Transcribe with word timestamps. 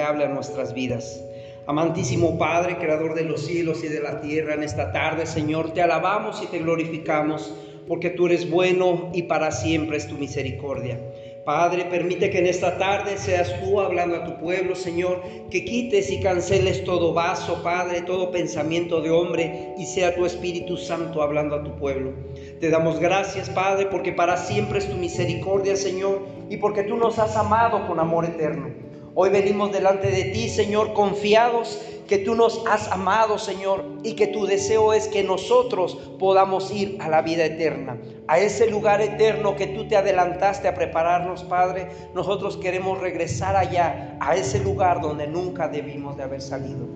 te 0.00 0.06
hable 0.06 0.24
a 0.24 0.28
nuestras 0.28 0.72
vidas. 0.72 1.22
Amantísimo 1.66 2.38
Padre, 2.38 2.78
Creador 2.78 3.14
de 3.14 3.24
los 3.24 3.44
cielos 3.44 3.84
y 3.84 3.88
de 3.88 4.00
la 4.00 4.22
tierra, 4.22 4.54
en 4.54 4.62
esta 4.62 4.92
tarde, 4.92 5.26
Señor, 5.26 5.74
te 5.74 5.82
alabamos 5.82 6.42
y 6.42 6.46
te 6.46 6.58
glorificamos, 6.58 7.54
porque 7.86 8.08
tú 8.08 8.24
eres 8.24 8.50
bueno 8.50 9.10
y 9.12 9.24
para 9.24 9.52
siempre 9.52 9.98
es 9.98 10.08
tu 10.08 10.14
misericordia. 10.14 10.98
Padre, 11.44 11.84
permite 11.84 12.30
que 12.30 12.38
en 12.38 12.46
esta 12.46 12.78
tarde 12.78 13.18
seas 13.18 13.54
tú 13.60 13.78
hablando 13.78 14.16
a 14.16 14.24
tu 14.24 14.38
pueblo, 14.38 14.74
Señor, 14.74 15.20
que 15.50 15.66
quites 15.66 16.10
y 16.10 16.20
canceles 16.20 16.82
todo 16.84 17.12
vaso, 17.12 17.62
Padre, 17.62 18.00
todo 18.00 18.30
pensamiento 18.30 19.02
de 19.02 19.10
hombre 19.10 19.74
y 19.76 19.84
sea 19.84 20.14
tu 20.14 20.24
Espíritu 20.24 20.78
Santo 20.78 21.22
hablando 21.22 21.56
a 21.56 21.62
tu 21.62 21.76
pueblo. 21.76 22.14
Te 22.58 22.70
damos 22.70 23.00
gracias, 23.00 23.50
Padre, 23.50 23.84
porque 23.90 24.12
para 24.12 24.38
siempre 24.38 24.78
es 24.78 24.88
tu 24.88 24.96
misericordia, 24.96 25.76
Señor, 25.76 26.22
y 26.48 26.56
porque 26.56 26.84
tú 26.84 26.96
nos 26.96 27.18
has 27.18 27.36
amado 27.36 27.86
con 27.86 28.00
amor 28.00 28.24
eterno. 28.24 28.89
Hoy 29.14 29.30
venimos 29.30 29.72
delante 29.72 30.10
de 30.10 30.24
ti, 30.24 30.48
Señor, 30.48 30.92
confiados 30.92 31.80
que 32.10 32.18
tú 32.18 32.34
nos 32.34 32.66
has 32.66 32.90
amado, 32.90 33.38
Señor, 33.38 33.84
y 34.02 34.14
que 34.14 34.26
tu 34.26 34.44
deseo 34.44 34.92
es 34.92 35.06
que 35.06 35.22
nosotros 35.22 35.96
podamos 36.18 36.72
ir 36.72 36.98
a 37.00 37.08
la 37.08 37.22
vida 37.22 37.44
eterna, 37.44 37.98
a 38.26 38.40
ese 38.40 38.68
lugar 38.68 39.00
eterno 39.00 39.54
que 39.54 39.68
tú 39.68 39.86
te 39.86 39.96
adelantaste 39.96 40.66
a 40.66 40.74
prepararnos, 40.74 41.44
Padre. 41.44 41.88
Nosotros 42.12 42.56
queremos 42.56 43.00
regresar 43.00 43.54
allá, 43.54 44.16
a 44.20 44.34
ese 44.34 44.58
lugar 44.58 45.00
donde 45.00 45.28
nunca 45.28 45.68
debimos 45.68 46.16
de 46.16 46.24
haber 46.24 46.42
salido. 46.42 46.88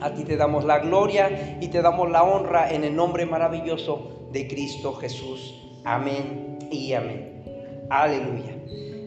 A 0.00 0.12
ti 0.12 0.24
te 0.24 0.36
damos 0.36 0.64
la 0.64 0.80
gloria 0.80 1.58
y 1.60 1.68
te 1.68 1.80
damos 1.80 2.10
la 2.10 2.22
honra 2.22 2.70
en 2.70 2.84
el 2.84 2.94
nombre 2.94 3.24
maravilloso 3.24 4.28
de 4.30 4.46
Cristo 4.46 4.92
Jesús. 4.94 5.54
Amén 5.84 6.58
y 6.70 6.92
amén. 6.92 7.44
Aleluya. 7.88 8.56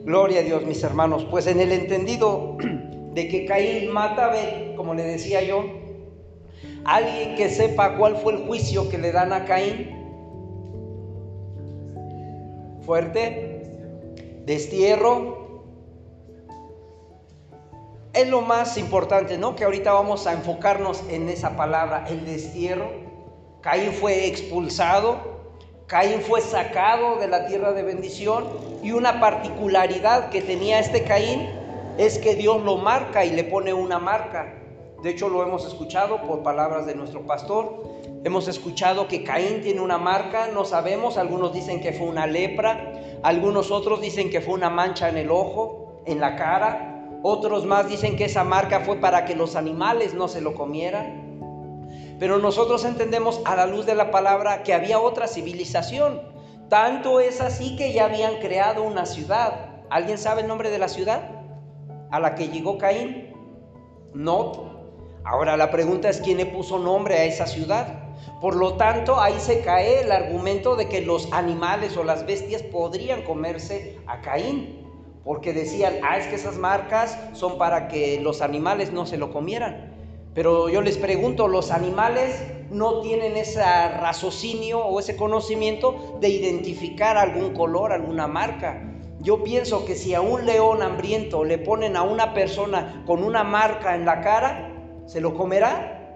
Gloria 0.07 0.39
a 0.39 0.43
Dios, 0.43 0.65
mis 0.65 0.81
hermanos. 0.83 1.27
Pues 1.29 1.47
en 1.47 1.59
el 1.59 1.73
entendido 1.73 2.55
de 3.11 3.27
que 3.27 3.45
Caín 3.45 3.91
mata 3.91 4.27
a 4.27 4.29
Abel, 4.29 4.73
como 4.77 4.93
le 4.93 5.03
decía 5.03 5.43
yo, 5.43 5.65
alguien 6.85 7.35
que 7.35 7.49
sepa 7.49 7.97
cuál 7.97 8.15
fue 8.15 8.35
el 8.35 8.47
juicio 8.47 8.87
que 8.87 8.97
le 8.97 9.11
dan 9.11 9.33
a 9.33 9.43
Caín. 9.43 9.91
Fuerte, 12.85 13.63
destierro. 14.45 15.65
Es 18.13 18.29
lo 18.29 18.39
más 18.39 18.77
importante, 18.77 19.37
¿no? 19.37 19.57
Que 19.57 19.65
ahorita 19.65 19.91
vamos 19.91 20.25
a 20.25 20.31
enfocarnos 20.31 21.03
en 21.09 21.27
esa 21.27 21.57
palabra, 21.57 22.05
el 22.07 22.25
destierro. 22.25 22.89
Caín 23.59 23.91
fue 23.91 24.25
expulsado, 24.27 25.36
Caín 25.87 26.19
fue 26.19 26.41
sacado 26.41 27.15
de 27.15 27.29
la 27.29 27.47
tierra 27.47 27.71
de 27.71 27.81
bendición 27.81 28.43
y 28.83 28.91
una 28.91 29.21
particularidad 29.21 30.29
que 30.29 30.41
tenía 30.41 30.79
este 30.79 31.03
Caín 31.03 31.47
es 31.97 32.19
que 32.19 32.35
Dios 32.35 32.61
lo 32.61 32.75
marca 32.75 33.23
y 33.23 33.29
le 33.29 33.45
pone 33.45 33.73
una 33.73 33.97
marca. 33.97 34.53
De 35.01 35.11
hecho, 35.11 35.29
lo 35.29 35.41
hemos 35.43 35.65
escuchado 35.65 36.21
por 36.23 36.43
palabras 36.43 36.85
de 36.85 36.93
nuestro 36.93 37.21
pastor. 37.21 37.85
Hemos 38.25 38.49
escuchado 38.49 39.07
que 39.07 39.23
Caín 39.23 39.61
tiene 39.61 39.79
una 39.79 39.97
marca, 39.97 40.49
no 40.53 40.65
sabemos, 40.65 41.17
algunos 41.17 41.53
dicen 41.53 41.79
que 41.79 41.93
fue 41.93 42.07
una 42.07 42.27
lepra, 42.27 42.91
algunos 43.23 43.71
otros 43.71 44.01
dicen 44.01 44.29
que 44.29 44.41
fue 44.41 44.55
una 44.55 44.69
mancha 44.69 45.07
en 45.07 45.15
el 45.15 45.31
ojo, 45.31 46.01
en 46.05 46.19
la 46.19 46.35
cara, 46.35 46.97
otros 47.23 47.65
más 47.65 47.87
dicen 47.87 48.17
que 48.17 48.25
esa 48.25 48.43
marca 48.43 48.81
fue 48.81 48.97
para 48.97 49.23
que 49.23 49.35
los 49.35 49.55
animales 49.55 50.13
no 50.13 50.27
se 50.27 50.41
lo 50.41 50.53
comieran. 50.53 51.26
Pero 52.19 52.37
nosotros 52.39 52.83
entendemos 52.85 53.41
a 53.45 53.55
la 53.55 53.65
luz 53.65 53.85
de 53.85 53.95
la 53.95 54.11
palabra 54.11 54.63
que 54.63 54.73
había 54.73 54.99
otra 54.99 55.27
civilización. 55.27 56.21
Tanto 56.69 57.19
es 57.19 57.41
así 57.41 57.75
que 57.75 57.93
ya 57.93 58.05
habían 58.05 58.37
creado 58.39 58.83
una 58.83 59.05
ciudad. 59.05 59.83
¿Alguien 59.89 60.17
sabe 60.17 60.41
el 60.41 60.47
nombre 60.47 60.69
de 60.69 60.79
la 60.79 60.89
ciudad? 60.89 61.37
a 62.11 62.19
la 62.19 62.35
que 62.35 62.49
llegó 62.49 62.77
Caín? 62.77 63.33
No. 64.13 64.77
Ahora 65.23 65.57
la 65.57 65.71
pregunta 65.71 66.09
es 66.09 66.21
quién 66.21 66.37
le 66.37 66.45
puso 66.45 66.79
nombre 66.79 67.15
a 67.15 67.25
esa 67.25 67.47
ciudad. 67.47 68.03
Por 68.41 68.55
lo 68.55 68.75
tanto, 68.75 69.19
ahí 69.19 69.35
se 69.39 69.61
cae 69.61 70.01
el 70.01 70.11
argumento 70.11 70.75
de 70.75 70.87
que 70.87 71.01
los 71.01 71.31
animales 71.33 71.97
o 71.97 72.03
las 72.03 72.25
bestias 72.25 72.63
podrían 72.63 73.23
comerse 73.23 73.99
a 74.07 74.21
Caín. 74.21 74.85
Porque 75.23 75.51
decían, 75.51 75.95
ah, 76.03 76.17
es 76.17 76.27
que 76.27 76.35
esas 76.35 76.57
marcas 76.57 77.17
son 77.33 77.57
para 77.57 77.89
que 77.89 78.21
los 78.21 78.41
animales 78.41 78.93
no 78.93 79.05
se 79.05 79.17
lo 79.17 79.33
comieran. 79.33 79.96
Pero 80.37 80.69
yo 80.69 80.83
les 80.83 80.99
pregunto, 80.99 81.47
¿los 81.47 81.71
animales 81.71 82.43
no 82.69 83.01
tienen 83.01 83.35
ese 83.37 83.59
raciocinio 83.59 84.85
o 84.85 84.99
ese 84.99 85.15
conocimiento 85.15 86.19
de 86.21 86.29
identificar 86.29 87.17
algún 87.17 87.55
color, 87.55 87.91
alguna 87.91 88.27
marca? 88.27 88.83
Yo 89.19 89.43
pienso 89.43 89.83
que 89.83 89.95
si 89.95 90.13
a 90.13 90.21
un 90.21 90.45
león 90.45 90.83
hambriento 90.83 91.43
le 91.43 91.57
ponen 91.57 91.97
a 91.97 92.03
una 92.03 92.35
persona 92.35 93.03
con 93.07 93.23
una 93.23 93.43
marca 93.43 93.95
en 93.95 94.05
la 94.05 94.21
cara, 94.21 94.71
¿se 95.07 95.21
lo 95.21 95.33
comerá? 95.33 96.07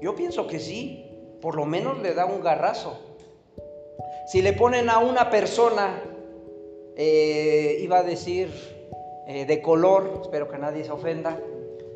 Yo 0.00 0.16
pienso 0.16 0.48
que 0.48 0.58
sí, 0.58 1.36
por 1.40 1.54
lo 1.54 1.64
menos 1.64 2.02
le 2.02 2.14
da 2.14 2.26
un 2.26 2.42
garrazo. 2.42 2.98
Si 4.26 4.42
le 4.42 4.54
ponen 4.54 4.90
a 4.90 4.98
una 4.98 5.30
persona, 5.30 6.02
eh, 6.96 7.78
iba 7.80 7.98
a 7.98 8.02
decir 8.02 8.50
eh, 9.28 9.46
de 9.46 9.62
color, 9.62 10.18
espero 10.20 10.48
que 10.48 10.58
nadie 10.58 10.82
se 10.82 10.90
ofenda, 10.90 11.38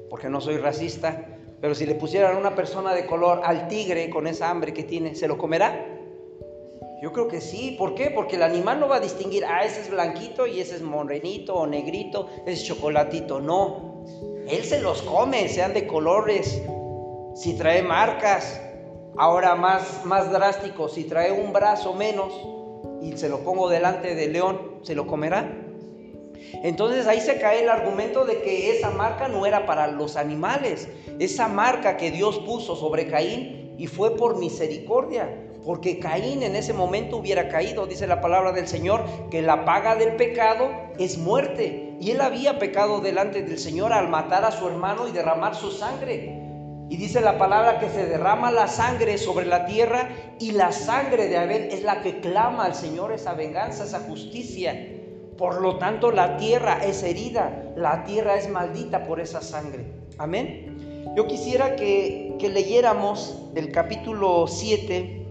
porque 0.08 0.28
no 0.28 0.40
soy 0.40 0.58
racista, 0.58 1.35
pero 1.60 1.74
si 1.74 1.86
le 1.86 1.94
pusieran 1.94 2.36
una 2.36 2.54
persona 2.54 2.94
de 2.94 3.06
color 3.06 3.40
al 3.44 3.68
tigre 3.68 4.10
con 4.10 4.26
esa 4.26 4.50
hambre 4.50 4.74
que 4.74 4.84
tiene, 4.84 5.14
¿se 5.14 5.28
lo 5.28 5.38
comerá? 5.38 5.92
Yo 7.02 7.12
creo 7.12 7.28
que 7.28 7.40
sí. 7.40 7.76
¿Por 7.78 7.94
qué? 7.94 8.10
Porque 8.10 8.36
el 8.36 8.42
animal 8.42 8.80
no 8.80 8.88
va 8.88 8.96
a 8.96 9.00
distinguir, 9.00 9.44
ah, 9.44 9.64
ese 9.64 9.82
es 9.82 9.90
blanquito 9.90 10.46
y 10.46 10.60
ese 10.60 10.76
es 10.76 10.82
morenito 10.82 11.54
o 11.54 11.66
negrito, 11.66 12.28
ese 12.46 12.52
es 12.52 12.64
chocolatito. 12.64 13.40
No. 13.40 14.04
Él 14.48 14.64
se 14.64 14.80
los 14.80 15.02
come, 15.02 15.48
sean 15.48 15.74
de 15.74 15.86
colores. 15.86 16.62
Si 17.34 17.54
trae 17.54 17.82
marcas, 17.82 18.60
ahora 19.18 19.54
más, 19.54 20.04
más 20.04 20.30
drástico, 20.30 20.88
si 20.88 21.04
trae 21.04 21.32
un 21.32 21.52
brazo 21.52 21.94
menos 21.94 22.32
y 23.02 23.16
se 23.16 23.28
lo 23.28 23.40
pongo 23.40 23.68
delante 23.68 24.14
del 24.14 24.32
león, 24.32 24.78
¿se 24.82 24.94
lo 24.94 25.06
comerá? 25.06 25.65
Entonces 26.62 27.06
ahí 27.06 27.20
se 27.20 27.38
cae 27.38 27.62
el 27.62 27.68
argumento 27.68 28.24
de 28.24 28.42
que 28.42 28.76
esa 28.76 28.90
marca 28.90 29.28
no 29.28 29.46
era 29.46 29.66
para 29.66 29.86
los 29.88 30.16
animales. 30.16 30.88
Esa 31.18 31.48
marca 31.48 31.96
que 31.96 32.10
Dios 32.10 32.38
puso 32.40 32.76
sobre 32.76 33.08
Caín 33.08 33.74
y 33.78 33.86
fue 33.86 34.16
por 34.16 34.38
misericordia 34.38 35.28
porque 35.66 35.98
Caín 35.98 36.44
en 36.44 36.54
ese 36.54 36.72
momento 36.72 37.16
hubiera 37.16 37.48
caído. 37.48 37.86
Dice 37.86 38.06
la 38.06 38.20
palabra 38.20 38.52
del 38.52 38.68
Señor 38.68 39.04
que 39.30 39.42
la 39.42 39.64
paga 39.64 39.96
del 39.96 40.14
pecado 40.14 40.70
es 40.96 41.18
muerte. 41.18 41.96
Y 42.00 42.12
él 42.12 42.20
había 42.20 42.60
pecado 42.60 43.00
delante 43.00 43.42
del 43.42 43.58
Señor 43.58 43.92
al 43.92 44.08
matar 44.08 44.44
a 44.44 44.52
su 44.52 44.68
hermano 44.68 45.08
y 45.08 45.10
derramar 45.10 45.56
su 45.56 45.72
sangre. 45.72 46.40
Y 46.88 46.96
dice 46.96 47.20
la 47.20 47.36
palabra 47.36 47.80
que 47.80 47.88
se 47.88 48.06
derrama 48.06 48.52
la 48.52 48.68
sangre 48.68 49.18
sobre 49.18 49.44
la 49.44 49.66
tierra 49.66 50.08
y 50.38 50.52
la 50.52 50.70
sangre 50.70 51.26
de 51.26 51.36
Abel 51.36 51.62
es 51.72 51.82
la 51.82 52.00
que 52.00 52.20
clama 52.20 52.64
al 52.64 52.76
Señor 52.76 53.10
esa 53.10 53.34
venganza, 53.34 53.82
esa 53.82 54.00
justicia. 54.00 54.95
Por 55.38 55.60
lo 55.60 55.76
tanto, 55.76 56.10
la 56.12 56.38
tierra 56.38 56.84
es 56.84 57.02
herida, 57.02 57.72
la 57.76 58.04
tierra 58.04 58.36
es 58.36 58.48
maldita 58.48 59.04
por 59.04 59.20
esa 59.20 59.42
sangre. 59.42 59.92
Amén. 60.18 61.12
Yo 61.14 61.26
quisiera 61.26 61.76
que, 61.76 62.36
leyéramos 62.40 63.42
el 63.54 63.72
capítulo 63.72 64.46
7 64.46 65.26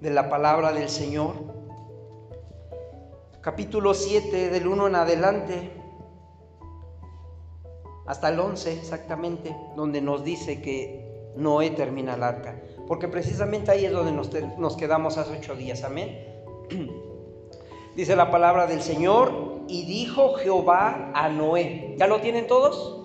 de 0.00 0.10
la 0.10 0.28
palabra 0.28 0.72
del 0.72 0.88
Señor. 0.88 1.34
Capítulo 3.40 3.94
7 3.94 4.50
del 4.50 4.66
1 4.66 4.88
en 4.88 4.94
adelante 4.94 5.70
hasta 8.06 8.28
el 8.28 8.38
11 8.38 8.72
exactamente, 8.72 9.56
donde 9.74 10.00
nos 10.00 10.22
dice 10.22 10.60
que 10.60 11.32
Noé 11.36 11.70
termina 11.70 12.14
el 12.14 12.22
arca. 12.22 12.60
Porque 12.86 13.08
precisamente 13.08 13.70
ahí 13.70 13.84
es 13.84 13.92
donde 13.92 14.12
nos, 14.12 14.76
quedamos 14.76 15.18
hace 15.18 15.36
ocho 15.38 15.56
días. 15.56 15.84
Amén. 15.84 16.24
Dice 17.96 18.14
la 18.14 18.30
palabra 18.30 18.66
del 18.66 18.82
Señor 18.82 19.62
y 19.68 19.86
dijo 19.86 20.34
Jehová 20.34 21.12
a 21.14 21.28
Noé. 21.28 21.94
¿Ya 21.98 22.06
lo 22.06 22.20
tienen 22.20 22.46
todos? 22.46 23.00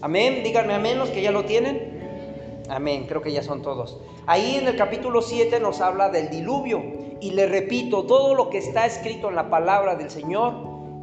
Amén. 0.00 0.42
Díganme 0.44 0.74
amén 0.74 0.98
los 0.98 1.10
que 1.10 1.20
ya 1.20 1.32
lo 1.32 1.44
tienen. 1.44 1.96
Amén, 2.68 3.06
creo 3.06 3.22
que 3.22 3.32
ya 3.32 3.42
son 3.42 3.62
todos. 3.62 4.00
Ahí 4.26 4.56
en 4.56 4.66
el 4.66 4.76
capítulo 4.76 5.22
7 5.22 5.60
nos 5.60 5.80
habla 5.80 6.08
del 6.08 6.30
diluvio. 6.30 6.82
Y 7.20 7.30
le 7.30 7.46
repito, 7.46 8.04
todo 8.04 8.34
lo 8.34 8.50
que 8.50 8.58
está 8.58 8.86
escrito 8.86 9.28
en 9.28 9.36
la 9.36 9.50
palabra 9.50 9.94
del 9.96 10.10
Señor 10.10 10.54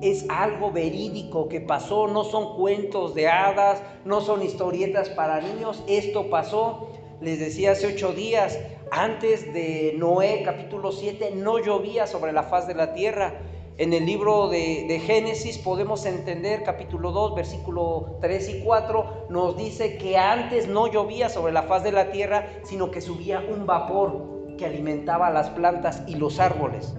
es 0.01 0.25
algo 0.29 0.71
verídico 0.71 1.47
que 1.47 1.61
pasó, 1.61 2.07
no 2.07 2.25
son 2.25 2.57
cuentos 2.57 3.15
de 3.15 3.29
hadas, 3.29 3.81
no 4.03 4.19
son 4.19 4.43
historietas 4.43 5.09
para 5.09 5.39
niños, 5.39 5.81
esto 5.87 6.29
pasó. 6.29 6.89
Les 7.23 7.39
decía 7.39 7.71
hace 7.71 7.87
ocho 7.87 8.11
días, 8.11 8.59
antes 8.91 9.53
de 9.53 9.95
Noé 9.97 10.43
capítulo 10.43 10.91
7, 10.91 11.31
no 11.35 11.57
llovía 11.57 12.05
sobre 12.05 12.33
la 12.33 12.43
faz 12.43 12.67
de 12.67 12.75
la 12.75 12.93
tierra 12.93 13.39
en 13.77 13.91
el 13.91 14.05
libro 14.05 14.49
de, 14.49 15.01
Génesis 15.03 15.57
podemos 15.57 16.05
entender, 16.05 16.61
capítulo 16.61 17.11
2, 17.11 17.33
versículo 17.33 18.17
3 18.21 18.49
y 18.49 18.59
4, 18.59 19.27
nos 19.29 19.57
dice 19.57 19.97
que 19.97 20.15
antes 20.15 20.67
no 20.67 20.91
llovía 20.91 21.27
sobre 21.27 21.53
la 21.53 21.63
faz 21.63 21.83
de 21.83 21.91
la 21.91 22.11
tierra, 22.11 22.49
sino 22.61 22.91
que 22.91 23.01
subía 23.01 23.39
un 23.39 23.65
vapor 23.65 24.55
que 24.59 24.67
alimentaba 24.67 25.31
las 25.31 25.49
plantas 25.49 26.03
y 26.05 26.15
los 26.17 26.39
árboles. 26.39 26.93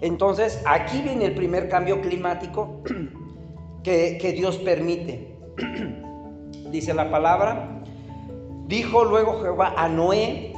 Entonces, 0.00 0.60
aquí 0.66 1.00
viene 1.00 1.26
el 1.26 1.34
primer 1.36 1.68
cambio 1.68 2.00
climático 2.00 2.82
que, 3.84 4.18
que 4.20 4.32
Dios 4.32 4.56
permite. 4.58 5.38
Dice 6.72 6.92
la 6.92 7.08
palabra, 7.08 7.81
dijo 8.72 9.04
luego 9.04 9.42
Jehová 9.42 9.74
a 9.76 9.86
Noé, 9.86 10.54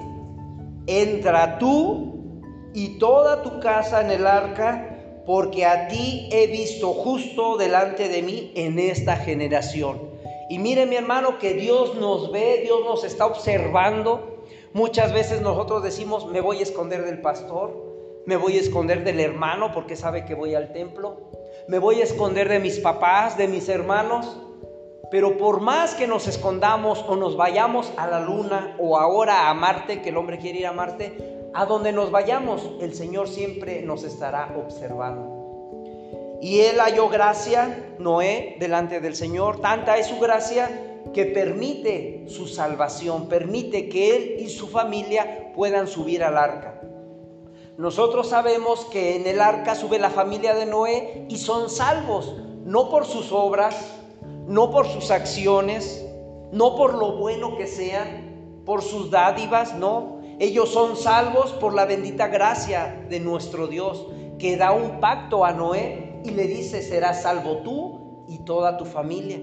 entra 0.87 1.58
tú 1.58 2.31
y 2.72 3.00
toda 3.00 3.43
tu 3.43 3.58
casa 3.58 4.02
en 4.02 4.12
el 4.12 4.25
arca, 4.25 5.22
porque 5.26 5.66
a 5.66 5.88
ti 5.88 6.28
he 6.31 6.46
visto 6.46 6.93
justo 6.93 7.56
delante 7.56 8.08
de 8.08 8.22
mí 8.22 8.52
en 8.55 8.78
esta 8.78 9.16
generación. 9.16 10.00
Y 10.49 10.61
mire 10.61 10.87
mi 10.87 10.94
hermano 10.94 11.40
que 11.40 11.55
Dios 11.55 11.96
nos 11.96 12.31
ve, 12.31 12.61
Dios 12.62 12.84
nos 12.84 13.02
está 13.02 13.26
observando. 13.26 14.44
Muchas 14.75 15.12
veces 15.12 15.40
nosotros 15.40 15.82
decimos, 15.82 16.28
me 16.28 16.40
voy 16.40 16.58
a 16.58 16.62
esconder 16.62 17.05
del 17.05 17.20
pastor, 17.20 18.22
me 18.26 18.37
voy 18.37 18.58
a 18.58 18.61
esconder 18.61 19.02
del 19.02 19.19
hermano 19.19 19.72
porque 19.75 19.96
sabe 19.96 20.25
que 20.25 20.34
voy 20.34 20.55
al 20.55 20.72
templo, 20.72 21.31
me 21.66 21.81
voy 21.81 22.00
a 22.00 22.05
esconder 22.05 22.49
de 22.49 22.61
mis 22.61 22.78
papás, 22.78 23.37
de 23.37 23.49
mis 23.49 23.69
hermanos. 23.69 24.40
Pero 25.14 25.38
por 25.38 25.61
más 25.61 25.94
que 25.94 26.08
nos 26.08 26.26
escondamos 26.26 27.05
o 27.06 27.14
nos 27.14 27.37
vayamos 27.37 27.93
a 27.96 28.08
la 28.08 28.19
luna 28.19 28.75
o 28.81 28.99
ahora 28.99 29.49
a 29.49 29.55
Marte, 29.55 30.02
que 30.02 30.08
el 30.08 30.16
hombre 30.16 30.38
quiere 30.38 30.58
ir 30.58 30.66
a 30.66 30.72
Marte, 30.72 31.46
a 31.55 31.66
donde 31.66 31.93
nos 31.93 32.11
vayamos, 32.11 32.69
el 32.81 32.94
Señor 32.94 33.28
siempre 33.28 33.82
nos 33.82 34.02
estará 34.02 34.52
observando. 34.58 36.40
Y 36.43 36.62
él 36.62 36.81
halló 36.81 37.08
gracia, 37.11 37.94
Noé, 38.00 38.56
delante 38.58 38.99
del 38.99 39.14
Señor. 39.14 39.61
Tanta 39.61 39.99
es 39.99 40.08
su 40.08 40.19
gracia 40.19 41.00
que 41.12 41.26
permite 41.26 42.25
su 42.26 42.49
salvación, 42.49 43.28
permite 43.28 43.88
que 43.88 44.16
él 44.16 44.37
y 44.40 44.49
su 44.49 44.66
familia 44.66 45.52
puedan 45.55 45.87
subir 45.87 46.25
al 46.25 46.37
arca. 46.37 46.81
Nosotros 47.78 48.31
sabemos 48.31 48.84
que 48.87 49.14
en 49.14 49.28
el 49.28 49.40
arca 49.40 49.76
sube 49.76 50.00
la 50.00 50.11
familia 50.11 50.56
de 50.56 50.66
Noé 50.66 51.25
y 51.28 51.37
son 51.37 51.70
salvos, 51.70 52.34
no 52.64 52.90
por 52.90 53.06
sus 53.06 53.31
obras, 53.31 54.00
no 54.46 54.70
por 54.70 54.87
sus 54.87 55.11
acciones, 55.11 56.05
no 56.52 56.76
por 56.76 56.94
lo 56.94 57.17
bueno 57.17 57.56
que 57.56 57.67
sean, 57.67 58.62
por 58.64 58.82
sus 58.82 59.11
dádivas, 59.11 59.75
no, 59.75 60.20
ellos 60.38 60.70
son 60.70 60.96
salvos 60.96 61.52
por 61.52 61.75
la 61.75 61.85
bendita 61.85 62.29
gracia 62.29 63.06
de 63.08 63.20
nuestro 63.20 63.67
Dios, 63.67 64.06
que 64.38 64.56
da 64.56 64.73
un 64.73 65.00
pacto 65.00 65.44
a 65.44 65.52
Noé 65.52 66.20
y 66.25 66.31
le 66.31 66.46
dice, 66.46 66.82
serás 66.82 67.23
salvo 67.23 67.58
tú 67.58 68.25
y 68.29 68.38
toda 68.38 68.76
tu 68.76 68.85
familia. 68.85 69.38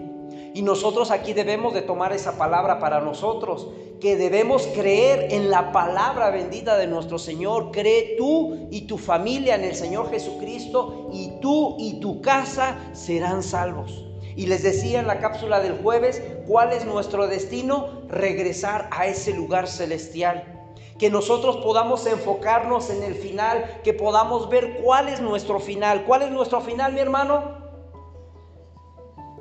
Y 0.53 0.61
nosotros 0.63 1.11
aquí 1.11 1.33
debemos 1.33 1.73
de 1.73 1.81
tomar 1.81 2.11
esa 2.13 2.37
palabra 2.37 2.79
para 2.79 2.99
nosotros, 2.99 3.69
que 4.01 4.17
debemos 4.17 4.67
creer 4.67 5.31
en 5.31 5.49
la 5.49 5.71
palabra 5.71 6.29
bendita 6.31 6.77
de 6.77 6.87
nuestro 6.87 7.19
Señor. 7.19 7.71
Cree 7.71 8.15
tú 8.17 8.67
y 8.71 8.81
tu 8.81 8.97
familia 8.97 9.55
en 9.55 9.63
el 9.63 9.75
Señor 9.75 10.09
Jesucristo 10.09 11.09
y 11.13 11.39
tú 11.39 11.75
y 11.77 11.99
tu 11.99 12.21
casa 12.21 12.77
serán 12.93 13.43
salvos. 13.43 14.10
Y 14.35 14.47
les 14.47 14.63
decía 14.63 14.99
en 14.99 15.07
la 15.07 15.19
cápsula 15.19 15.59
del 15.59 15.81
jueves 15.81 16.21
cuál 16.47 16.73
es 16.73 16.85
nuestro 16.85 17.27
destino, 17.27 18.03
regresar 18.07 18.87
a 18.91 19.07
ese 19.07 19.33
lugar 19.33 19.67
celestial 19.67 20.61
que 21.01 21.09
nosotros 21.09 21.57
podamos 21.57 22.05
enfocarnos 22.05 22.91
en 22.91 23.01
el 23.01 23.15
final, 23.15 23.81
que 23.83 23.91
podamos 23.91 24.49
ver 24.49 24.81
cuál 24.83 25.09
es 25.09 25.19
nuestro 25.19 25.59
final. 25.59 26.03
¿Cuál 26.05 26.21
es 26.21 26.29
nuestro 26.29 26.61
final, 26.61 26.93
mi 26.93 26.99
hermano? 26.99 27.57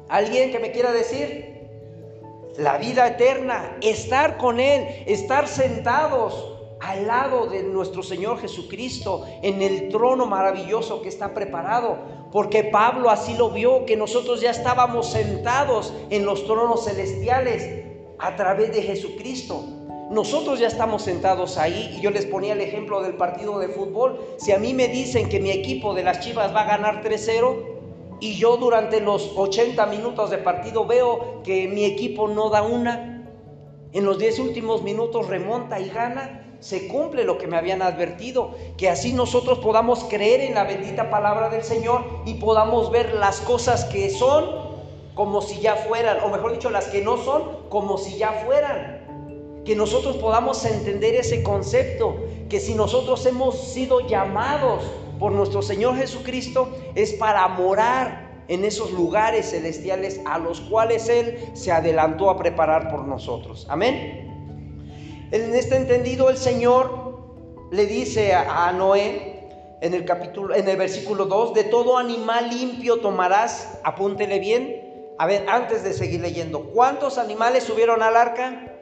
¿Alguien 0.09 0.51
que 0.51 0.59
me 0.59 0.73
quiera 0.73 0.91
decir? 0.91 1.69
La 2.57 2.79
vida 2.79 3.07
eterna, 3.07 3.77
estar 3.83 4.39
con 4.39 4.59
Él, 4.59 5.05
estar 5.07 5.47
sentados 5.47 6.60
al 6.81 7.07
lado 7.07 7.47
de 7.47 7.63
nuestro 7.63 8.03
Señor 8.03 8.39
Jesucristo 8.39 9.25
en 9.43 9.63
el 9.63 9.89
trono 9.89 10.27
maravilloso 10.27 11.03
que 11.03 11.09
está 11.09 11.35
preparado. 11.35 11.99
Porque 12.33 12.65
Pablo 12.65 13.11
así 13.11 13.35
lo 13.35 13.51
vio, 13.51 13.85
que 13.87 13.97
nosotros 13.97 14.41
ya 14.41 14.51
estábamos 14.51 15.11
sentados 15.11 15.93
en 16.11 16.25
los 16.25 16.47
tronos 16.47 16.85
celestiales 16.85 17.85
a 18.19 18.37
través 18.37 18.73
de 18.73 18.83
Jesucristo. 18.83 19.65
Nosotros 20.11 20.59
ya 20.59 20.67
estamos 20.67 21.03
sentados 21.03 21.57
ahí 21.57 21.95
y 21.97 22.01
yo 22.01 22.11
les 22.11 22.27
ponía 22.27 22.55
el 22.55 22.61
ejemplo 22.61 23.03
del 23.03 23.15
partido 23.15 23.59
de 23.59 23.69
fútbol. 23.69 24.21
Si 24.39 24.53
a 24.53 24.59
mí 24.59 24.75
me 24.75 24.89
dicen 24.89 25.29
que 25.29 25.39
mi 25.39 25.51
equipo 25.51 25.95
de 25.95 26.03
las 26.03 26.21
Chivas 26.21 26.55
va 26.55 26.63
a 26.63 26.77
ganar 26.77 27.03
3-0 27.05 28.19
y 28.21 28.35
yo 28.35 28.57
durante 28.57 29.01
los 29.01 29.33
80 29.37 29.87
minutos 29.87 30.31
de 30.31 30.39
partido 30.39 30.85
veo 30.85 31.43
que 31.43 31.69
mi 31.69 31.85
equipo 31.85 32.29
no 32.29 32.51
da 32.51 32.63
una, 32.63 33.29
en 33.93 34.05
los 34.05 34.19
10 34.19 34.41
últimos 34.41 34.83
minutos 34.83 35.29
remonta 35.29 35.81
y 35.81 35.89
gana, 35.89 36.40
se 36.61 36.89
cumple 36.89 37.25
lo 37.25 37.39
que 37.39 37.47
me 37.47 37.57
habían 37.57 37.83
advertido, 37.83 38.53
que 38.77 38.89
así 38.89 39.13
nosotros 39.13 39.59
podamos 39.59 40.05
creer 40.05 40.43
en 40.43 40.55
la 40.55 40.65
bendita 40.65 41.11
palabra 41.11 41.49
del 41.49 41.65
Señor 41.65 42.05
y 42.27 42.35
podamos 42.35 42.91
ver 42.91 43.15
las 43.15 43.41
cosas 43.41 43.85
que 43.87 44.11
son 44.11 44.71
como 45.15 45.43
si 45.43 45.61
ya 45.61 45.77
fueran, 45.77 46.19
o 46.23 46.29
mejor 46.29 46.53
dicho, 46.53 46.71
las 46.71 46.87
que 46.87 47.03
no 47.03 47.17
son 47.17 47.69
como 47.69 47.99
si 47.99 48.17
ya 48.17 48.45
fueran 48.47 49.01
que 49.65 49.75
nosotros 49.77 50.17
podamos 50.17 50.65
entender 50.65 51.15
ese 51.15 51.43
concepto, 51.43 52.17
que 52.49 52.61
si 52.61 52.75
nosotros 52.75 53.25
hemos 53.27 53.59
sido 53.73 54.01
llamados 54.01 54.83
por 55.19 55.33
nuestro 55.33 55.63
Señor 55.63 55.97
Jesucristo, 55.97 56.69
es 56.95 57.13
para 57.13 57.47
morar 57.49 58.45
en 58.49 58.65
esos 58.65 58.91
lugares 58.91 59.51
celestiales 59.51 60.21
a 60.27 60.39
los 60.39 60.61
cuales 60.63 61.09
Él 61.09 61.51
se 61.53 61.71
adelantó 61.71 62.31
a 62.31 62.37
preparar 62.37 62.91
por 62.91 63.07
nosotros. 63.07 63.67
Amén. 63.69 64.30
En 65.33 65.55
este 65.55 65.77
entendido, 65.77 66.29
el 66.29 66.37
Señor 66.37 67.19
le 67.71 67.87
dice 67.87 68.35
a 68.35 68.73
Noé, 68.73 69.31
en 69.81 69.95
el 69.95 70.05
capítulo, 70.05 70.55
en 70.55 70.69
el 70.69 70.77
versículo 70.77 71.27
2, 71.27 71.55
de 71.55 71.65
todo 71.65 71.97
animal 71.99 72.51
limpio 72.51 73.01
tomarás, 73.01 73.79
apúntele 73.83 74.39
bien. 74.39 75.15
A 75.19 75.27
ver, 75.27 75.49
antes 75.49 75.83
de 75.85 75.93
seguir 75.93 76.21
leyendo, 76.21 76.71
¿cuántos 76.73 77.17
animales 77.17 77.65
subieron 77.65 78.03
al 78.03 78.17
arca? 78.17 78.77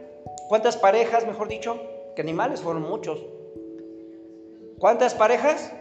¿Cuántas 0.49 0.77
parejas, 0.77 1.27
mejor 1.27 1.49
dicho? 1.49 1.81
Que 2.17 2.23
animales 2.23 2.61
fueron 2.61 2.83
muchos. 2.83 3.25
¿Cuántas 4.79 5.15
parejas? 5.15 5.73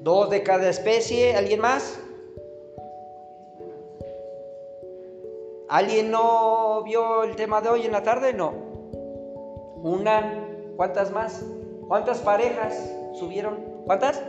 Dos 0.00 0.28
de 0.30 0.42
cada 0.42 0.68
especie. 0.68 1.36
¿Alguien 1.36 1.60
más? 1.60 2.00
¿Alguien 5.68 6.10
no 6.10 6.82
vio 6.82 7.24
el 7.24 7.36
tema 7.36 7.60
de 7.60 7.68
hoy 7.68 7.86
en 7.86 7.92
la 7.92 8.02
tarde? 8.02 8.32
No. 8.32 8.73
Una. 9.84 10.48
¿Cuántas 10.76 11.12
más? 11.12 11.44
¿Cuántas 11.86 12.18
parejas 12.20 12.74
subieron? 13.12 13.58
¿Cuántas? 13.84 14.20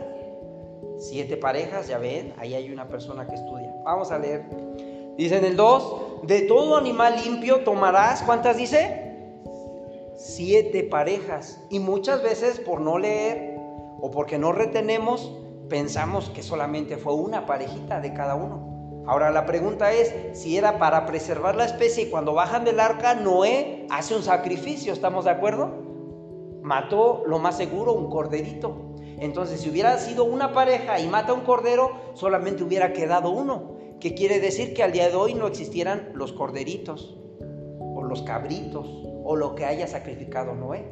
Siete 0.98 1.38
parejas, 1.38 1.88
ya 1.88 1.96
ven, 1.96 2.34
ahí 2.38 2.54
hay 2.54 2.70
una 2.70 2.88
persona 2.88 3.26
que 3.26 3.34
estudia. 3.34 3.74
Vamos 3.82 4.12
a 4.12 4.18
leer. 4.18 4.44
Dice 5.16 5.38
en 5.38 5.46
el 5.46 5.56
2, 5.56 6.24
de 6.24 6.42
todo 6.42 6.76
animal 6.76 7.16
limpio 7.24 7.64
tomarás, 7.64 8.22
¿cuántas 8.22 8.58
dice? 8.58 9.16
Siete 10.14 10.84
parejas. 10.84 11.58
Y 11.70 11.78
muchas 11.78 12.22
veces 12.22 12.60
por 12.60 12.82
no 12.82 12.98
leer 12.98 13.56
o 14.02 14.10
porque 14.10 14.36
no 14.36 14.52
retenemos, 14.52 15.32
pensamos 15.70 16.28
que 16.28 16.42
solamente 16.42 16.98
fue 16.98 17.14
una 17.14 17.46
parejita 17.46 18.00
de 18.00 18.12
cada 18.12 18.34
uno. 18.34 18.75
Ahora 19.06 19.30
la 19.30 19.46
pregunta 19.46 19.92
es 19.92 20.14
si 20.32 20.56
era 20.56 20.78
para 20.78 21.06
preservar 21.06 21.54
la 21.54 21.64
especie 21.64 22.04
y 22.04 22.10
cuando 22.10 22.34
bajan 22.34 22.64
del 22.64 22.80
arca, 22.80 23.14
Noé 23.14 23.86
hace 23.88 24.16
un 24.16 24.22
sacrificio, 24.22 24.92
¿estamos 24.92 25.24
de 25.24 25.30
acuerdo? 25.30 25.70
Mató 26.62 27.22
lo 27.26 27.38
más 27.38 27.56
seguro 27.56 27.92
un 27.92 28.10
corderito. 28.10 28.96
Entonces 29.18 29.60
si 29.60 29.70
hubiera 29.70 29.96
sido 29.98 30.24
una 30.24 30.52
pareja 30.52 30.98
y 30.98 31.06
mata 31.06 31.32
un 31.32 31.42
cordero, 31.42 31.92
solamente 32.14 32.64
hubiera 32.64 32.92
quedado 32.92 33.30
uno 33.30 33.76
que 34.00 34.14
quiere 34.14 34.40
decir 34.40 34.74
que 34.74 34.82
al 34.82 34.92
día 34.92 35.08
de 35.08 35.14
hoy 35.14 35.34
no 35.34 35.46
existieran 35.46 36.10
los 36.14 36.32
corderitos 36.32 37.16
o 37.80 38.02
los 38.02 38.22
cabritos 38.22 38.86
o 39.24 39.36
lo 39.36 39.54
que 39.54 39.64
haya 39.64 39.86
sacrificado 39.86 40.54
Noé. 40.54 40.84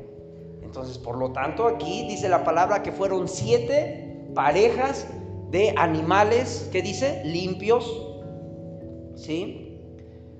Entonces, 0.63 0.99
por 0.99 1.19
lo 1.19 1.33
tanto, 1.33 1.67
aquí 1.67 2.07
dice 2.09 2.29
la 2.29 2.45
palabra 2.45 2.83
que 2.83 2.93
fueron 2.93 3.29
siete 3.29 4.29
parejas 4.35 5.07
de 5.55 5.73
animales, 5.77 6.69
¿qué 6.73 6.83
dice? 6.83 7.23
Limpios. 7.25 7.89
¿Sí? 9.15 9.79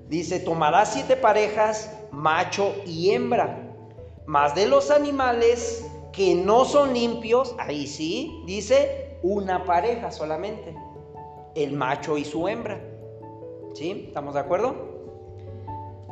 Dice, 0.09 0.41
tomará 0.41 0.85
siete 0.85 1.15
parejas, 1.15 1.89
macho 2.11 2.75
y 2.85 3.11
hembra. 3.11 3.73
Más 4.25 4.55
de 4.55 4.67
los 4.67 4.91
animales 4.91 5.89
que 6.11 6.35
no 6.35 6.65
son 6.65 6.93
limpios, 6.93 7.55
ahí 7.59 7.87
sí, 7.87 8.43
dice 8.45 9.17
una 9.23 9.63
pareja 9.63 10.11
solamente 10.11 10.75
el 11.55 11.71
macho 11.71 12.17
y 12.17 12.25
su 12.25 12.49
hembra. 12.49 12.81
¿Sí? 13.73 14.07
¿Estamos 14.07 14.33
de 14.33 14.41
acuerdo? 14.41 14.75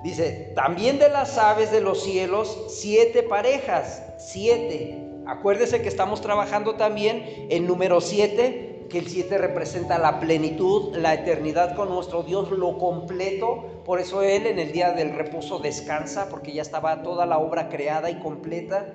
Dice, 0.01 0.53
también 0.55 0.97
de 0.97 1.09
las 1.09 1.37
aves 1.37 1.73
de 1.73 1.81
los 1.81 2.03
cielos, 2.03 2.67
siete 2.69 3.21
parejas, 3.21 4.01
siete. 4.17 4.97
Acuérdese 5.25 5.81
que 5.81 5.89
estamos 5.89 6.21
trabajando 6.21 6.75
también 6.75 7.47
el 7.49 7.67
número 7.67 7.99
siete, 7.99 8.72
que 8.93 8.99
el 8.99 9.07
siete 9.07 9.39
representa 9.39 9.97
la 9.97 10.19
plenitud, 10.19 10.95
la 10.95 11.15
eternidad 11.15 11.75
con 11.75 11.89
nuestro 11.89 12.21
Dios, 12.21 12.51
lo 12.51 12.77
completo. 12.77 13.81
Por 13.83 13.99
eso 13.99 14.21
Él 14.21 14.45
en 14.45 14.59
el 14.59 14.71
día 14.71 14.91
del 14.91 15.15
reposo 15.15 15.57
descansa, 15.57 16.29
porque 16.29 16.53
ya 16.53 16.61
estaba 16.61 17.01
toda 17.01 17.25
la 17.25 17.39
obra 17.39 17.69
creada 17.69 18.11
y 18.11 18.19
completa. 18.19 18.93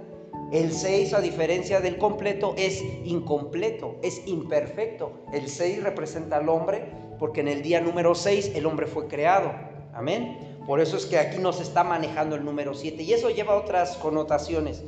El 0.53 0.71
6, 0.71 1.15
a 1.15 1.21
diferencia 1.21 1.81
del 1.81 1.99
completo, 1.99 2.55
es 2.57 2.81
incompleto, 3.05 3.97
es 4.01 4.25
imperfecto. 4.29 5.25
El 5.33 5.49
6 5.49 5.83
representa 5.83 6.37
al 6.37 6.49
hombre 6.49 6.93
porque 7.19 7.41
en 7.41 7.49
el 7.49 7.63
día 7.63 7.81
número 7.81 8.15
6 8.15 8.53
el 8.55 8.67
hombre 8.67 8.87
fue 8.87 9.09
creado. 9.09 9.51
Amén. 9.93 10.61
Por 10.65 10.79
eso 10.81 10.97
es 10.97 11.07
que 11.07 11.19
aquí 11.19 11.39
nos 11.39 11.61
está 11.61 11.83
manejando 11.83 12.37
el 12.37 12.45
número 12.45 12.73
7 12.73 13.03
y 13.03 13.15
eso 13.15 13.31
lleva 13.31 13.57
otras 13.57 13.97
connotaciones. 13.97 14.85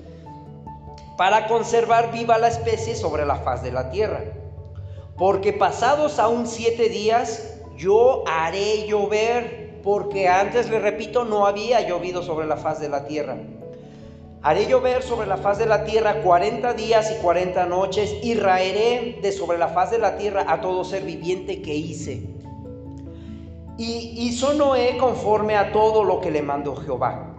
Para 1.17 1.49
conservar 1.49 2.13
viva 2.13 2.39
la 2.39 2.47
especie 2.47 2.95
sobre 2.95 3.27
la 3.27 3.39
faz 3.39 3.65
de 3.65 3.73
la 3.73 3.91
tierra. 3.91 4.23
Porque 5.21 5.53
pasados 5.53 6.19
aún 6.19 6.47
siete 6.47 6.89
días 6.89 7.55
yo 7.77 8.25
haré 8.27 8.87
llover, 8.87 9.79
porque 9.83 10.29
antes, 10.29 10.71
le 10.71 10.81
repito, 10.81 11.27
no 11.27 11.47
había 11.47 11.87
llovido 11.87 12.23
sobre 12.23 12.47
la 12.47 12.57
faz 12.57 12.81
de 12.81 12.89
la 12.89 13.05
tierra. 13.05 13.37
Haré 14.41 14.67
llover 14.67 15.03
sobre 15.03 15.27
la 15.27 15.37
faz 15.37 15.59
de 15.59 15.67
la 15.67 15.85
tierra 15.85 16.23
cuarenta 16.23 16.73
días 16.73 17.15
y 17.15 17.21
cuarenta 17.21 17.67
noches 17.67 18.17
y 18.23 18.33
raeré 18.33 19.19
de 19.21 19.31
sobre 19.31 19.59
la 19.59 19.69
faz 19.69 19.91
de 19.91 19.99
la 19.99 20.17
tierra 20.17 20.47
a 20.49 20.63
todo 20.63 20.85
ser 20.85 21.03
viviente 21.03 21.61
que 21.61 21.75
hice. 21.75 22.23
Y 23.77 24.15
hizo 24.27 24.55
Noé 24.55 24.97
conforme 24.97 25.55
a 25.55 25.71
todo 25.71 26.03
lo 26.03 26.23
que 26.23 26.31
le 26.31 26.41
mandó 26.41 26.77
Jehová. 26.77 27.30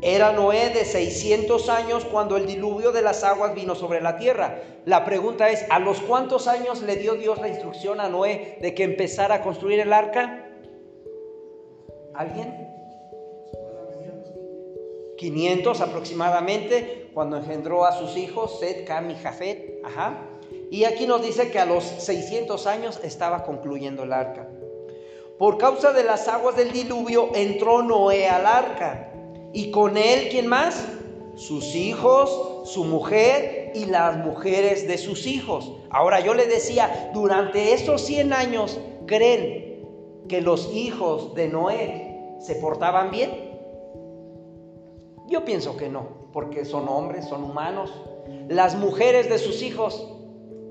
Era 0.00 0.32
Noé 0.32 0.70
de 0.70 0.84
600 0.84 1.68
años 1.68 2.04
cuando 2.04 2.36
el 2.36 2.46
diluvio 2.46 2.92
de 2.92 3.02
las 3.02 3.24
aguas 3.24 3.54
vino 3.54 3.74
sobre 3.74 4.00
la 4.00 4.16
tierra. 4.16 4.62
La 4.84 5.04
pregunta 5.04 5.50
es, 5.50 5.66
¿a 5.70 5.80
los 5.80 6.00
cuántos 6.00 6.46
años 6.46 6.82
le 6.82 6.96
dio 6.96 7.14
Dios 7.14 7.40
la 7.40 7.48
instrucción 7.48 8.00
a 8.00 8.08
Noé 8.08 8.58
de 8.60 8.74
que 8.74 8.84
empezara 8.84 9.36
a 9.36 9.42
construir 9.42 9.80
el 9.80 9.92
arca? 9.92 10.46
¿Alguien? 12.14 12.68
500 15.18 15.80
aproximadamente, 15.80 17.10
cuando 17.12 17.36
engendró 17.36 17.84
a 17.84 17.92
sus 17.92 18.16
hijos, 18.16 18.60
Sed, 18.60 18.86
Cam 18.86 19.10
y 19.10 19.16
Jafet. 19.16 19.80
Ajá. 19.84 20.28
Y 20.70 20.84
aquí 20.84 21.06
nos 21.06 21.22
dice 21.22 21.50
que 21.50 21.58
a 21.58 21.66
los 21.66 21.82
600 21.82 22.66
años 22.68 23.00
estaba 23.02 23.42
concluyendo 23.42 24.04
el 24.04 24.12
arca. 24.12 24.48
Por 25.38 25.58
causa 25.58 25.92
de 25.92 26.04
las 26.04 26.28
aguas 26.28 26.56
del 26.56 26.72
diluvio 26.72 27.30
entró 27.34 27.82
Noé 27.82 28.28
al 28.28 28.46
arca. 28.46 29.07
Y 29.52 29.70
con 29.70 29.96
él, 29.96 30.28
¿quién 30.30 30.46
más? 30.46 30.86
Sus 31.36 31.74
hijos, 31.74 32.68
su 32.68 32.84
mujer 32.84 33.72
y 33.74 33.86
las 33.86 34.16
mujeres 34.18 34.86
de 34.86 34.98
sus 34.98 35.26
hijos. 35.26 35.72
Ahora 35.90 36.20
yo 36.20 36.34
le 36.34 36.46
decía, 36.46 37.10
durante 37.14 37.72
esos 37.72 38.02
100 38.02 38.32
años, 38.32 38.78
¿creen 39.06 39.86
que 40.28 40.40
los 40.40 40.72
hijos 40.74 41.34
de 41.34 41.48
Noé 41.48 42.36
se 42.40 42.56
portaban 42.56 43.10
bien? 43.10 43.30
Yo 45.28 45.44
pienso 45.44 45.76
que 45.76 45.88
no, 45.88 46.30
porque 46.32 46.64
son 46.64 46.88
hombres, 46.88 47.26
son 47.26 47.44
humanos. 47.44 47.92
Las 48.48 48.76
mujeres 48.76 49.28
de 49.28 49.38
sus 49.38 49.62
hijos 49.62 50.14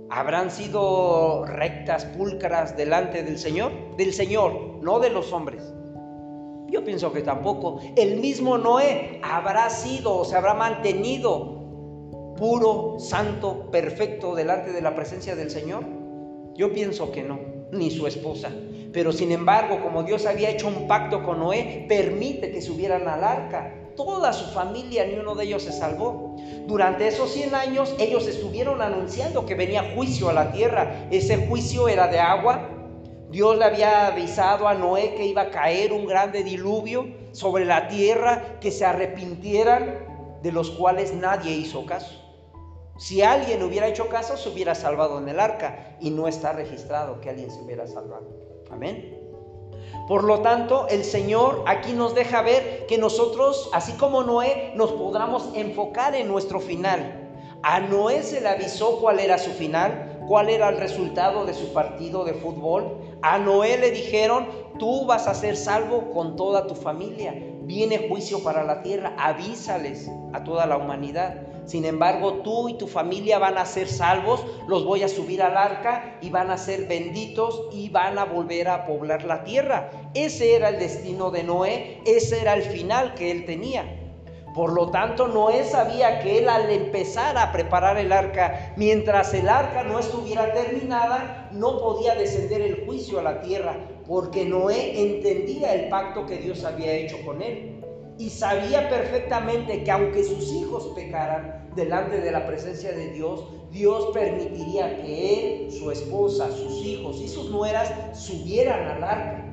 habrán 0.10 0.51
sido 0.51 1.46
rectas, 1.46 2.05
pulcras 2.05 2.77
delante 2.77 3.24
del 3.24 3.38
Señor, 3.38 3.72
del 3.98 4.13
Señor, 4.13 4.53
no 4.81 5.00
de 5.00 5.10
los 5.10 5.31
hombres. 5.34 5.74
Yo 6.69 6.83
pienso 6.83 7.13
que 7.13 7.21
tampoco. 7.21 7.79
El 7.95 8.17
mismo 8.17 8.57
Noé 8.57 9.21
habrá 9.24 9.69
sido 9.69 10.17
o 10.17 10.25
se 10.25 10.36
habrá 10.36 10.53
mantenido 10.53 11.55
puro, 12.38 13.00
santo, 13.00 13.71
perfecto 13.71 14.36
delante 14.36 14.71
de 14.71 14.81
la 14.81 14.95
presencia 14.95 15.36
del 15.36 15.50
Señor. 15.50 15.86
Yo 16.55 16.74
pienso 16.74 17.12
que 17.12 17.24
no, 17.24 17.39
ni 17.71 17.91
su 17.91 18.07
esposa. 18.07 18.51
Pero 18.93 19.12
sin 19.12 19.31
embargo, 19.31 19.81
como 19.81 20.03
Dios 20.03 20.25
había 20.25 20.50
hecho 20.50 20.67
un 20.67 20.88
pacto 20.88 21.24
con 21.24 21.39
Noé, 21.39 21.86
permite 21.88 22.51
que 22.51 22.62
subieran 22.62 23.07
al 23.07 23.24
arca 23.24 23.74
toda 23.97 24.31
su 24.31 24.45
familia, 24.53 25.05
ni 25.05 25.15
uno 25.15 25.36
de 25.36 25.45
ellos 25.45 25.63
se 25.63 25.74
salvó. 25.74 26.36
Durante 26.67 27.07
esos 27.07 27.31
100 27.31 27.55
años 27.55 27.95
ellos 28.00 28.27
estuvieron 28.27 28.81
anunciando 28.81 29.45
que 29.45 29.55
venía 29.55 29.91
juicio 29.95 30.29
a 30.29 30.33
la 30.33 30.51
tierra. 30.51 31.07
Ese 31.12 31.47
juicio 31.47 31.89
era 31.89 32.07
de 32.07 32.19
agua. 32.19 32.76
Dios 33.29 33.57
le 33.57 33.65
había 33.65 34.07
avisado 34.07 34.67
a 34.67 34.74
Noé 34.74 35.15
que 35.15 35.25
iba 35.25 35.43
a 35.43 35.51
caer 35.51 35.91
un 35.91 36.05
grande 36.05 36.43
diluvio 36.43 37.07
sobre 37.34 37.65
la 37.65 37.88
tierra, 37.88 38.57
que 38.62 38.72
se 38.72 38.86
arrepintieran, 38.86 40.39
de 40.41 40.51
los 40.51 40.72
cuales 40.72 41.13
nadie 41.13 41.51
hizo 41.51 41.86
caso. 41.86 42.24
Si 42.98 43.22
alguien 43.22 43.62
hubiera 43.62 43.88
hecho 43.88 44.07
caso, 44.07 44.38
se 44.38 44.50
hubiera 44.50 44.74
salvado 44.74 45.19
en 45.19 45.27
el 45.27 45.39
arca 45.39 45.98
y 46.00 46.10
no 46.10 46.27
está 46.27 46.53
registrado 46.53 47.19
que 47.19 47.29
alguien 47.29 47.51
se 47.51 47.62
hubiera 47.62 47.86
salvado. 47.86 48.27
Amén. 48.72 49.17
Por 50.07 50.24
lo 50.24 50.39
tanto, 50.39 50.88
el 50.88 51.03
Señor 51.03 51.63
aquí 51.67 51.93
nos 51.93 52.15
deja 52.15 52.41
ver 52.41 52.86
que 52.88 52.98
nosotros, 52.98 53.69
así 53.74 53.91
como 53.93 54.24
Noé, 54.24 54.72
nos 54.75 54.93
podamos 54.93 55.50
enfocar 55.53 56.15
en 56.15 56.27
nuestro 56.27 56.60
final. 56.60 57.29
A 57.62 57.81
Noé 57.81 58.24
se 58.24 58.39
le 58.39 58.48
avisó 58.48 59.00
cuál 59.00 59.19
era 59.19 59.38
su 59.38 59.51
final, 59.51 60.06
cuál 60.27 60.50
era 60.50 60.69
el 60.69 60.77
resultado 60.77 61.46
de 61.46 61.53
su 61.53 61.74
partido 61.74 62.25
de 62.25 62.34
fútbol. 62.34 62.98
A 63.22 63.38
Noé 63.38 63.77
le 63.77 63.91
dijeron, 63.91 64.48
tú 64.77 65.05
vas 65.05 65.27
a 65.27 65.34
ser 65.34 65.55
salvo 65.55 66.12
con 66.12 66.36
toda 66.36 66.67
tu 66.67 66.75
familia. 66.75 67.34
Viene 67.62 68.07
juicio 68.10 68.43
para 68.43 68.63
la 68.63 68.81
tierra, 68.81 69.15
avísales 69.17 70.10
a 70.34 70.43
toda 70.43 70.65
la 70.65 70.77
humanidad. 70.77 71.48
Sin 71.65 71.84
embargo, 71.84 72.36
tú 72.43 72.69
y 72.69 72.75
tu 72.75 72.88
familia 72.88 73.39
van 73.39 73.57
a 73.57 73.65
ser 73.65 73.89
salvos, 73.89 74.46
los 74.67 74.86
voy 74.86 75.03
a 75.03 75.10
subir 75.10 75.41
al 75.41 75.57
arca 75.57 76.17
y 76.22 76.29
van 76.29 76.50
a 76.50 76.57
ser 76.57 76.88
benditos 76.88 77.67
y 77.74 77.89
van 77.89 78.17
a 78.17 78.24
volver 78.24 78.69
a 78.69 78.86
poblar 78.86 79.25
la 79.25 79.43
tierra. 79.43 79.89
Ese 80.13 80.55
era 80.55 80.69
el 80.69 80.79
destino 80.79 81.29
de 81.29 81.43
Noé, 81.43 82.01
ese 82.05 82.39
era 82.39 82.53
el 82.53 82.62
final 82.62 83.15
que 83.15 83.31
él 83.31 83.46
tenía. 83.46 83.96
Por 84.57 84.73
lo 84.73 84.89
tanto, 84.89 85.27
Noé 85.27 85.63
sabía 85.65 86.19
que 86.19 86.39
él 86.39 86.49
al 86.49 86.67
empezar 86.71 87.37
a 87.37 87.51
preparar 87.51 87.99
el 87.99 88.11
arca, 88.11 88.73
mientras 88.75 89.31
el 89.35 89.47
arca 89.49 89.83
no 89.83 89.99
estuviera 89.99 90.51
terminada, 90.51 91.47
no 91.51 91.77
podía 91.77 92.15
descender 92.15 92.63
el 92.63 92.83
juicio 92.87 93.19
a 93.19 93.21
la 93.21 93.41
tierra, 93.41 93.77
porque 94.07 94.45
Noé 94.45 94.99
entendía 94.99 95.75
el 95.75 95.89
pacto 95.89 96.25
que 96.25 96.37
Dios 96.37 96.65
había 96.65 96.91
hecho 96.91 97.17
con 97.23 97.43
él 97.43 97.85
y 98.17 98.31
sabía 98.31 98.89
perfectamente 98.89 99.83
que 99.83 99.91
aunque 99.91 100.23
sus 100.23 100.51
hijos 100.51 100.91
pecaran 100.95 101.69
delante 101.75 102.19
de 102.19 102.31
la 102.31 102.47
presencia 102.47 102.91
de 102.93 103.11
Dios, 103.11 103.45
Dios 103.69 104.07
permitiría 104.11 105.03
que 105.03 105.65
él, 105.67 105.71
su 105.71 105.91
esposa, 105.91 106.49
sus 106.49 106.83
hijos 106.83 107.21
y 107.21 107.27
sus 107.27 107.51
nueras 107.51 107.93
subieran 108.17 108.87
al 108.87 109.03
arca. 109.03 109.46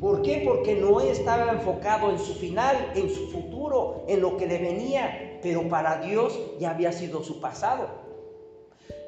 ¿Por 0.00 0.22
qué? 0.22 0.42
Porque 0.46 0.74
no 0.76 1.00
estaba 1.00 1.50
enfocado 1.50 2.10
en 2.10 2.18
su 2.18 2.34
final, 2.34 2.92
en 2.94 3.10
su 3.10 3.28
futuro, 3.30 4.04
en 4.06 4.20
lo 4.20 4.36
que 4.36 4.46
le 4.46 4.58
venía, 4.58 5.38
pero 5.42 5.68
para 5.68 6.00
Dios 6.00 6.38
ya 6.60 6.70
había 6.70 6.92
sido 6.92 7.24
su 7.24 7.40
pasado. 7.40 7.88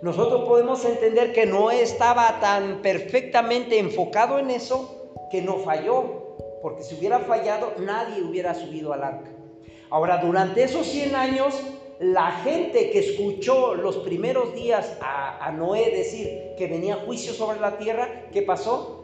Nosotros 0.02 0.49
podemos 0.49 0.85
entender 0.85 1.32
que 1.32 1.47
no 1.47 1.70
estaba 1.70 2.40
tan 2.40 2.82
perfectamente 2.82 3.78
enfocado 3.78 4.38
en 4.38 4.50
eso 4.50 5.11
que 5.30 5.42
no 5.42 5.59
falló, 5.59 6.37
porque 6.62 6.82
si 6.82 6.97
hubiera 6.97 7.20
fallado, 7.20 7.73
nadie 7.78 8.23
hubiera 8.23 8.54
subido 8.54 8.92
al 8.92 9.04
arca. 9.04 9.30
Ahora, 9.90 10.18
durante 10.18 10.62
esos 10.62 10.87
100 10.87 11.14
años, 11.14 11.54
la 12.00 12.32
gente 12.32 12.90
que 12.90 13.00
escuchó 13.00 13.75
los 13.75 13.99
primeros 13.99 14.54
días 14.54 14.97
a, 15.02 15.52
Noé 15.52 15.90
decir 15.90 16.54
que 16.56 16.66
venía 16.66 16.97
juicio 16.97 17.35
sobre 17.35 17.61
la 17.61 17.76
tierra, 17.76 18.26
¿qué 18.32 18.42
pasó? 18.42 19.00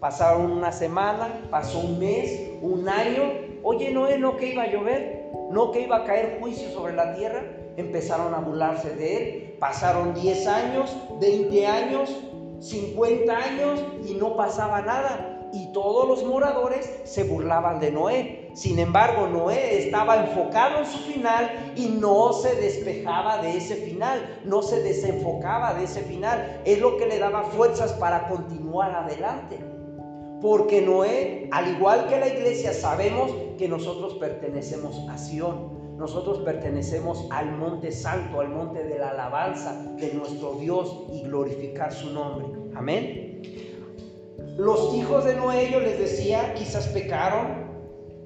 Pasaron 0.00 0.50
una 0.50 0.72
semana, 0.72 1.28
pasó 1.50 1.78
un 1.78 1.98
mes, 1.98 2.50
un 2.60 2.88
año. 2.88 3.22
Oye, 3.62 3.90
Noé, 3.92 4.18
¿no 4.18 4.36
que 4.36 4.52
iba 4.52 4.64
a 4.64 4.70
llover? 4.70 5.30
¿No 5.50 5.70
que 5.70 5.82
iba 5.82 5.96
a 5.96 6.04
caer 6.04 6.38
juicio 6.40 6.70
sobre 6.70 6.94
la 6.94 7.14
tierra? 7.14 7.42
Empezaron 7.76 8.34
a 8.34 8.38
burlarse 8.38 8.94
de 8.94 9.16
él. 9.16 9.56
Pasaron 9.58 10.14
10 10.14 10.46
años, 10.46 10.96
20 11.20 11.66
años, 11.66 12.14
50 12.60 13.36
años 13.36 13.84
y 14.06 14.14
no 14.14 14.36
pasaba 14.36 14.82
nada 14.82 15.36
y 15.52 15.72
todos 15.72 16.06
los 16.06 16.24
moradores 16.24 17.00
se 17.04 17.24
burlaban 17.24 17.80
de 17.80 17.90
Noé. 17.90 18.50
Sin 18.54 18.78
embargo, 18.78 19.26
Noé 19.26 19.84
estaba 19.84 20.16
enfocado 20.16 20.78
en 20.78 20.86
su 20.86 20.98
final 20.98 21.72
y 21.76 21.88
no 21.88 22.32
se 22.32 22.54
despejaba 22.56 23.38
de 23.38 23.56
ese 23.56 23.76
final, 23.76 24.40
no 24.44 24.62
se 24.62 24.82
desenfocaba 24.82 25.74
de 25.74 25.84
ese 25.84 26.02
final. 26.02 26.60
Es 26.64 26.80
lo 26.80 26.96
que 26.96 27.06
le 27.06 27.18
daba 27.18 27.44
fuerzas 27.44 27.92
para 27.94 28.28
continuar 28.28 28.92
adelante. 28.92 29.75
Porque 30.40 30.82
Noé, 30.82 31.48
al 31.50 31.68
igual 31.68 32.08
que 32.08 32.18
la 32.18 32.28
iglesia, 32.28 32.72
sabemos 32.72 33.32
que 33.56 33.68
nosotros 33.68 34.14
pertenecemos 34.14 35.08
a 35.08 35.16
Sión. 35.16 35.96
Nosotros 35.96 36.40
pertenecemos 36.40 37.26
al 37.30 37.52
monte 37.56 37.90
santo, 37.90 38.40
al 38.40 38.50
monte 38.50 38.84
de 38.84 38.98
la 38.98 39.10
alabanza 39.10 39.72
de 39.96 40.12
nuestro 40.12 40.52
Dios 40.56 41.04
y 41.10 41.22
glorificar 41.22 41.90
su 41.90 42.10
nombre. 42.10 42.46
Amén. 42.74 43.40
Los 44.58 44.94
hijos 44.94 45.24
de 45.24 45.36
Noé, 45.36 45.70
yo 45.70 45.80
les 45.80 45.98
decía, 45.98 46.52
quizás 46.54 46.88
pecaron. 46.88 47.66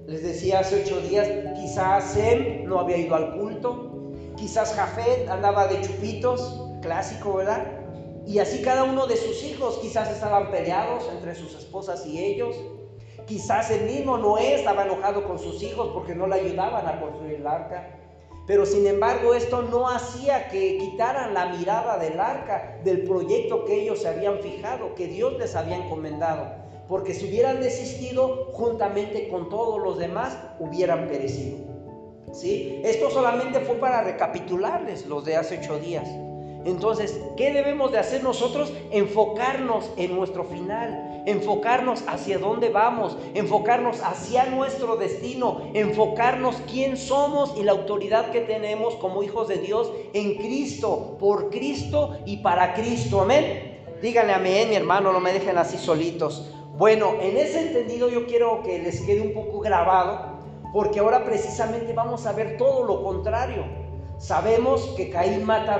Les 0.07 0.23
decía 0.25 0.61
hace 0.61 0.83
ocho 0.83 1.01
días, 1.03 1.29
quizás 1.55 2.13
Sem 2.13 2.65
no 2.65 2.81
había 2.81 2.97
ido 2.97 3.15
al 3.15 3.39
culto. 3.39 4.13
Quizás 4.37 4.75
Jafet 4.75 5.29
andaba 5.29 5.69
de 5.69 5.81
chupitos, 5.81 6.69
clásico, 6.83 7.35
¿verdad? 7.35 7.80
Y 8.27 8.39
así 8.39 8.63
cada 8.63 8.85
uno 8.85 9.07
de 9.07 9.17
sus 9.17 9.43
hijos 9.45 9.79
quizás 9.79 10.11
estaban 10.11 10.51
peleados 10.51 11.09
entre 11.13 11.35
sus 11.35 11.55
esposas 11.55 12.07
y 12.07 12.23
ellos. 12.23 12.57
Quizás 13.27 13.71
el 13.71 13.85
mismo 13.85 14.19
Noé 14.19 14.55
estaba 14.55 14.85
enojado 14.85 15.25
con 15.27 15.39
sus 15.39 15.63
hijos 15.63 15.91
porque 15.95 16.15
no 16.15 16.27
le 16.27 16.37
ayudaban 16.37 16.87
a 16.87 17.01
construir 17.01 17.35
el 17.35 17.47
arca. 17.47 17.97
Pero 18.47 18.67
sin 18.67 18.87
embargo 18.87 19.35
esto 19.35 19.63
no 19.63 19.89
hacía 19.89 20.49
que 20.49 20.79
quitaran 20.79 21.35
la 21.35 21.47
mirada 21.47 21.99
del 21.99 22.19
arca, 22.19 22.81
del 22.85 23.05
proyecto 23.05 23.65
que 23.65 23.83
ellos 23.83 24.03
se 24.03 24.09
habían 24.09 24.41
fijado, 24.41 24.95
que 24.95 25.07
Dios 25.07 25.39
les 25.39 25.55
había 25.55 25.77
encomendado. 25.77 26.61
Porque 26.89 27.15
si 27.15 27.29
hubieran 27.29 27.61
desistido, 27.61 28.49
juntamente 28.53 29.29
con 29.29 29.49
todos 29.49 29.81
los 29.81 29.99
demás, 29.99 30.37
hubieran 30.59 31.07
perecido. 31.07 31.59
¿Sí? 32.33 32.81
Esto 32.85 33.11
solamente 33.11 33.61
fue 33.61 33.77
para 33.77 34.03
recapitularles 34.03 35.07
los 35.07 35.25
de 35.25 35.37
hace 35.37 35.59
ocho 35.59 35.79
días. 35.79 36.09
Entonces, 36.65 37.19
¿qué 37.37 37.53
debemos 37.53 37.91
de 37.91 37.99
hacer 37.99 38.23
nosotros? 38.23 38.73
Enfocarnos 38.91 39.91
en 39.97 40.15
nuestro 40.15 40.45
final, 40.45 41.23
enfocarnos 41.25 42.05
hacia 42.07 42.39
dónde 42.39 42.69
vamos, 42.69 43.17
enfocarnos 43.35 44.03
hacia 44.03 44.45
nuestro 44.47 44.97
destino, 44.97 45.63
enfocarnos 45.73 46.57
quién 46.71 46.99
somos 46.99 47.55
y 47.57 47.63
la 47.63 47.73
autoridad 47.73 48.31
que 48.31 48.41
tenemos 48.41 48.95
como 48.97 49.23
hijos 49.23 49.49
de 49.49 49.57
Dios 49.57 49.91
en 50.13 50.37
Cristo, 50.37 51.17
por 51.19 51.49
Cristo 51.49 52.19
y 52.27 52.39
para 52.39 52.75
Cristo. 52.75 53.23
Amén. 53.23 53.79
Díganle 54.03 54.33
amén, 54.33 54.69
mi 54.69 54.77
hermano, 54.77 55.13
no 55.13 55.21
me 55.21 55.33
dejen 55.33 55.57
así 55.57 55.79
solitos. 55.79 56.55
Bueno, 56.77 57.15
en 57.21 57.37
ese 57.37 57.69
entendido 57.69 58.09
yo 58.09 58.27
quiero 58.27 58.63
que 58.63 58.79
les 58.79 59.01
quede 59.03 59.21
un 59.21 59.35
poco 59.35 59.61
grabado, 59.61 60.39
porque 60.73 61.01
ahora 61.01 61.25
precisamente 61.25 61.93
vamos 61.93 62.27
a 62.27 62.33
ver 62.33 62.57
todo 62.57 62.85
lo 62.85 63.03
contrario. 63.03 63.65
Sabemos 64.19 64.87
que 64.97 65.11
Caín 65.11 65.45
mata 65.45 65.75
a 65.75 65.79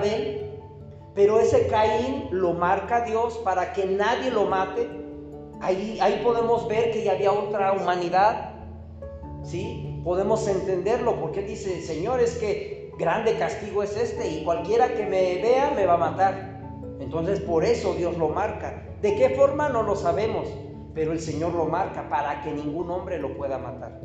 pero 1.15 1.41
ese 1.41 1.67
Caín 1.67 2.29
lo 2.31 2.53
marca 2.53 3.05
Dios 3.05 3.39
para 3.39 3.73
que 3.73 3.85
nadie 3.87 4.31
lo 4.31 4.45
mate. 4.45 4.89
Ahí, 5.61 5.99
ahí 6.01 6.21
podemos 6.23 6.69
ver 6.69 6.93
que 6.93 7.05
ya 7.05 7.13
había 7.13 7.33
otra 7.33 7.73
humanidad. 7.73 8.55
¿Sí? 9.43 10.01
Podemos 10.05 10.47
entenderlo 10.47 11.21
porque 11.21 11.43
dice, 11.43 11.83
Señor, 11.83 12.21
es 12.21 12.37
que 12.37 12.93
grande 12.99 13.39
castigo 13.39 13.83
es 13.83 13.97
este 13.97 14.29
y 14.29 14.45
cualquiera 14.45 14.95
que 14.95 15.05
me 15.07 15.43
vea 15.43 15.73
me 15.75 15.87
va 15.87 15.95
a 15.95 15.99
matar. 15.99 16.61
Entonces 17.01 17.41
por 17.41 17.65
eso 17.65 17.95
Dios 17.95 18.17
lo 18.17 18.29
marca. 18.29 18.83
¿De 19.03 19.17
qué 19.17 19.31
forma? 19.31 19.69
No 19.69 19.83
lo 19.83 19.97
sabemos, 19.97 20.47
pero 20.95 21.13
el 21.13 21.21
Señor 21.21 21.55
lo 21.55 21.65
marca 21.65 22.09
para 22.09 22.43
que 22.43 22.53
ningún 22.53 22.91
hombre 22.91 23.19
lo 23.19 23.37
pueda 23.37 23.59
matar. 23.59 23.99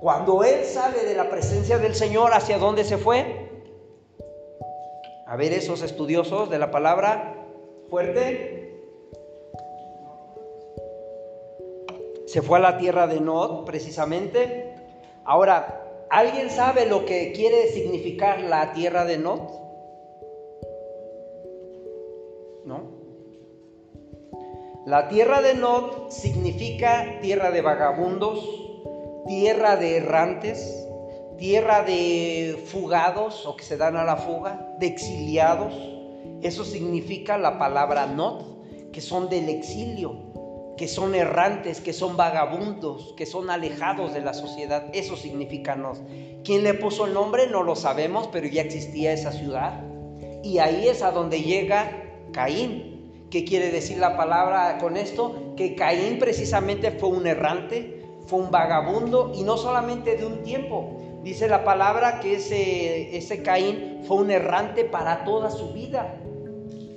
Cuando 0.00 0.42
Él 0.42 0.64
sale 0.64 1.04
de 1.04 1.14
la 1.14 1.30
presencia 1.30 1.78
del 1.78 1.94
Señor, 1.94 2.32
¿hacia 2.32 2.58
dónde 2.58 2.84
se 2.84 2.98
fue? 2.98 3.53
A 5.26 5.36
ver 5.36 5.52
esos 5.52 5.82
estudiosos 5.82 6.50
de 6.50 6.58
la 6.58 6.70
palabra 6.70 7.34
fuerte. 7.88 8.82
Se 12.26 12.42
fue 12.42 12.58
a 12.58 12.62
la 12.62 12.78
tierra 12.78 13.06
de 13.06 13.20
Nod, 13.20 13.64
precisamente. 13.64 14.74
Ahora, 15.24 16.06
¿alguien 16.10 16.50
sabe 16.50 16.86
lo 16.86 17.06
que 17.06 17.32
quiere 17.32 17.68
significar 17.68 18.40
la 18.40 18.72
tierra 18.72 19.04
de 19.04 19.18
Nod? 19.18 19.40
¿No? 22.64 23.04
La 24.86 25.08
tierra 25.08 25.40
de 25.40 25.54
Nod 25.54 26.10
significa 26.10 27.18
tierra 27.22 27.50
de 27.50 27.62
vagabundos, 27.62 28.46
tierra 29.26 29.76
de 29.76 29.96
errantes, 29.96 30.83
tierra 31.38 31.82
de 31.82 32.64
fugados 32.66 33.46
o 33.46 33.56
que 33.56 33.64
se 33.64 33.76
dan 33.76 33.96
a 33.96 34.04
la 34.04 34.16
fuga, 34.16 34.74
de 34.78 34.86
exiliados. 34.86 35.74
Eso 36.42 36.64
significa 36.64 37.38
la 37.38 37.58
palabra 37.58 38.06
not, 38.06 38.44
que 38.92 39.00
son 39.00 39.28
del 39.28 39.48
exilio, 39.48 40.16
que 40.76 40.88
son 40.88 41.14
errantes, 41.14 41.80
que 41.80 41.92
son 41.92 42.16
vagabundos, 42.16 43.14
que 43.16 43.26
son 43.26 43.50
alejados 43.50 44.12
de 44.12 44.20
la 44.20 44.34
sociedad. 44.34 44.86
Eso 44.92 45.16
significa 45.16 45.76
not. 45.76 45.98
¿Quién 46.44 46.62
le 46.62 46.74
puso 46.74 47.06
el 47.06 47.14
nombre? 47.14 47.46
No 47.48 47.62
lo 47.62 47.76
sabemos, 47.76 48.28
pero 48.32 48.46
ya 48.46 48.62
existía 48.62 49.12
esa 49.12 49.32
ciudad. 49.32 49.82
Y 50.42 50.58
ahí 50.58 50.88
es 50.88 51.02
a 51.02 51.10
donde 51.10 51.42
llega 51.42 51.90
Caín. 52.32 53.26
¿Qué 53.30 53.44
quiere 53.44 53.70
decir 53.70 53.98
la 53.98 54.16
palabra 54.16 54.78
con 54.78 54.96
esto? 54.96 55.54
Que 55.56 55.74
Caín 55.74 56.18
precisamente 56.18 56.92
fue 56.92 57.08
un 57.08 57.26
errante, 57.26 58.04
fue 58.26 58.40
un 58.40 58.50
vagabundo 58.50 59.32
y 59.34 59.42
no 59.42 59.56
solamente 59.56 60.16
de 60.16 60.26
un 60.26 60.42
tiempo, 60.42 60.98
Dice 61.24 61.48
la 61.48 61.64
palabra 61.64 62.20
que 62.20 62.34
ese, 62.34 63.16
ese 63.16 63.42
Caín 63.42 64.02
fue 64.06 64.18
un 64.18 64.30
errante 64.30 64.84
para 64.84 65.24
toda 65.24 65.50
su 65.50 65.72
vida 65.72 66.20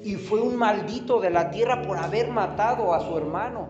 y 0.03 0.15
fue 0.15 0.41
un 0.41 0.57
maldito 0.57 1.21
de 1.21 1.29
la 1.29 1.49
tierra 1.49 1.81
por 1.81 1.97
haber 1.97 2.27
matado 2.27 2.93
a 2.93 2.99
su 3.07 3.17
hermano. 3.17 3.69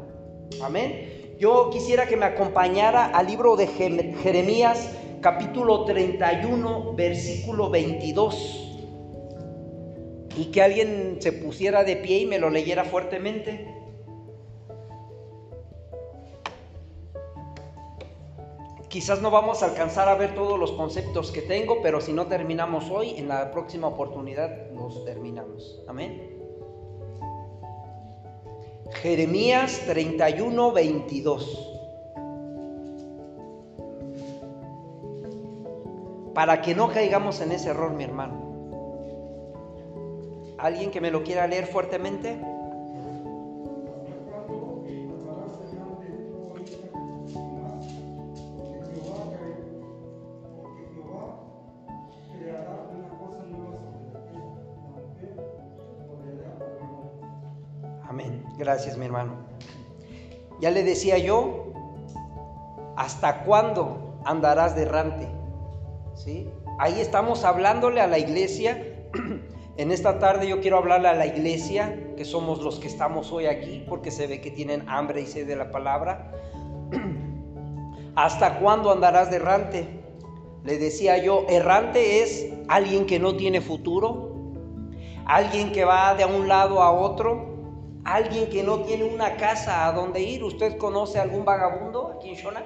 Amén. 0.64 1.36
Yo 1.40 1.70
quisiera 1.70 2.08
que 2.08 2.18
me 2.18 2.26
acompañara 2.26 3.06
al 3.06 3.28
libro 3.28 3.56
de 3.56 3.68
Jeremías 3.68 4.98
capítulo 5.22 5.86
31 5.86 6.94
versículo 6.96 7.70
22 7.70 8.68
y 10.38 10.46
que 10.46 10.62
alguien 10.64 11.18
se 11.20 11.34
pusiera 11.34 11.84
de 11.84 11.98
pie 11.98 12.20
y 12.20 12.26
me 12.26 12.40
lo 12.40 12.50
leyera 12.50 12.84
fuertemente. 12.84 13.77
Quizás 18.98 19.22
no 19.22 19.30
vamos 19.30 19.62
a 19.62 19.68
alcanzar 19.68 20.10
a 20.10 20.16
ver 20.16 20.34
todos 20.34 20.60
los 20.60 20.72
conceptos 20.72 21.32
que 21.32 21.44
tengo, 21.44 21.84
pero 21.84 22.02
si 22.02 22.14
no 22.14 22.26
terminamos 22.26 22.90
hoy, 22.90 23.12
en 23.12 23.28
la 23.28 23.52
próxima 23.52 23.86
oportunidad 23.86 24.72
los 24.72 25.06
terminamos. 25.06 25.84
Amén. 25.88 26.36
Jeremías 28.94 29.84
31, 29.86 30.72
22. 30.72 31.74
Para 36.34 36.64
que 36.64 36.74
no 36.74 36.90
caigamos 36.90 37.40
en 37.42 37.52
ese 37.52 37.70
error, 37.70 37.92
mi 37.92 38.04
hermano. 38.04 38.34
¿Alguien 40.58 40.90
que 40.90 41.02
me 41.02 41.12
lo 41.12 41.22
quiera 41.22 41.46
leer 41.46 41.68
fuertemente? 41.68 42.42
Gracias, 58.68 58.98
mi 58.98 59.06
hermano. 59.06 59.32
Ya 60.60 60.72
le 60.72 60.84
decía 60.84 61.18
yo, 61.18 61.72
¿hasta 62.98 63.46
cuándo 63.46 64.20
andarás 64.26 64.76
de 64.76 64.82
errante? 64.82 65.26
¿Sí? 66.16 66.50
Ahí 66.78 67.00
estamos 67.00 67.46
hablándole 67.46 68.02
a 68.02 68.08
la 68.08 68.20
iglesia. 68.20 69.08
En 69.78 69.92
esta 69.92 70.20
tarde 70.20 70.50
yo 70.50 70.60
quiero 70.60 70.80
hablarle 70.80 71.08
a 71.08 71.14
la 71.14 71.28
iglesia, 71.28 71.98
que 72.18 72.26
somos 72.26 72.62
los 72.62 72.80
que 72.80 72.88
estamos 72.88 73.32
hoy 73.32 73.46
aquí, 73.46 73.86
porque 73.88 74.12
se 74.12 74.28
ve 74.28 74.42
que 74.42 74.52
tienen 74.52 74.84
hambre 74.90 75.22
y 75.22 75.28
sed 75.28 75.48
de 75.48 75.56
la 75.56 75.72
palabra. 75.72 76.34
¿Hasta 78.16 78.60
cuándo 78.60 78.92
andarás 78.92 79.30
de 79.30 79.38
errante? 79.38 79.88
Le 80.66 80.78
decía 80.78 81.20
yo, 81.20 81.46
errante 81.48 82.22
es 82.22 82.48
alguien 82.68 83.06
que 83.06 83.18
no 83.18 83.38
tiene 83.38 83.62
futuro, 83.62 84.36
alguien 85.26 85.72
que 85.72 85.86
va 85.86 86.16
de 86.16 86.26
un 86.26 86.50
lado 86.50 86.82
a 86.82 86.92
otro, 86.92 87.57
Alguien 88.08 88.50
que 88.50 88.64
no 88.64 88.84
tiene 88.84 89.04
una 89.04 89.36
casa 89.36 89.86
a 89.86 89.92
donde 89.92 90.22
ir. 90.22 90.42
¿Usted 90.42 90.78
conoce 90.78 91.20
algún 91.20 91.44
vagabundo 91.44 92.14
aquí 92.16 92.30
en 92.30 92.36
Shona? 92.36 92.64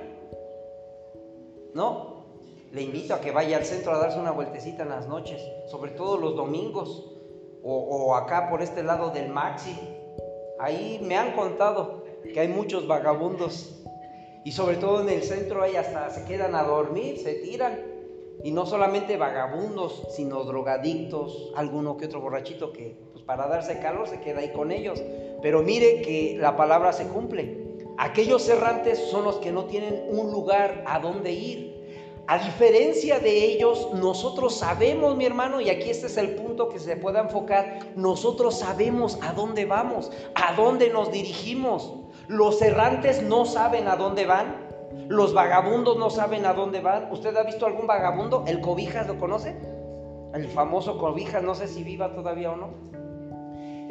¿No? 1.74 2.26
Le 2.72 2.84
invito 2.84 3.16
a 3.16 3.22
que 3.22 3.32
vaya 3.32 3.58
al 3.58 3.66
centro 3.66 3.92
a 3.92 3.98
darse 3.98 4.20
una 4.20 4.30
vueltecita 4.30 4.84
en 4.84 4.90
las 4.90 5.08
noches, 5.08 5.42
sobre 5.66 5.92
todo 5.92 6.18
los 6.18 6.36
domingos, 6.36 7.12
o, 7.64 8.16
acá 8.16 8.52
por 8.52 8.62
este 8.62 8.84
lado 8.84 9.10
del 9.10 9.30
Maxi. 9.30 9.76
Ahí 10.60 11.02
me 11.04 11.18
han 11.18 11.32
contado 11.32 12.04
que 12.32 12.40
hay 12.40 12.48
muchos 12.48 12.86
vagabundos 12.86 13.82
y 14.46 14.52
sobre 14.52 14.78
todo 14.78 15.02
en 15.02 15.10
el 15.10 15.24
centro 15.24 15.64
ahí 15.64 15.76
hasta 15.76 16.12
se 16.12 16.24
quedan 16.26 16.54
a 16.54 16.62
dormir, 16.62 17.18
se 17.18 17.34
tiran. 17.34 17.80
Y 18.44 18.52
no 18.52 18.68
solamente 18.68 19.18
vagabundos, 19.18 20.04
sino 20.16 20.44
drogadictos, 20.44 21.52
alguno 21.56 21.98
que 21.98 22.06
otro 22.06 22.22
borrachito 22.22 22.72
que 22.72 23.11
pues 23.22 23.38
para 23.38 23.48
darse 23.48 23.80
calor 23.80 24.08
se 24.08 24.20
queda 24.20 24.40
ahí 24.40 24.52
con 24.52 24.72
ellos. 24.72 25.02
Pero 25.42 25.62
mire 25.62 26.02
que 26.02 26.38
la 26.40 26.56
palabra 26.56 26.94
se 26.94 27.08
cumple. 27.08 27.58
Aquellos 27.98 28.48
errantes 28.50 29.00
son 29.12 29.26
los 29.26 29.38
que 29.38 29.52
no 29.52 29.66
tienen 29.66 30.06
un 30.10 30.32
lugar 30.32 30.84
a 30.88 31.00
donde 31.00 31.32
ir. 31.32 31.72
A 32.28 32.38
diferencia 32.38 33.20
de 33.20 33.44
ellos, 33.46 33.90
nosotros 33.94 34.58
sabemos, 34.58 35.18
mi 35.18 35.26
hermano, 35.26 35.60
y 35.60 35.70
aquí 35.70 35.90
este 35.90 36.08
es 36.08 36.18
el 36.18 36.36
punto 36.36 36.70
que 36.70 36.80
se 36.80 36.96
pueda 36.96 37.20
enfocar, 37.20 37.80
nosotros 37.96 38.60
sabemos 38.60 39.20
a 39.22 39.34
dónde 39.34 39.66
vamos, 39.66 40.12
a 40.36 40.54
dónde 40.54 40.90
nos 40.90 41.12
dirigimos. 41.12 41.94
Los 42.28 42.62
errantes 42.62 43.22
no 43.22 43.46
saben 43.46 43.88
a 43.88 43.98
dónde 43.98 44.26
van, 44.26 44.56
los 45.10 45.34
vagabundos 45.34 45.98
no 45.98 46.10
saben 46.10 46.46
a 46.46 46.54
dónde 46.54 46.80
van. 46.80 47.12
¿Usted 47.12 47.36
ha 47.36 47.44
visto 47.44 47.66
algún 47.66 47.88
vagabundo? 47.88 48.46
¿El 48.48 48.62
Cobijas 48.62 49.08
lo 49.08 49.20
conoce? 49.20 49.56
El 50.34 50.48
famoso 50.48 50.98
Cobijas, 50.98 51.44
no 51.44 51.56
sé 51.56 51.68
si 51.68 51.84
viva 51.84 52.14
todavía 52.14 52.52
o 52.52 52.56
no. 52.56 53.01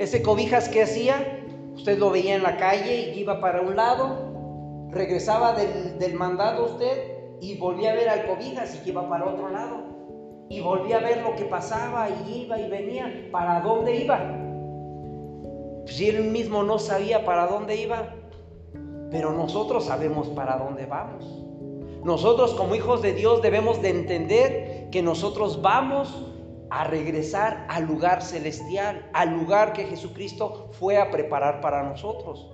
Ese 0.00 0.22
Cobijas, 0.22 0.70
¿qué 0.70 0.84
hacía? 0.84 1.44
Usted 1.74 1.98
lo 1.98 2.08
veía 2.08 2.34
en 2.34 2.42
la 2.42 2.56
calle 2.56 3.12
y 3.12 3.20
iba 3.20 3.38
para 3.38 3.60
un 3.60 3.76
lado, 3.76 4.88
regresaba 4.88 5.52
del, 5.52 6.14
mandado 6.14 6.64
usted 6.64 7.36
y 7.42 7.58
volvía 7.58 7.90
a 7.90 7.94
ver 7.94 8.08
al 8.08 8.26
cobijas 8.26 8.80
y 8.82 8.88
iba 8.88 9.06
para 9.06 9.26
otro 9.26 9.50
lado. 9.50 10.46
y 10.48 10.60
volvía 10.62 10.96
a 10.96 11.00
ver 11.00 11.22
lo 11.22 11.36
que 11.36 11.44
pasaba 11.44 12.08
y 12.08 12.44
iba 12.44 12.58
y 12.58 12.70
venía. 12.70 13.28
¿Para 13.30 13.60
dónde 13.60 13.94
iba? 13.94 14.18
Si 15.84 16.08
él 16.08 16.24
mismo 16.30 16.62
no 16.62 16.78
sabía 16.78 17.26
para 17.26 17.46
dónde 17.46 17.76
iba, 17.76 18.14
pero 19.10 19.32
nosotros 19.32 19.84
sabemos 19.84 20.28
para 20.28 20.56
dónde 20.56 20.86
vamos. 20.86 21.44
Nosotros 22.04 22.54
como 22.54 22.74
hijos 22.74 23.02
de 23.02 23.12
Dios 23.12 23.42
debemos 23.42 23.82
de 23.82 23.90
entender 23.90 24.88
que 24.90 25.02
nosotros 25.02 25.60
vamos 25.60 26.29
a 26.70 26.84
regresar 26.84 27.66
al 27.68 27.84
lugar 27.86 28.22
celestial, 28.22 29.08
al 29.12 29.30
lugar 29.36 29.72
que 29.72 29.84
Jesucristo 29.84 30.70
fue 30.78 30.98
a 30.98 31.10
preparar 31.10 31.60
para 31.60 31.82
nosotros. 31.82 32.48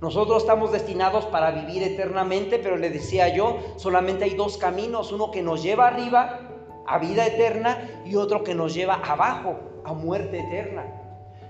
Nosotros 0.00 0.42
estamos 0.42 0.72
destinados 0.72 1.26
para 1.26 1.50
vivir 1.50 1.82
eternamente, 1.82 2.58
pero 2.58 2.76
le 2.76 2.90
decía 2.90 3.28
yo, 3.34 3.58
solamente 3.76 4.24
hay 4.24 4.34
dos 4.34 4.56
caminos, 4.56 5.12
uno 5.12 5.30
que 5.30 5.42
nos 5.42 5.62
lleva 5.62 5.88
arriba 5.88 6.40
a 6.86 6.98
vida 6.98 7.26
eterna 7.26 8.02
y 8.04 8.16
otro 8.16 8.42
que 8.42 8.54
nos 8.54 8.74
lleva 8.74 8.94
abajo 8.94 9.56
a 9.84 9.92
muerte 9.92 10.40
eterna. 10.40 10.86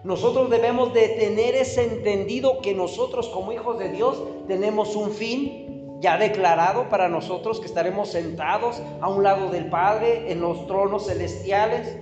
Nosotros 0.02 0.50
debemos 0.50 0.92
de 0.94 1.08
tener 1.10 1.54
ese 1.54 1.84
entendido 1.84 2.60
que 2.60 2.74
nosotros 2.74 3.28
como 3.28 3.52
hijos 3.52 3.78
de 3.78 3.90
Dios 3.90 4.22
tenemos 4.48 4.96
un 4.96 5.10
fin 5.10 5.98
ya 6.00 6.16
declarado 6.16 6.88
para 6.88 7.08
nosotros, 7.08 7.60
que 7.60 7.66
estaremos 7.66 8.10
sentados 8.10 8.82
a 9.00 9.08
un 9.08 9.22
lado 9.22 9.50
del 9.50 9.68
Padre 9.68 10.32
en 10.32 10.40
los 10.40 10.66
tronos 10.66 11.06
celestiales, 11.06 11.98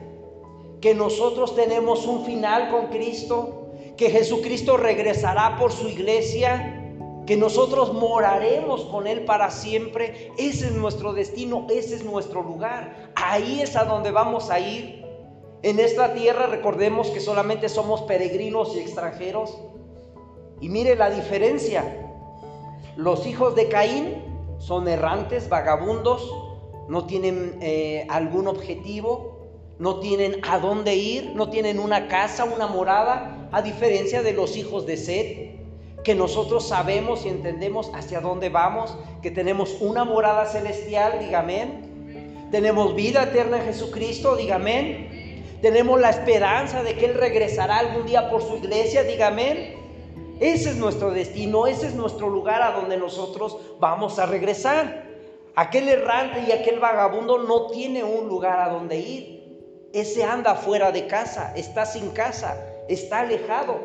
que 0.80 0.94
nosotros 0.94 1.54
tenemos 1.54 2.06
un 2.06 2.24
final 2.24 2.70
con 2.70 2.86
Cristo, 2.86 3.72
que 3.96 4.10
Jesucristo 4.10 4.76
regresará 4.76 5.56
por 5.58 5.72
su 5.72 5.88
iglesia, 5.88 6.74
que 7.26 7.36
nosotros 7.36 7.92
moraremos 7.92 8.84
con 8.84 9.06
Él 9.06 9.24
para 9.24 9.50
siempre. 9.50 10.32
Ese 10.38 10.66
es 10.66 10.72
nuestro 10.72 11.12
destino, 11.12 11.66
ese 11.68 11.96
es 11.96 12.04
nuestro 12.04 12.42
lugar. 12.42 13.12
Ahí 13.16 13.60
es 13.60 13.76
a 13.76 13.84
donde 13.84 14.10
vamos 14.10 14.50
a 14.50 14.60
ir. 14.60 15.04
En 15.62 15.80
esta 15.80 16.14
tierra 16.14 16.46
recordemos 16.46 17.08
que 17.08 17.20
solamente 17.20 17.68
somos 17.68 18.02
peregrinos 18.02 18.74
y 18.76 18.78
extranjeros. 18.78 19.58
Y 20.60 20.68
mire 20.68 20.96
la 20.96 21.10
diferencia. 21.10 22.06
Los 22.96 23.26
hijos 23.26 23.54
de 23.54 23.68
Caín 23.68 24.24
son 24.58 24.88
errantes, 24.88 25.48
vagabundos, 25.48 26.32
no 26.88 27.06
tienen 27.06 27.58
eh, 27.60 28.06
algún 28.08 28.48
objetivo, 28.48 29.37
no 29.78 30.00
tienen 30.00 30.40
a 30.42 30.58
dónde 30.58 30.96
ir, 30.96 31.32
no 31.34 31.50
tienen 31.50 31.78
una 31.78 32.08
casa, 32.08 32.44
una 32.44 32.66
morada, 32.66 33.48
a 33.52 33.62
diferencia 33.62 34.22
de 34.22 34.32
los 34.32 34.56
hijos 34.56 34.86
de 34.86 34.96
Seth, 34.96 36.02
que 36.02 36.14
nosotros 36.14 36.68
sabemos 36.68 37.24
y 37.24 37.28
entendemos 37.28 37.90
hacia 37.94 38.20
dónde 38.20 38.48
vamos, 38.48 38.96
que 39.22 39.30
tenemos 39.30 39.76
una 39.80 40.04
morada 40.04 40.46
celestial, 40.46 41.18
dígame. 41.20 41.88
Tenemos 42.50 42.94
vida 42.94 43.24
eterna 43.24 43.58
en 43.58 43.66
Jesucristo, 43.66 44.36
dígame. 44.36 45.44
Tenemos 45.60 46.00
la 46.00 46.10
esperanza 46.10 46.82
de 46.82 46.94
que 46.94 47.06
Él 47.06 47.14
regresará 47.14 47.78
algún 47.78 48.06
día 48.06 48.30
por 48.30 48.42
su 48.42 48.56
iglesia, 48.56 49.02
dígame. 49.02 49.76
Ese 50.40 50.70
es 50.70 50.76
nuestro 50.76 51.10
destino, 51.10 51.66
ese 51.66 51.88
es 51.88 51.94
nuestro 51.94 52.30
lugar 52.30 52.62
a 52.62 52.72
donde 52.72 52.96
nosotros 52.96 53.58
vamos 53.80 54.18
a 54.18 54.26
regresar. 54.26 55.04
Aquel 55.56 55.88
errante 55.88 56.44
y 56.46 56.52
aquel 56.52 56.78
vagabundo 56.78 57.38
no 57.38 57.66
tiene 57.66 58.04
un 58.04 58.28
lugar 58.28 58.60
a 58.60 58.72
donde 58.72 58.98
ir. 58.98 59.37
Ese 59.92 60.22
anda 60.22 60.54
fuera 60.54 60.92
de 60.92 61.06
casa, 61.06 61.52
está 61.56 61.86
sin 61.86 62.10
casa, 62.10 62.56
está 62.88 63.20
alejado. 63.20 63.80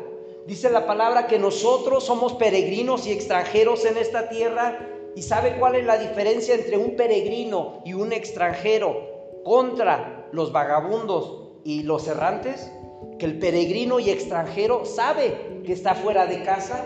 Dice 0.46 0.68
la 0.68 0.86
palabra 0.86 1.26
que 1.26 1.38
nosotros 1.38 2.04
somos 2.04 2.34
peregrinos 2.34 3.06
y 3.06 3.12
extranjeros 3.12 3.84
en 3.86 3.96
esta 3.96 4.28
tierra. 4.28 4.78
¿Y 5.16 5.22
sabe 5.22 5.56
cuál 5.58 5.76
es 5.76 5.86
la 5.86 5.96
diferencia 5.96 6.54
entre 6.54 6.76
un 6.76 6.96
peregrino 6.96 7.80
y 7.84 7.94
un 7.94 8.12
extranjero 8.12 9.40
contra 9.44 10.26
los 10.32 10.52
vagabundos 10.52 11.52
y 11.64 11.84
los 11.84 12.06
errantes? 12.06 12.70
Que 13.18 13.24
el 13.24 13.38
peregrino 13.38 13.98
y 14.00 14.10
extranjero 14.10 14.84
sabe 14.84 15.62
que 15.64 15.72
está 15.72 15.94
fuera 15.94 16.26
de 16.26 16.42
casa, 16.42 16.84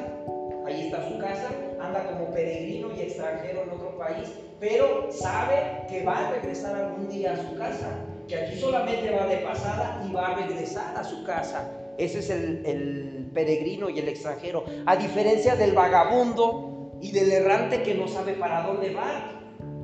ahí 0.65 0.87
está 0.87 1.09
su 1.09 1.19
casa, 1.19 1.49
anda 1.81 2.07
como 2.07 2.33
peregrino 2.33 2.91
y 2.95 3.01
extranjero 3.01 3.63
en 3.63 3.71
otro 3.71 3.99
país, 3.99 4.29
pero 4.61 5.11
sabe 5.11 5.87
que 5.89 6.05
va 6.05 6.29
a 6.29 6.31
regresar 6.33 6.77
algún 6.77 7.09
día 7.09 7.33
a 7.33 7.37
su 7.37 7.57
casa, 7.57 7.89
que 8.29 8.37
aquí 8.37 8.59
solamente 8.59 9.11
va 9.11 9.27
de 9.27 9.39
pasada 9.39 10.05
y 10.07 10.13
va 10.13 10.27
a 10.27 10.35
regresar 10.35 10.97
a 10.97 11.03
su 11.03 11.25
casa. 11.25 11.73
Ese 11.97 12.19
es 12.21 12.31
el, 12.31 13.31
peregrino 13.35 13.91
y 13.91 13.99
el 13.99 14.09
extranjero. 14.09 14.65
A 14.87 14.97
diferencia 14.97 15.57
del 15.57 15.73
vagabundo 15.73 16.93
y 17.01 17.11
del 17.11 17.31
errante 17.33 17.83
que 17.83 17.95
no 17.95 18.07
sabe 18.07 18.35
para 18.35 18.63
dónde 18.63 18.95
va. 18.95 19.41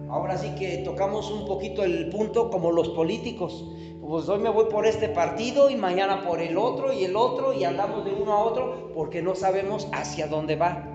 Ahora 0.09 0.39
sí 0.39 0.55
que 0.59 0.79
tocamos 0.79 1.31
un 1.31 1.47
poquito 1.47 1.83
el 1.83 2.11
punto 2.11 2.51
como 2.51 2.71
los 2.71 2.91
políticos. 2.91 3.65
Pues 4.01 4.29
hoy 4.29 4.39
me 4.39 4.51
voy 4.51 4.67
por 4.67 4.87
este 4.87 5.09
partido 5.09 5.71
y 5.71 5.77
mañana 5.77 6.23
por 6.23 6.41
el 6.41 6.59
otro 6.59 6.93
y 6.93 7.05
el 7.05 7.17
otro 7.17 7.53
y 7.53 7.65
andamos 7.65 8.05
de 8.05 8.13
uno 8.13 8.35
a 8.35 8.45
otro 8.45 8.93
porque 8.95 9.23
no 9.23 9.35
sabemos 9.35 9.89
hacia 9.93 10.27
dónde 10.27 10.57
va. 10.57 10.89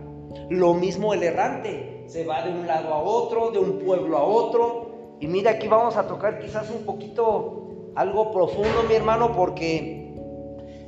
Lo 0.49 0.73
mismo 0.73 1.13
el 1.13 1.23
errante. 1.23 2.03
Se 2.07 2.25
va 2.25 2.43
de 2.43 2.51
un 2.51 2.67
lado 2.67 2.93
a 2.93 3.01
otro, 3.01 3.51
de 3.51 3.59
un 3.59 3.79
pueblo 3.79 4.17
a 4.17 4.23
otro. 4.23 4.88
Y 5.19 5.27
mira, 5.27 5.51
aquí 5.51 5.67
vamos 5.67 5.97
a 5.97 6.07
tocar 6.07 6.39
quizás 6.39 6.69
un 6.69 6.85
poquito 6.85 7.91
algo 7.95 8.31
profundo, 8.31 8.83
mi 8.87 8.95
hermano, 8.95 9.33
porque 9.35 10.15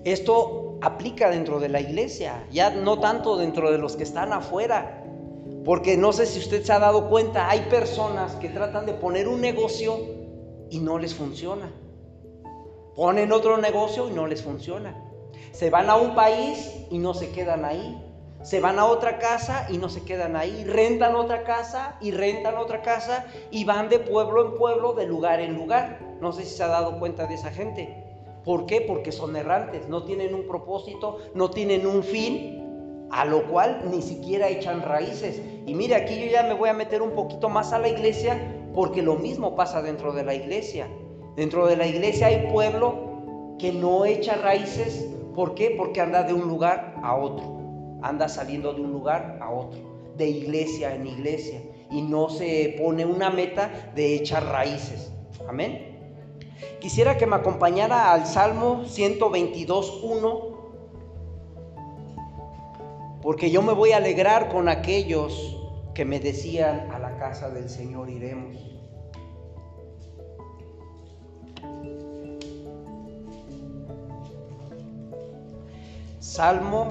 esto 0.04 0.80
aplica 0.82 1.30
dentro 1.30 1.60
de 1.60 1.70
la 1.70 1.82
iglesia, 1.82 2.46
ya 2.52 2.72
no 2.72 3.00
tanto 3.00 3.38
dentro 3.38 3.72
de 3.72 3.78
los 3.78 3.96
que 3.96 4.04
están 4.04 4.34
afuera. 4.34 5.04
Porque 5.64 5.96
no 5.96 6.12
sé 6.12 6.26
si 6.26 6.40
usted 6.40 6.64
se 6.64 6.74
ha 6.74 6.80
dado 6.80 7.08
cuenta, 7.10 7.50
hay 7.50 7.62
personas 7.62 8.36
que 8.36 8.50
tratan 8.50 8.86
de 8.86 8.94
poner 8.94 9.28
un 9.28 9.42
negocio 9.42 10.00
y 10.70 10.80
no 10.80 10.98
les 10.98 11.14
funciona. 11.14 11.72
Ponen 12.96 13.32
otro 13.32 13.58
negocio 13.58 14.10
y 14.10 14.14
no 14.14 14.26
les 14.26 14.42
funciona. 14.42 14.96
Se 15.52 15.70
van 15.70 15.90
a 15.90 15.98
un 15.98 16.16
país 16.16 16.86
y 16.90 16.98
no 16.98 17.14
se 17.14 17.30
quedan 17.32 17.64
ahí. 17.66 18.11
Se 18.44 18.60
van 18.60 18.80
a 18.80 18.86
otra 18.86 19.20
casa 19.20 19.68
y 19.70 19.78
no 19.78 19.88
se 19.88 20.04
quedan 20.04 20.36
ahí. 20.36 20.64
Rentan 20.64 21.16
otra 21.16 21.44
casa 21.44 21.98
y 22.02 22.12
rentan 22.12 22.58
otra 22.58 22.82
casa 22.82 23.26
y 23.52 23.66
van 23.66 23.90
de 23.90 24.00
pueblo 24.00 24.46
en 24.46 24.58
pueblo, 24.58 24.94
de 24.94 25.06
lugar 25.06 25.40
en 25.40 25.56
lugar. 25.56 26.00
No 26.20 26.32
sé 26.32 26.46
si 26.46 26.56
se 26.56 26.64
ha 26.64 26.68
dado 26.68 26.98
cuenta 27.00 27.28
de 27.28 27.36
esa 27.36 27.52
gente. 27.52 28.04
¿Por 28.44 28.66
qué? 28.66 28.82
Porque 28.82 29.12
son 29.12 29.36
errantes, 29.36 29.88
no 29.88 30.04
tienen 30.04 30.34
un 30.34 30.48
propósito, 30.48 31.20
no 31.36 31.52
tienen 31.52 31.86
un 31.86 32.04
fin, 32.04 33.08
a 33.12 33.26
lo 33.26 33.48
cual 33.48 33.84
ni 33.92 34.02
siquiera 34.02 34.50
echan 34.50 34.82
raíces. 34.82 35.40
Y 35.68 35.76
mire, 35.76 35.96
aquí 35.96 36.20
yo 36.20 36.32
ya 36.32 36.42
me 36.44 36.56
voy 36.56 36.70
a 36.70 36.74
meter 36.74 37.04
un 37.04 37.12
poquito 37.12 37.50
más 37.50 37.72
a 37.74 37.80
la 37.80 37.90
iglesia, 37.90 38.40
porque 38.74 39.04
lo 39.04 39.16
mismo 39.16 39.56
pasa 39.56 39.84
dentro 39.84 40.14
de 40.14 40.24
la 40.24 40.34
iglesia. 40.34 40.88
Dentro 41.36 41.68
de 41.68 41.78
la 41.78 41.86
iglesia 41.86 42.28
hay 42.28 42.50
pueblo 42.52 43.56
que 43.60 43.72
no 43.72 44.06
echa 44.06 44.36
raíces. 44.36 45.08
¿Por 45.36 45.54
qué? 45.54 45.76
Porque 45.78 46.02
anda 46.02 46.24
de 46.24 46.34
un 46.34 46.48
lugar 46.48 46.96
a 47.04 47.16
otro. 47.16 47.61
Anda 48.02 48.28
saliendo 48.30 48.74
de 48.74 48.82
un 48.82 48.92
lugar 48.92 49.38
a 49.42 49.50
otro. 49.50 49.80
De 50.18 50.28
iglesia 50.28 50.94
en 50.96 51.08
iglesia. 51.08 51.62
Y 51.90 52.02
no 52.02 52.30
se 52.30 52.76
pone 52.78 53.06
una 53.06 53.30
meta 53.30 53.92
de 53.96 54.16
echar 54.16 54.46
raíces. 54.46 55.12
Amén. 55.48 55.92
Quisiera 56.80 57.18
que 57.18 57.28
me 57.28 57.36
acompañara 57.36 58.12
al 58.12 58.26
Salmo 58.26 58.84
122.1, 58.86 60.52
porque 63.22 63.52
yo 63.52 63.62
me 63.62 63.74
voy 63.74 63.92
a 63.92 63.98
alegrar 63.98 64.50
con 64.50 64.68
aquellos 64.68 65.58
que 65.94 66.06
me 66.06 66.20
decían, 66.20 66.90
a 66.92 67.00
la 67.00 67.18
casa 67.18 67.50
del 67.50 67.70
Señor 67.70 68.10
iremos. 68.10 68.56
Salmo 76.20 76.88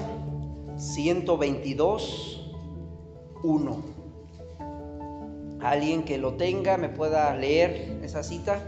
122, 0.81 2.41
1. 3.43 3.83
Alguien 5.61 6.03
que 6.03 6.17
lo 6.17 6.33
tenga 6.33 6.77
me 6.77 6.89
pueda 6.89 7.35
leer 7.35 7.99
esa 8.03 8.23
cita. 8.23 8.59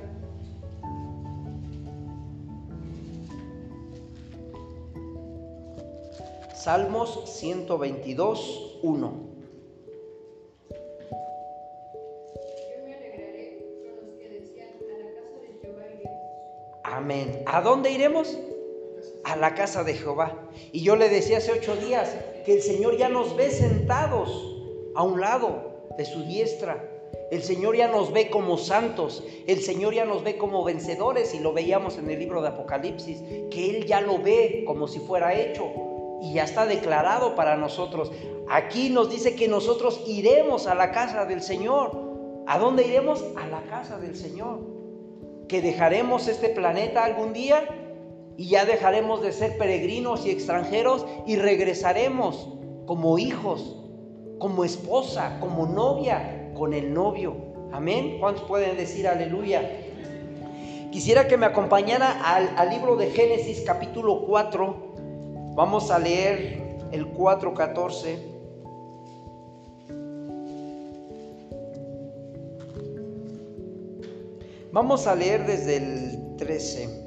Salmos 6.55 7.23
122, 7.25 8.79
1. 8.83 9.13
Amén. 16.83 17.41
¿A 17.47 17.61
dónde 17.61 17.89
iremos? 17.91 18.37
La 19.35 19.55
casa 19.55 19.83
de 19.83 19.93
Jehová. 19.93 20.49
Y 20.71 20.81
yo 20.83 20.95
le 20.95 21.09
decía 21.09 21.37
hace 21.37 21.51
ocho 21.51 21.75
días 21.75 22.15
que 22.45 22.53
el 22.53 22.61
Señor 22.61 22.97
ya 22.97 23.09
nos 23.09 23.35
ve 23.35 23.49
sentados 23.49 24.29
a 24.95 25.03
un 25.03 25.21
lado 25.21 25.73
de 25.97 26.05
su 26.05 26.23
diestra. 26.23 26.89
El 27.31 27.43
Señor 27.43 27.75
ya 27.75 27.87
nos 27.87 28.11
ve 28.11 28.29
como 28.29 28.57
santos, 28.57 29.23
el 29.47 29.61
Señor 29.61 29.93
ya 29.93 30.05
nos 30.05 30.23
ve 30.23 30.37
como 30.37 30.63
vencedores 30.63 31.33
y 31.33 31.39
lo 31.39 31.53
veíamos 31.53 31.97
en 31.97 32.09
el 32.09 32.19
libro 32.19 32.41
de 32.41 32.49
Apocalipsis, 32.49 33.21
que 33.49 33.69
Él 33.69 33.85
ya 33.85 34.01
lo 34.01 34.19
ve 34.19 34.63
como 34.67 34.87
si 34.87 34.99
fuera 34.99 35.33
hecho 35.33 35.71
y 36.21 36.33
ya 36.33 36.43
está 36.43 36.65
declarado 36.65 37.35
para 37.35 37.57
nosotros. 37.57 38.11
Aquí 38.49 38.89
nos 38.89 39.09
dice 39.09 39.35
que 39.35 39.47
nosotros 39.47 40.01
iremos 40.05 40.67
a 40.67 40.75
la 40.75 40.91
casa 40.91 41.25
del 41.25 41.41
Señor. 41.41 41.91
¿A 42.45 42.59
dónde 42.59 42.85
iremos? 42.85 43.23
A 43.35 43.47
la 43.47 43.63
casa 43.63 43.97
del 43.97 44.15
Señor. 44.15 44.59
que 45.47 45.61
dejaremos 45.61 46.27
este 46.27 46.49
planeta 46.49 47.03
algún 47.03 47.33
día 47.33 47.67
y 48.37 48.47
ya 48.49 48.65
dejaremos 48.65 49.21
de 49.21 49.31
ser 49.31 49.57
peregrinos 49.57 50.25
y 50.25 50.31
extranjeros 50.31 51.05
y 51.25 51.35
regresaremos 51.35 52.47
como 52.85 53.17
hijos, 53.19 53.77
como 54.39 54.63
esposa, 54.63 55.37
como 55.39 55.67
novia, 55.67 56.51
con 56.55 56.73
el 56.73 56.93
novio. 56.93 57.35
Amén. 57.71 58.17
¿Cuántos 58.19 58.43
pueden 58.43 58.77
decir 58.77 59.07
aleluya? 59.07 59.61
Quisiera 60.91 61.27
que 61.27 61.37
me 61.37 61.47
acompañara 61.47 62.21
al, 62.23 62.69
libro 62.69 62.95
de 62.95 63.09
Génesis 63.09 63.63
capítulo 63.65 64.25
4. 64.27 64.93
Vamos 65.55 65.89
a 65.89 65.97
leer 65.97 66.77
el 66.91 67.11
4.14. 67.13 68.33
Vamos 74.71 75.07
a 75.07 75.15
leer 75.15 75.45
desde 75.45 75.77
el 75.77 76.35
13. 76.37 77.02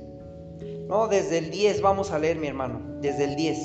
No, 0.89 1.09
desde 1.09 1.39
el 1.39 1.51
10 1.51 1.83
vamos 1.83 2.13
a 2.13 2.19
leer, 2.19 2.37
mi 2.37 2.47
hermano. 2.47 2.81
Desde 3.01 3.25
el 3.25 3.35
10. 3.35 3.59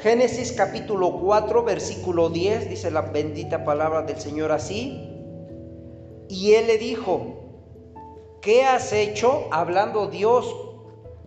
Génesis 0.00 0.52
capítulo 0.52 1.20
4, 1.20 1.64
versículo 1.64 2.28
10, 2.28 2.68
dice 2.68 2.90
la 2.90 3.00
bendita 3.00 3.64
palabra 3.64 4.02
del 4.02 4.20
Señor 4.20 4.52
así. 4.52 5.10
Y 6.28 6.52
él 6.52 6.66
le 6.66 6.76
dijo, 6.76 7.34
¿qué 8.42 8.64
has 8.64 8.92
hecho? 8.92 9.48
Hablando 9.50 10.08
Dios 10.08 10.54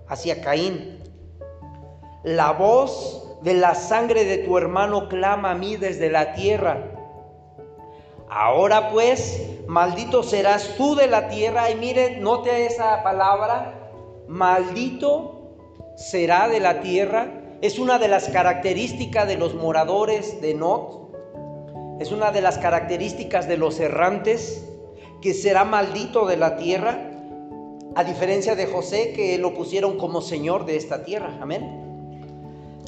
hacia 0.08 0.42
Caín. 0.42 1.00
La 2.24 2.52
voz 2.52 3.40
de 3.42 3.56
la 3.56 3.74
sangre 3.74 4.24
de 4.26 4.38
tu 4.38 4.56
hermano 4.58 5.10
clama 5.10 5.52
a 5.52 5.56
mí 5.56 5.78
desde 5.78 6.12
la 6.12 6.34
tierra. 6.34 6.92
Ahora 8.30 8.92
pues, 8.92 9.42
maldito 9.66 10.22
serás 10.22 10.76
tú 10.78 10.96
de 10.96 11.08
la 11.08 11.28
tierra. 11.28 11.72
Y 11.72 11.76
mire, 11.76 12.20
note 12.20 12.68
esa 12.68 13.02
palabra, 13.02 13.81
maldito 14.28 15.56
será 15.96 16.48
de 16.48 16.60
la 16.60 16.82
tierra. 16.82 17.32
Es 17.62 17.80
una 17.80 18.00
de 18.00 18.08
las 18.08 18.30
características 18.30 19.28
de 19.28 19.38
los 19.38 19.54
moradores 19.56 20.42
de 20.42 20.54
Not. 20.54 21.02
Es 22.00 22.12
una 22.12 22.32
de 22.32 22.42
las 22.42 22.58
características 22.58 23.48
de 23.48 23.58
los 23.58 23.80
errantes, 23.80 24.68
que 25.22 25.34
será 25.34 25.64
maldito 25.64 26.26
de 26.26 26.38
la 26.38 26.58
tierra. 26.58 26.98
A 27.96 28.04
diferencia 28.04 28.56
de 28.56 28.66
José, 28.66 29.14
que 29.14 29.38
lo 29.38 29.54
pusieron 29.54 29.98
como 29.98 30.22
señor 30.22 30.66
de 30.66 30.78
esta 30.78 31.04
tierra. 31.04 31.38
Amén. 31.42 31.82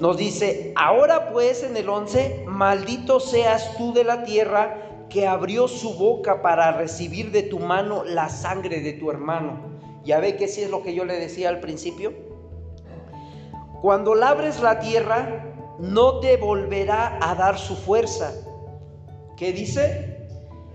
Nos 0.01 0.17
dice, 0.17 0.73
ahora 0.75 1.31
pues 1.31 1.63
en 1.63 1.77
el 1.77 1.87
11, 1.87 2.45
maldito 2.47 3.19
seas 3.19 3.77
tú 3.77 3.93
de 3.93 4.03
la 4.03 4.23
tierra 4.23 5.05
que 5.09 5.27
abrió 5.27 5.67
su 5.67 5.93
boca 5.93 6.41
para 6.41 6.71
recibir 6.71 7.31
de 7.31 7.43
tu 7.43 7.59
mano 7.59 8.03
la 8.03 8.29
sangre 8.29 8.81
de 8.81 8.93
tu 8.93 9.11
hermano. 9.11 9.72
Ya 10.03 10.19
ve 10.19 10.35
que 10.35 10.47
sí 10.47 10.61
es 10.61 10.69
lo 10.69 10.83
que 10.83 10.93
yo 10.93 11.05
le 11.05 11.19
decía 11.19 11.49
al 11.49 11.59
principio. 11.59 12.13
Cuando 13.81 14.15
labres 14.15 14.61
la 14.61 14.79
tierra, 14.79 15.53
no 15.79 16.19
te 16.19 16.37
volverá 16.37 17.19
a 17.21 17.35
dar 17.35 17.57
su 17.57 17.75
fuerza. 17.75 18.33
¿Qué 19.37 19.51
dice? 19.51 20.27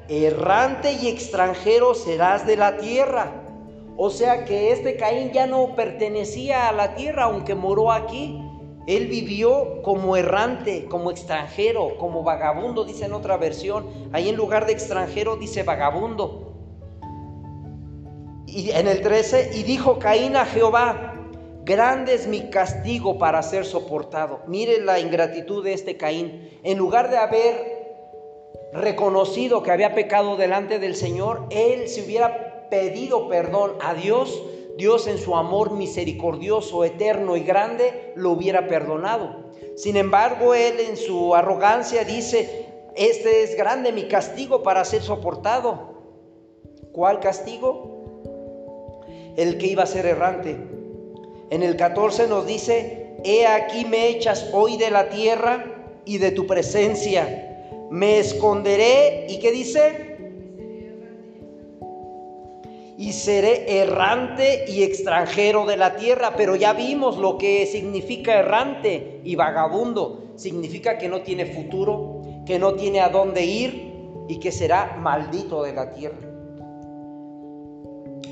Errante 0.08 0.92
y 0.92 1.08
extranjero 1.08 1.94
serás 1.94 2.46
de 2.46 2.56
la 2.56 2.76
tierra. 2.78 3.44
O 3.96 4.10
sea 4.10 4.44
que 4.44 4.72
este 4.72 4.96
Caín 4.96 5.32
ya 5.32 5.46
no 5.46 5.74
pertenecía 5.74 6.68
a 6.68 6.72
la 6.72 6.94
tierra, 6.94 7.24
aunque 7.24 7.54
moró 7.54 7.92
aquí. 7.92 8.42
Él 8.86 9.06
vivió 9.08 9.82
como 9.82 10.16
errante, 10.16 10.86
como 10.86 11.10
extranjero, 11.10 11.98
como 11.98 12.22
vagabundo, 12.22 12.84
dice 12.84 13.04
en 13.04 13.12
otra 13.12 13.36
versión. 13.36 13.86
Ahí 14.12 14.28
en 14.28 14.36
lugar 14.36 14.66
de 14.66 14.72
extranjero 14.72 15.36
dice 15.36 15.62
vagabundo. 15.62 16.47
Y 18.50 18.70
en 18.70 18.88
el 18.88 19.02
13, 19.02 19.50
y 19.54 19.62
dijo 19.62 19.98
Caín 19.98 20.34
a 20.34 20.46
Jehová, 20.46 21.14
grande 21.64 22.14
es 22.14 22.26
mi 22.26 22.48
castigo 22.48 23.18
para 23.18 23.42
ser 23.42 23.66
soportado. 23.66 24.40
Mire 24.46 24.80
la 24.80 24.98
ingratitud 25.00 25.62
de 25.62 25.74
este 25.74 25.96
Caín. 25.96 26.58
En 26.62 26.78
lugar 26.78 27.10
de 27.10 27.18
haber 27.18 27.88
reconocido 28.72 29.62
que 29.62 29.70
había 29.70 29.94
pecado 29.94 30.36
delante 30.36 30.78
del 30.78 30.96
Señor, 30.96 31.46
él 31.50 31.88
se 31.88 32.02
hubiera 32.02 32.68
pedido 32.70 33.28
perdón 33.28 33.72
a 33.80 33.94
Dios 33.94 34.42
Dios 34.78 35.08
en 35.08 35.18
su 35.18 35.34
amor 35.34 35.72
misericordioso, 35.72 36.84
eterno 36.84 37.36
y 37.36 37.40
grande 37.40 38.12
lo 38.14 38.30
hubiera 38.30 38.68
perdonado. 38.68 39.50
Sin 39.74 39.96
embargo, 39.96 40.54
él 40.54 40.78
en 40.78 40.96
su 40.96 41.34
arrogancia 41.34 42.04
dice, 42.04 42.66
este 42.94 43.42
es 43.42 43.56
grande 43.56 43.90
mi 43.90 44.06
castigo 44.06 44.62
para 44.62 44.84
ser 44.84 45.02
soportado. 45.02 45.98
¿Cuál 46.92 47.18
castigo? 47.18 47.87
El 49.38 49.56
que 49.56 49.68
iba 49.68 49.84
a 49.84 49.86
ser 49.86 50.04
errante. 50.04 50.56
En 51.50 51.62
el 51.62 51.76
14 51.76 52.26
nos 52.26 52.44
dice, 52.44 53.14
he 53.24 53.46
aquí 53.46 53.84
me 53.84 54.08
echas 54.08 54.50
hoy 54.52 54.76
de 54.76 54.90
la 54.90 55.08
tierra 55.08 55.64
y 56.04 56.18
de 56.18 56.32
tu 56.32 56.46
presencia. 56.46 57.56
Me 57.90 58.18
esconderé 58.18 59.26
y 59.30 59.38
qué 59.38 59.52
dice? 59.52 60.08
y 62.98 63.12
seré 63.12 63.80
errante 63.80 64.64
y 64.66 64.82
extranjero 64.82 65.64
de 65.66 65.76
la 65.76 65.94
tierra. 65.94 66.34
Pero 66.36 66.56
ya 66.56 66.72
vimos 66.72 67.16
lo 67.16 67.38
que 67.38 67.64
significa 67.66 68.40
errante 68.40 69.20
y 69.22 69.36
vagabundo. 69.36 70.32
Significa 70.34 70.98
que 70.98 71.08
no 71.08 71.22
tiene 71.22 71.46
futuro, 71.46 72.22
que 72.44 72.58
no 72.58 72.74
tiene 72.74 73.00
a 73.00 73.08
dónde 73.08 73.44
ir 73.44 73.94
y 74.28 74.40
que 74.40 74.50
será 74.50 74.96
maldito 75.00 75.62
de 75.62 75.74
la 75.74 75.92
tierra. 75.92 76.37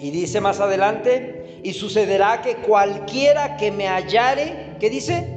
Y 0.01 0.11
dice 0.11 0.41
más 0.41 0.61
adelante, 0.61 1.61
y 1.63 1.73
sucederá 1.73 2.43
que 2.43 2.57
cualquiera 2.57 3.57
que 3.57 3.71
me 3.73 3.89
hallare, 3.89 4.77
¿qué 4.79 4.91
dice? 4.91 5.37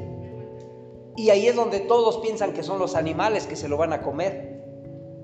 Y 1.16 1.32
ahí 1.32 1.48
es 1.48 1.56
donde 1.56 1.80
todos 1.82 2.18
piensan 2.20 2.54
que 2.54 2.64
son 2.64 2.80
los 2.80 2.96
animales 2.96 3.48
que 3.48 3.56
se 3.56 3.68
lo 3.68 3.78
van 3.78 3.94
a 3.94 4.02
comer. 4.02 4.60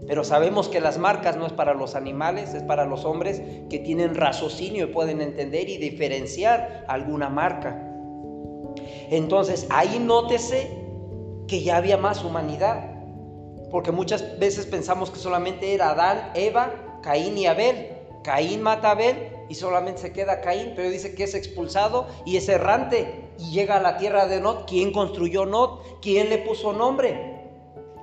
Pero 0.08 0.24
sabemos 0.24 0.68
que 0.68 0.82
las 0.82 0.98
marcas 0.98 1.36
no 1.36 1.48
es 1.48 1.54
para 1.54 1.74
los 1.74 1.96
animales, 1.96 2.54
es 2.54 2.64
para 2.64 2.86
los 2.86 3.06
hombres 3.06 3.42
que 3.70 3.80
tienen 3.80 4.16
raciocinio 4.16 4.86
y 4.86 4.88
pueden 4.88 5.22
entender 5.22 5.70
y 5.70 5.78
diferenciar 5.78 6.86
alguna 6.88 7.30
marca. 7.30 7.82
Entonces 9.10 9.68
ahí 9.70 10.00
nótese 10.00 10.70
que 11.48 11.62
ya 11.62 11.78
había 11.78 11.98
más 11.98 12.24
humanidad. 12.24 12.92
Porque 13.72 13.92
muchas 13.92 14.38
veces 14.40 14.66
pensamos 14.66 15.10
que 15.10 15.20
solamente 15.20 15.74
era 15.74 15.92
Adán, 15.92 16.32
Eva, 16.36 17.00
Caín 17.02 17.38
y 17.38 17.46
Abel. 17.48 17.95
Caín 18.26 18.64
mata 18.64 18.88
a 18.88 18.92
Abel 18.92 19.30
y 19.50 19.54
solamente 19.54 20.02
se 20.02 20.12
queda 20.12 20.42
Caín, 20.42 20.74
pero 20.76 20.90
dice 20.90 21.14
que 21.14 21.26
es 21.26 21.36
expulsado 21.36 22.08
y 22.26 22.38
es 22.38 22.50
errante 22.50 23.30
y 23.38 23.52
llega 23.52 23.76
a 23.78 23.82
la 23.82 23.98
tierra 23.98 24.26
de 24.26 24.42
Not. 24.42 24.68
¿Quién 24.68 24.92
construyó 24.92 25.46
Not? 25.46 26.02
¿Quién 26.02 26.32
le 26.32 26.40
puso 26.40 26.74
nombre? 26.74 27.36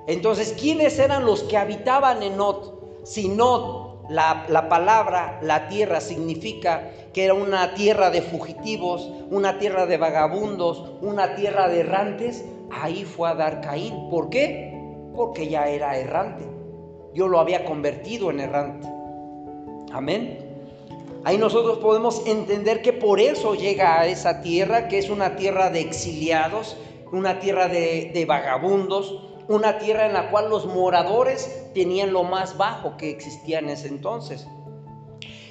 Entonces, 0.07 0.55
¿quiénes 0.57 0.97
eran 0.97 1.25
los 1.25 1.43
que 1.43 1.57
habitaban 1.57 2.23
en 2.23 2.37
Not? 2.37 3.03
Si 3.03 3.27
Not, 3.27 4.09
la, 4.09 4.45
la, 4.47 4.69
palabra, 4.69 5.39
la 5.41 5.67
tierra, 5.67 5.99
significa 5.99 6.89
que 7.11 7.25
era 7.25 7.33
una 7.33 7.73
tierra 7.73 8.09
de 8.09 8.21
fugitivos, 8.21 9.11
una 9.29 9.59
tierra 9.59 9.85
de 9.87 9.97
vagabundos, 9.97 10.93
una 11.01 11.35
tierra 11.35 11.67
de 11.67 11.81
errantes, 11.81 12.45
ahí 12.71 13.03
fue 13.03 13.29
a 13.29 13.35
dar 13.35 13.59
Caín. 13.59 14.09
¿Por 14.09 14.29
qué? 14.29 14.73
Porque 15.13 15.49
ya 15.49 15.67
era 15.67 15.97
errante. 15.97 16.45
Dios 17.13 17.29
lo 17.29 17.41
había 17.41 17.65
convertido 17.65 18.31
en 18.31 18.39
errante. 18.39 19.02
Amén. 19.93 20.39
Ahí 21.23 21.37
nosotros 21.37 21.77
podemos 21.77 22.25
entender 22.25 22.81
que 22.81 22.91
por 22.91 23.19
eso 23.19 23.53
llega 23.53 24.01
a 24.01 24.07
esa 24.07 24.41
tierra, 24.41 24.87
que 24.87 24.97
es 24.97 25.09
una 25.09 25.35
tierra 25.35 25.69
de 25.69 25.81
exiliados, 25.81 26.75
una 27.11 27.39
tierra 27.39 27.67
de, 27.67 28.25
vagabundos, 28.27 29.21
una 29.47 29.77
tierra 29.77 30.07
en 30.07 30.13
la 30.13 30.31
cual 30.31 30.49
los 30.49 30.65
moradores 30.65 31.69
tenían 31.73 32.11
lo 32.11 32.23
más 32.23 32.57
bajo 32.57 32.97
que 32.97 33.11
existía 33.11 33.59
en 33.59 33.69
ese 33.69 33.87
entonces. 33.87 34.47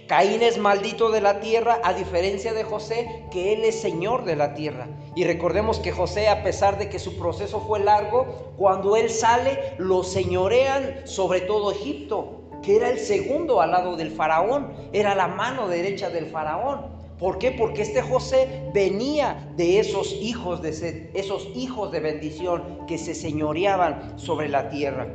Caín 0.08 0.42
es 0.42 0.58
maldito 0.58 1.10
de 1.10 1.20
la 1.20 1.40
tierra 1.40 1.80
a 1.84 1.94
diferencia 1.94 2.52
de 2.52 2.64
José, 2.64 3.26
que 3.30 3.54
él 3.54 3.64
es 3.64 3.80
señor 3.80 4.24
de 4.24 4.36
la 4.36 4.54
tierra. 4.54 4.88
Y 5.14 5.24
recordemos 5.24 5.78
que 5.78 5.92
José, 5.92 6.28
a 6.28 6.42
pesar 6.42 6.78
de 6.78 6.90
que 6.90 6.98
su 6.98 7.16
proceso 7.16 7.60
fue 7.60 7.78
largo, 7.78 8.54
cuando 8.58 8.96
él 8.96 9.08
sale, 9.08 9.74
lo 9.78 10.02
señorean 10.02 11.06
sobre 11.06 11.42
todo 11.42 11.70
Egipto, 11.70 12.41
que 12.62 12.76
era 12.76 12.90
el 12.90 12.98
segundo 12.98 13.60
al 13.60 13.72
lado 13.72 13.96
del 13.96 14.10
faraón, 14.10 14.72
era 14.92 15.14
la 15.14 15.28
mano 15.28 15.68
derecha 15.68 16.10
del 16.10 16.26
faraón. 16.26 17.02
¿Por 17.18 17.38
qué? 17.38 17.52
Porque 17.52 17.82
este 17.82 18.02
José 18.02 18.70
venía 18.74 19.48
de 19.56 19.78
esos 19.78 20.12
hijos 20.12 20.60
de 20.60 21.10
esos 21.14 21.48
hijos 21.54 21.92
de 21.92 22.00
bendición 22.00 22.84
que 22.86 22.98
se 22.98 23.14
señoreaban 23.14 24.18
sobre 24.18 24.48
la 24.48 24.70
tierra. 24.70 25.06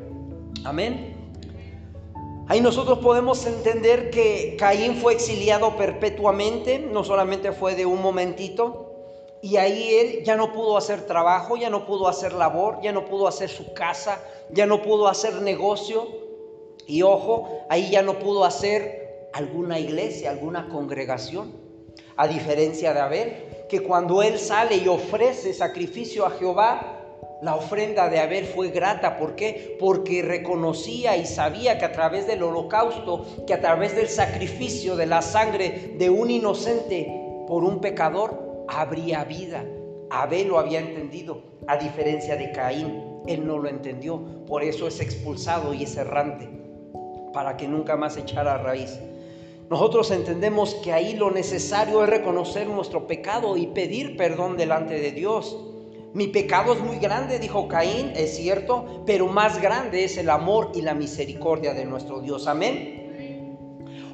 Amén. 0.64 1.16
Ahí 2.50 2.62
nosotros 2.62 3.00
podemos 3.00 3.46
entender 3.46 4.10
que 4.10 4.56
Caín 4.58 4.96
fue 4.96 5.14
exiliado 5.14 5.76
perpetuamente, 5.76 6.80
no 6.80 7.04
solamente 7.04 7.52
fue 7.52 7.76
de 7.76 7.86
un 7.86 8.02
momentito, 8.02 8.88
y 9.42 9.58
ahí 9.58 9.94
él 9.96 10.24
ya 10.24 10.38
no 10.38 10.54
pudo 10.54 10.78
hacer 10.78 11.06
trabajo, 11.06 11.58
ya 11.58 11.70
no 11.70 11.86
pudo 11.86 12.08
hacer 12.08 12.32
labor, 12.32 12.80
ya 12.82 12.94
no 12.94 13.04
pudo 13.04 13.28
hacer 13.28 13.50
su 13.50 13.74
casa, 13.74 14.22
ya 14.50 14.66
no 14.66 14.82
pudo 14.82 15.10
hacer 15.10 15.42
negocio, 15.42 16.08
y 16.88 17.02
ojo, 17.02 17.66
ahí 17.70 17.90
ya 17.92 18.02
no 18.02 18.18
pudo 18.18 18.46
hacer 18.46 19.30
alguna 19.34 19.80
iglesia, 19.80 20.32
alguna 20.32 20.70
congregación. 20.70 21.68
A 22.16 22.28
diferencia 22.28 22.94
de 22.94 23.00
Abel, 23.00 23.34
que 23.70 23.82
cuando 23.82 24.24
él 24.24 24.40
sale 24.40 24.78
y 24.78 24.88
ofrece 24.88 25.54
sacrificio 25.54 26.26
a 26.26 26.32
Jehová, 26.32 26.98
la 27.42 27.56
ofrenda 27.56 28.10
de 28.10 28.20
Abel 28.20 28.46
fue 28.46 28.70
grata. 28.70 29.18
¿Por 29.18 29.36
qué? 29.36 29.78
Porque 29.80 30.24
reconocía 30.24 31.18
y 31.18 31.26
sabía 31.26 31.78
que 31.78 31.86
a 31.86 31.92
través 31.92 32.26
del 32.26 32.42
holocausto, 32.42 33.26
que 33.46 33.54
a 33.54 33.62
través 33.62 33.96
del 33.96 34.08
sacrificio 34.08 34.96
de 34.96 35.06
la 35.06 35.22
sangre 35.22 35.96
de 35.98 36.10
un 36.10 36.32
inocente 36.32 37.08
por 37.48 37.64
un 37.64 37.80
pecador, 37.80 38.66
habría 38.68 39.24
vida. 39.26 39.64
Abel 40.10 40.48
lo 40.48 40.58
había 40.58 40.80
entendido, 40.80 41.44
a 41.68 41.78
diferencia 41.78 42.36
de 42.36 42.52
Caín. 42.52 43.04
Él 43.28 43.46
no 43.46 43.58
lo 43.60 43.70
entendió, 43.70 44.46
por 44.48 44.64
eso 44.64 44.88
es 44.88 45.00
expulsado 45.02 45.74
y 45.74 45.84
es 45.84 45.98
errante, 45.98 46.50
para 47.38 47.56
que 47.56 47.68
nunca 47.68 47.96
más 47.96 48.18
echara 48.18 48.58
raíz. 48.58 49.00
Nosotros 49.70 50.10
entendemos 50.10 50.74
que 50.74 50.92
ahí 50.92 51.16
lo 51.16 51.30
necesario 51.30 52.04
es 52.04 52.10
reconocer 52.10 52.66
nuestro 52.66 53.06
pecado 53.06 53.58
y 53.58 53.68
pedir 53.68 54.18
perdón 54.18 54.58
delante 54.58 55.00
de 55.00 55.12
Dios. 55.12 55.56
Mi 56.16 56.26
pecado 56.30 56.74
es 56.74 56.80
muy 56.80 56.98
grande, 56.98 57.38
dijo 57.38 57.68
Caín, 57.68 58.12
es 58.16 58.38
cierto, 58.38 59.04
pero 59.06 59.28
más 59.28 59.62
grande 59.62 60.04
es 60.04 60.18
el 60.18 60.32
amor 60.32 60.72
y 60.74 60.82
la 60.82 60.96
misericordia 60.96 61.76
de 61.76 61.86
nuestro 61.86 62.22
Dios. 62.22 62.48
Amén. 62.48 63.54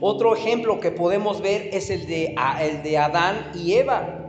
Otro 0.01 0.35
ejemplo 0.35 0.81
que 0.81 0.91
podemos 0.91 1.41
ver 1.41 1.69
es 1.71 1.89
el 1.91 2.05
de, 2.07 2.35
el 2.59 2.83
de 2.83 2.97
Adán 2.97 3.51
y 3.55 3.75
Eva. 3.75 4.19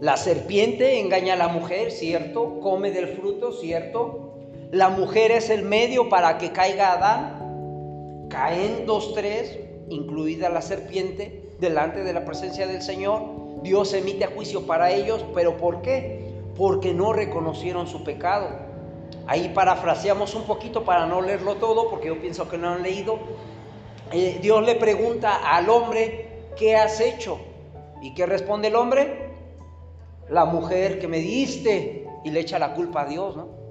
La 0.00 0.16
serpiente 0.16 0.98
engaña 0.98 1.34
a 1.34 1.36
la 1.36 1.48
mujer, 1.48 1.90
¿cierto? 1.90 2.58
Come 2.60 2.90
del 2.90 3.08
fruto, 3.08 3.52
¿cierto? 3.52 4.38
La 4.70 4.88
mujer 4.88 5.30
es 5.30 5.50
el 5.50 5.62
medio 5.62 6.08
para 6.08 6.38
que 6.38 6.52
caiga 6.52 6.92
Adán. 6.92 7.43
Caen 8.34 8.84
dos, 8.84 9.14
tres, 9.14 9.60
incluida 9.88 10.48
la 10.48 10.60
serpiente, 10.60 11.52
delante 11.60 12.02
de 12.02 12.12
la 12.12 12.24
presencia 12.24 12.66
del 12.66 12.82
Señor. 12.82 13.22
Dios 13.62 13.94
emite 13.94 14.26
juicio 14.26 14.66
para 14.66 14.90
ellos, 14.90 15.24
pero 15.32 15.56
¿por 15.56 15.82
qué? 15.82 16.32
Porque 16.56 16.92
no 16.92 17.12
reconocieron 17.12 17.86
su 17.86 18.02
pecado. 18.02 18.48
Ahí 19.28 19.52
parafraseamos 19.54 20.34
un 20.34 20.42
poquito 20.48 20.82
para 20.82 21.06
no 21.06 21.22
leerlo 21.22 21.54
todo, 21.58 21.88
porque 21.88 22.08
yo 22.08 22.20
pienso 22.20 22.48
que 22.48 22.58
no 22.58 22.70
han 22.70 22.82
leído. 22.82 23.20
Eh, 24.10 24.40
Dios 24.42 24.66
le 24.66 24.74
pregunta 24.74 25.36
al 25.36 25.70
hombre, 25.70 26.48
¿qué 26.56 26.74
has 26.74 27.00
hecho? 27.00 27.38
¿Y 28.02 28.14
qué 28.14 28.26
responde 28.26 28.66
el 28.66 28.74
hombre? 28.74 29.30
La 30.28 30.44
mujer 30.44 30.98
que 30.98 31.06
me 31.06 31.18
diste 31.18 32.08
y 32.24 32.32
le 32.32 32.40
echa 32.40 32.58
la 32.58 32.74
culpa 32.74 33.02
a 33.02 33.06
Dios, 33.06 33.36
¿no? 33.36 33.63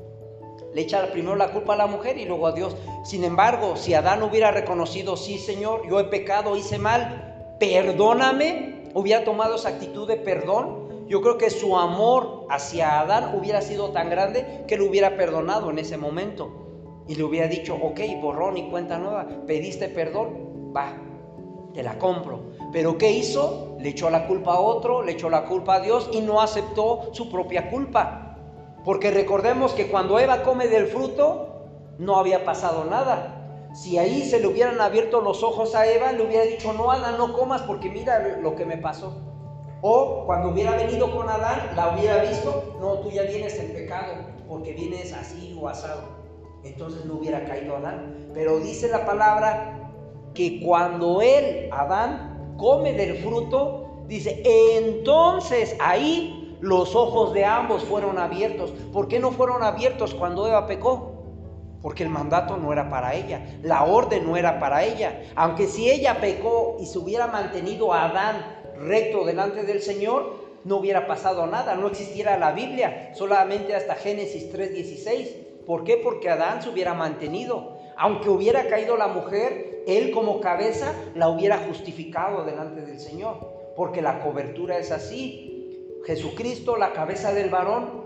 Le 0.73 0.81
echa 0.81 1.11
primero 1.11 1.35
la 1.35 1.51
culpa 1.51 1.73
a 1.73 1.77
la 1.77 1.87
mujer 1.87 2.17
y 2.17 2.25
luego 2.25 2.47
a 2.47 2.51
Dios. 2.51 2.75
Sin 3.03 3.23
embargo, 3.23 3.75
si 3.75 3.93
Adán 3.93 4.23
hubiera 4.23 4.51
reconocido, 4.51 5.17
sí 5.17 5.37
Señor, 5.37 5.87
yo 5.87 5.99
he 5.99 6.05
pecado, 6.05 6.55
hice 6.55 6.79
mal, 6.79 7.55
perdóname, 7.59 8.89
hubiera 8.93 9.23
tomado 9.23 9.55
esa 9.55 9.69
actitud 9.69 10.07
de 10.07 10.17
perdón, 10.17 11.05
yo 11.07 11.21
creo 11.21 11.37
que 11.37 11.49
su 11.49 11.77
amor 11.77 12.47
hacia 12.49 12.99
Adán 13.01 13.35
hubiera 13.37 13.61
sido 13.61 13.91
tan 13.91 14.09
grande 14.09 14.63
que 14.67 14.77
lo 14.77 14.85
hubiera 14.85 15.15
perdonado 15.15 15.69
en 15.69 15.79
ese 15.79 15.97
momento. 15.97 17.03
Y 17.07 17.15
le 17.15 17.23
hubiera 17.23 17.47
dicho, 17.47 17.75
ok, 17.75 17.99
borrón 18.21 18.57
y 18.57 18.69
cuenta 18.69 18.97
nueva, 18.97 19.27
pediste 19.45 19.89
perdón, 19.89 20.73
va, 20.75 20.93
te 21.73 21.83
la 21.83 21.99
compro. 21.99 22.53
Pero 22.71 22.97
¿qué 22.97 23.11
hizo? 23.11 23.75
Le 23.79 23.89
echó 23.89 24.09
la 24.09 24.25
culpa 24.25 24.53
a 24.53 24.59
otro, 24.59 25.03
le 25.03 25.11
echó 25.11 25.29
la 25.29 25.43
culpa 25.45 25.75
a 25.75 25.79
Dios 25.81 26.09
y 26.13 26.21
no 26.21 26.41
aceptó 26.41 27.13
su 27.13 27.29
propia 27.29 27.69
culpa. 27.69 28.22
Porque 28.85 29.11
recordemos 29.11 29.73
que 29.73 29.87
cuando 29.87 30.19
Eva 30.19 30.43
come 30.43 30.67
del 30.67 30.87
fruto, 30.87 31.53
no 31.97 32.17
había 32.17 32.43
pasado 32.43 32.85
nada. 32.85 33.39
Si 33.73 33.97
ahí 33.97 34.23
se 34.23 34.39
le 34.39 34.47
hubieran 34.47 34.79
abierto 34.81 35.21
los 35.21 35.41
ojos 35.41 35.73
a 35.73 35.87
Eva, 35.87 36.11
le 36.11 36.25
hubiera 36.25 36.43
dicho, 36.43 36.73
no, 36.73 36.91
Adán, 36.91 37.17
no 37.17 37.33
comas 37.33 37.61
porque 37.63 37.89
mira 37.89 38.37
lo 38.41 38.55
que 38.55 38.65
me 38.65 38.77
pasó. 38.77 39.13
O 39.81 40.23
cuando 40.25 40.49
hubiera 40.49 40.75
venido 40.75 41.15
con 41.15 41.29
Adán, 41.29 41.71
la 41.75 41.93
hubiera 41.93 42.23
visto, 42.23 42.77
no, 42.79 42.99
tú 42.99 43.09
ya 43.09 43.23
vienes 43.23 43.57
en 43.59 43.73
pecado 43.73 44.13
porque 44.47 44.73
vienes 44.73 45.13
así 45.13 45.57
o 45.59 45.67
asado. 45.67 46.03
Entonces 46.63 47.05
no 47.05 47.15
hubiera 47.15 47.43
caído 47.45 47.77
Adán. 47.77 48.31
Pero 48.33 48.59
dice 48.59 48.87
la 48.89 49.05
palabra 49.05 49.91
que 50.33 50.61
cuando 50.63 51.21
él, 51.21 51.69
Adán, 51.71 52.55
come 52.57 52.93
del 52.93 53.17
fruto, 53.17 54.03
dice, 54.07 54.41
entonces 54.45 55.75
ahí 55.79 56.42
los 56.63 56.95
ojos 56.95 57.33
de 57.33 57.43
ambos 57.43 57.83
fueron 57.83 58.17
abiertos. 58.17 58.71
¿Por 58.93 59.09
qué 59.09 59.19
no 59.19 59.31
fueron 59.31 59.63
abiertos 59.63 60.13
cuando 60.13 60.47
Eva 60.47 60.65
pecó? 60.65 61.11
Porque 61.81 62.03
el 62.03 62.09
mandato 62.09 62.55
no 62.55 62.71
era 62.71 62.89
para 62.89 63.15
ella, 63.15 63.45
la 63.61 63.83
orden 63.83 64.25
no 64.25 64.37
era 64.37 64.61
para 64.61 64.85
ella. 64.85 65.23
Aunque 65.35 65.67
si 65.67 65.91
ella 65.91 66.21
pecó 66.21 66.77
y 66.79 66.85
se 66.85 66.99
hubiera 66.99 67.27
mantenido 67.27 67.91
a 67.91 68.05
Adán 68.05 68.45
recto 68.77 69.25
delante 69.25 69.63
del 69.63 69.81
Señor, 69.81 70.37
no 70.63 70.77
hubiera 70.77 71.05
pasado 71.05 71.47
nada, 71.47 71.75
no 71.75 71.87
existiera 71.87 72.37
la 72.37 72.53
Biblia, 72.53 73.11
solamente 73.13 73.75
hasta 73.75 73.95
Génesis 73.95 74.49
3:16. 74.53 75.65
¿Por 75.65 75.83
qué? 75.83 75.97
Porque 75.97 76.29
Adán 76.29 76.61
se 76.61 76.69
hubiera 76.69 76.93
mantenido. 76.93 77.77
Aunque 77.97 78.29
hubiera 78.29 78.67
caído 78.67 78.95
la 78.95 79.09
mujer, 79.09 79.83
él 79.85 80.11
como 80.11 80.39
cabeza 80.39 80.93
la 81.13 81.27
hubiera 81.27 81.57
justificado 81.57 82.45
delante 82.45 82.83
del 82.83 83.01
Señor, 83.01 83.51
porque 83.75 84.01
la 84.01 84.23
cobertura 84.23 84.77
es 84.77 84.91
así. 84.91 85.52
Jesucristo 86.05 86.75
la 86.75 86.93
cabeza 86.93 87.33
del 87.33 87.49
varón 87.49 88.03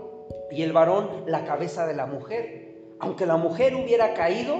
y 0.50 0.62
el 0.62 0.72
varón 0.72 1.24
la 1.26 1.44
cabeza 1.44 1.86
de 1.86 1.94
la 1.94 2.06
mujer. 2.06 2.94
Aunque 3.00 3.26
la 3.26 3.36
mujer 3.36 3.74
hubiera 3.74 4.14
caído, 4.14 4.56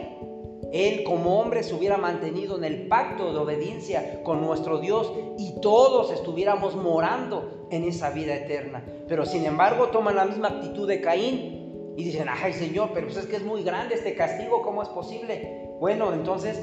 él 0.73 1.05
como 1.05 1.41
hombre 1.41 1.63
se 1.63 1.75
hubiera 1.75 1.97
mantenido 1.97 2.59
en 2.59 2.65
el 2.65 2.89
pacto 2.89 3.33
de 3.33 3.39
obediencia 3.39 4.23
con 4.23 4.41
nuestro 4.41 4.79
Dios 4.79 5.13
y 5.39 5.61
todos 5.61 6.13
estuviéramos 6.13 6.77
morando 6.77 7.69
en 7.71 7.85
esa 7.85 8.11
vida 8.11 8.35
eterna. 8.35 8.85
Pero 9.07 9.25
sin 9.25 9.45
embargo 9.45 9.89
toman 9.89 10.17
la 10.17 10.25
misma 10.25 10.49
actitud 10.49 10.87
de 10.87 11.01
Caín 11.01 11.95
y 11.97 12.05
dicen, 12.05 12.29
ay 12.29 12.53
Señor, 12.53 12.91
pero 12.93 13.07
pues 13.07 13.19
es 13.19 13.27
que 13.27 13.37
es 13.37 13.45
muy 13.45 13.63
grande 13.63 13.95
este 13.95 14.15
castigo, 14.15 14.63
¿cómo 14.63 14.83
es 14.83 14.89
posible? 14.89 15.69
Bueno, 15.81 16.13
entonces 16.13 16.61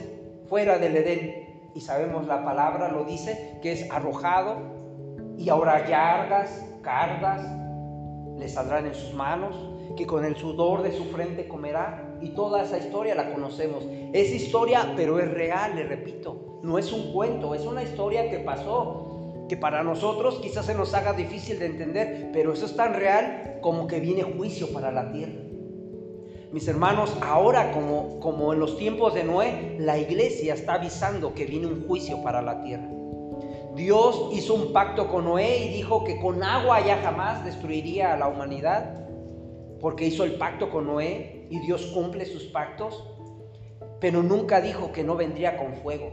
fuera 0.48 0.78
del 0.78 0.96
Edén, 0.96 1.72
y 1.74 1.82
sabemos 1.82 2.26
la 2.28 2.44
palabra 2.46 2.90
lo 2.90 3.04
dice, 3.04 3.60
que 3.62 3.74
es 3.74 3.90
arrojado 3.92 4.75
y 5.38 5.50
ahora 5.50 5.88
yardas, 5.88 6.66
cardas 6.82 7.42
le 8.38 8.48
saldrán 8.50 8.86
en 8.86 8.96
sus 8.96 9.14
manos, 9.14 9.56
que 9.96 10.06
con 10.06 10.26
el 10.26 10.36
sudor 10.36 10.84
de 10.84 10.92
su 10.92 11.06
frente 11.06 11.48
comerá. 11.48 12.18
Y 12.22 12.30
toda 12.30 12.64
esa 12.64 12.78
historia 12.78 13.16
la 13.16 13.32
conocemos. 13.32 13.86
Es 14.14 14.32
historia, 14.32 14.94
pero 14.96 15.20
es 15.20 15.32
real, 15.32 15.76
le 15.76 15.84
repito. 15.84 16.60
No 16.64 16.78
es 16.78 16.92
un 16.92 17.14
cuento, 17.14 17.56
es 17.56 17.66
una 17.66 17.84
historia 17.84 18.30
que 18.30 18.40
pasó, 18.40 19.46
que 19.48 19.58
para 19.58 19.84
nosotros 19.84 20.40
quizás 20.42 20.66
se 20.66 20.76
nos 20.76 20.94
haga 20.94 21.14
difícil 21.14 21.60
de 21.60 21.68
entender, 21.68 22.30
pero 22.34 22.54
eso 22.54 22.66
es 22.66 22.76
tan 22.76 22.94
real 22.94 23.60
como 23.62 23.88
que 23.88 24.00
viene 24.00 24.24
juicio 24.24 24.72
para 24.74 24.92
la 24.92 25.12
tierra. 25.12 25.42
Mis 26.52 26.68
hermanos, 26.68 27.16
ahora 27.22 27.72
como, 27.72 28.20
como 28.20 28.54
en 28.54 28.60
los 28.60 28.78
tiempos 28.78 29.14
de 29.14 29.24
Noé, 29.24 29.76
la 29.80 29.98
iglesia 29.98 30.54
está 30.54 30.76
avisando 30.76 31.34
que 31.34 31.46
viene 31.46 31.68
un 31.68 31.86
juicio 31.86 32.24
para 32.24 32.42
la 32.42 32.64
tierra. 32.64 32.90
Dios 33.76 34.30
hizo 34.32 34.54
un 34.54 34.72
pacto 34.72 35.10
con 35.10 35.26
Noé 35.26 35.66
y 35.66 35.74
dijo 35.74 36.06
que 36.06 36.18
con 36.22 36.42
agua 36.44 36.80
ya 36.86 36.96
jamás 36.98 37.44
destruiría 37.44 38.14
a 38.14 38.18
la 38.18 38.30
humanidad, 38.30 39.06
porque 39.82 40.06
hizo 40.06 40.24
el 40.24 40.36
pacto 40.36 40.70
con 40.70 40.88
Noé 40.88 41.46
y 41.50 41.60
Dios 41.60 41.86
cumple 41.88 42.26
sus 42.26 42.46
pactos, 42.46 43.06
pero 44.00 44.24
nunca 44.24 44.62
dijo 44.62 44.94
que 44.94 45.04
no 45.04 45.18
vendría 45.18 45.58
con 45.58 45.76
fuego. 45.76 46.10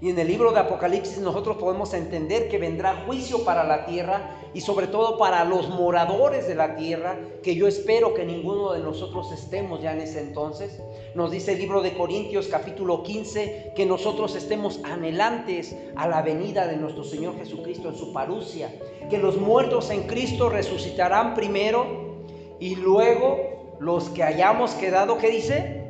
Y 0.00 0.10
en 0.10 0.18
el 0.18 0.28
libro 0.28 0.52
de 0.52 0.60
Apocalipsis 0.60 1.18
nosotros 1.18 1.56
podemos 1.56 1.94
entender 1.94 2.48
que 2.48 2.58
vendrá 2.58 3.04
juicio 3.06 3.44
para 3.44 3.64
la 3.64 3.86
tierra 3.86 4.36
y 4.52 4.60
sobre 4.60 4.88
todo 4.88 5.16
para 5.16 5.44
los 5.44 5.70
moradores 5.70 6.46
de 6.46 6.54
la 6.54 6.76
tierra, 6.76 7.18
que 7.42 7.54
yo 7.54 7.66
espero 7.66 8.12
que 8.12 8.26
ninguno 8.26 8.72
de 8.72 8.80
nosotros 8.80 9.32
estemos 9.32 9.80
ya 9.80 9.92
en 9.92 10.02
ese 10.02 10.20
entonces. 10.20 10.82
Nos 11.14 11.30
dice 11.30 11.52
el 11.52 11.58
libro 11.58 11.80
de 11.80 11.96
Corintios 11.96 12.48
capítulo 12.48 13.02
15 13.02 13.72
que 13.74 13.86
nosotros 13.86 14.36
estemos 14.36 14.80
anhelantes 14.84 15.74
a 15.96 16.06
la 16.06 16.20
venida 16.20 16.66
de 16.66 16.76
nuestro 16.76 17.02
Señor 17.02 17.38
Jesucristo 17.38 17.88
en 17.88 17.96
su 17.96 18.12
parucia, 18.12 18.70
que 19.08 19.16
los 19.16 19.38
muertos 19.38 19.88
en 19.88 20.02
Cristo 20.02 20.50
resucitarán 20.50 21.34
primero 21.34 22.16
y 22.60 22.76
luego 22.76 23.76
los 23.80 24.10
que 24.10 24.22
hayamos 24.22 24.72
quedado, 24.72 25.16
¿qué 25.16 25.30
dice? 25.30 25.85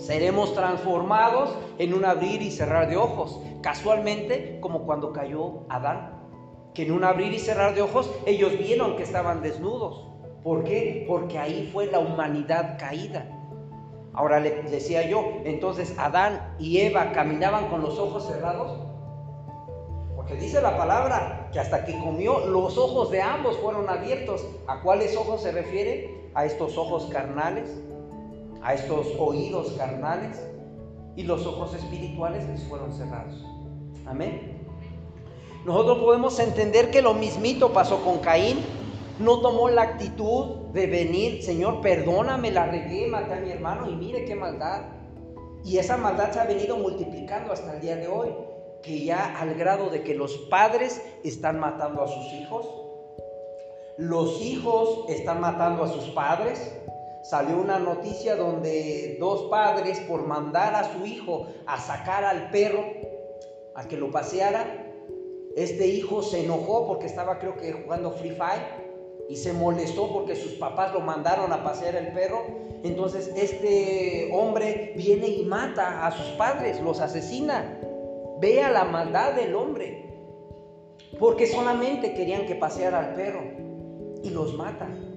Seremos 0.00 0.54
transformados 0.54 1.54
en 1.78 1.92
un 1.92 2.06
abrir 2.06 2.40
y 2.40 2.50
cerrar 2.50 2.88
de 2.88 2.96
ojos, 2.96 3.38
casualmente 3.60 4.58
como 4.60 4.86
cuando 4.86 5.12
cayó 5.12 5.66
Adán, 5.68 6.18
que 6.72 6.86
en 6.86 6.92
un 6.92 7.04
abrir 7.04 7.34
y 7.34 7.38
cerrar 7.38 7.74
de 7.74 7.82
ojos 7.82 8.10
ellos 8.24 8.56
vieron 8.56 8.96
que 8.96 9.02
estaban 9.02 9.42
desnudos. 9.42 10.08
¿Por 10.42 10.64
qué? 10.64 11.04
Porque 11.06 11.38
ahí 11.38 11.68
fue 11.70 11.86
la 11.86 11.98
humanidad 11.98 12.78
caída. 12.78 13.26
Ahora 14.14 14.40
le 14.40 14.62
decía 14.62 15.06
yo, 15.06 15.22
entonces 15.44 15.94
Adán 15.98 16.54
y 16.58 16.78
Eva 16.78 17.12
caminaban 17.12 17.68
con 17.68 17.82
los 17.82 17.98
ojos 17.98 18.26
cerrados. 18.26 18.80
Porque 20.16 20.34
dice 20.34 20.62
la 20.62 20.78
palabra 20.78 21.50
que 21.52 21.60
hasta 21.60 21.84
que 21.84 21.98
comió 21.98 22.46
los 22.46 22.78
ojos 22.78 23.10
de 23.10 23.20
ambos 23.20 23.58
fueron 23.58 23.88
abiertos. 23.90 24.46
¿A 24.66 24.80
cuáles 24.80 25.14
ojos 25.14 25.42
se 25.42 25.52
refiere? 25.52 26.30
A 26.34 26.46
estos 26.46 26.78
ojos 26.78 27.06
carnales 27.12 27.82
a 28.62 28.74
estos 28.74 29.06
oídos 29.18 29.72
carnales. 29.72 30.46
y 31.16 31.24
los 31.24 31.44
ojos 31.44 31.74
espirituales 31.74 32.48
les 32.48 32.62
fueron 32.62 32.92
cerrados. 32.92 33.44
Amén. 34.06 34.64
Nosotros 35.66 35.98
podemos 35.98 36.38
entender 36.38 36.90
que 36.90 37.02
lo 37.02 37.14
mismito 37.14 37.72
pasó 37.72 38.02
con 38.02 38.20
Caín. 38.20 38.60
No 39.18 39.40
tomó 39.40 39.68
la 39.68 39.82
actitud 39.82 40.68
de 40.72 40.86
venir, 40.86 41.42
Señor, 41.42 41.82
perdóname, 41.82 42.52
la 42.52 42.66
regué, 42.66 43.06
maté 43.08 43.34
a 43.34 43.40
mi 43.40 43.50
hermano 43.50 43.90
y 43.90 43.96
mire 43.96 44.24
qué 44.24 44.34
maldad. 44.34 44.82
Y 45.64 45.76
esa 45.76 45.98
maldad 45.98 46.32
se 46.32 46.40
ha 46.40 46.44
venido 46.44 46.78
multiplicando 46.78 47.52
hasta 47.52 47.74
el 47.74 47.80
día 47.82 47.96
de 47.96 48.08
hoy, 48.08 48.30
que 48.82 49.04
ya 49.04 49.38
al 49.38 49.54
grado 49.56 49.90
de 49.90 50.02
que 50.02 50.14
los 50.14 50.38
padres 50.48 51.02
están 51.22 51.58
matando 51.60 52.02
a 52.02 52.08
sus 52.08 52.32
hijos, 52.32 52.66
los 53.98 54.40
hijos 54.40 55.04
están 55.10 55.40
matando 55.42 55.84
a 55.84 55.88
sus 55.88 56.04
padres. 56.10 56.79
Salió 57.22 57.60
una 57.60 57.78
noticia 57.78 58.36
donde 58.36 59.16
dos 59.20 59.50
padres 59.50 60.00
por 60.00 60.26
mandar 60.26 60.74
a 60.74 60.92
su 60.92 61.04
hijo 61.04 61.46
a 61.66 61.78
sacar 61.78 62.24
al 62.24 62.50
perro, 62.50 62.84
a 63.74 63.86
que 63.86 63.96
lo 63.96 64.10
paseara, 64.10 64.90
este 65.56 65.88
hijo 65.88 66.22
se 66.22 66.44
enojó 66.44 66.86
porque 66.86 67.06
estaba 67.06 67.38
creo 67.38 67.56
que 67.56 67.72
jugando 67.72 68.12
Free 68.12 68.30
Fire 68.30 68.88
y 69.28 69.36
se 69.36 69.52
molestó 69.52 70.12
porque 70.12 70.36
sus 70.36 70.52
papás 70.52 70.92
lo 70.92 71.00
mandaron 71.00 71.52
a 71.52 71.64
pasear 71.64 71.96
el 71.96 72.12
perro. 72.12 72.46
Entonces 72.82 73.32
este 73.36 74.30
hombre 74.32 74.92
viene 74.96 75.26
y 75.26 75.44
mata 75.44 76.06
a 76.06 76.12
sus 76.12 76.26
padres, 76.36 76.80
los 76.80 77.00
asesina. 77.00 77.78
Vea 78.40 78.70
la 78.70 78.84
maldad 78.84 79.34
del 79.34 79.54
hombre. 79.54 80.06
Porque 81.18 81.46
solamente 81.46 82.14
querían 82.14 82.46
que 82.46 82.54
paseara 82.54 83.00
al 83.00 83.14
perro 83.14 83.42
y 84.22 84.30
los 84.30 84.54
matan. 84.54 85.09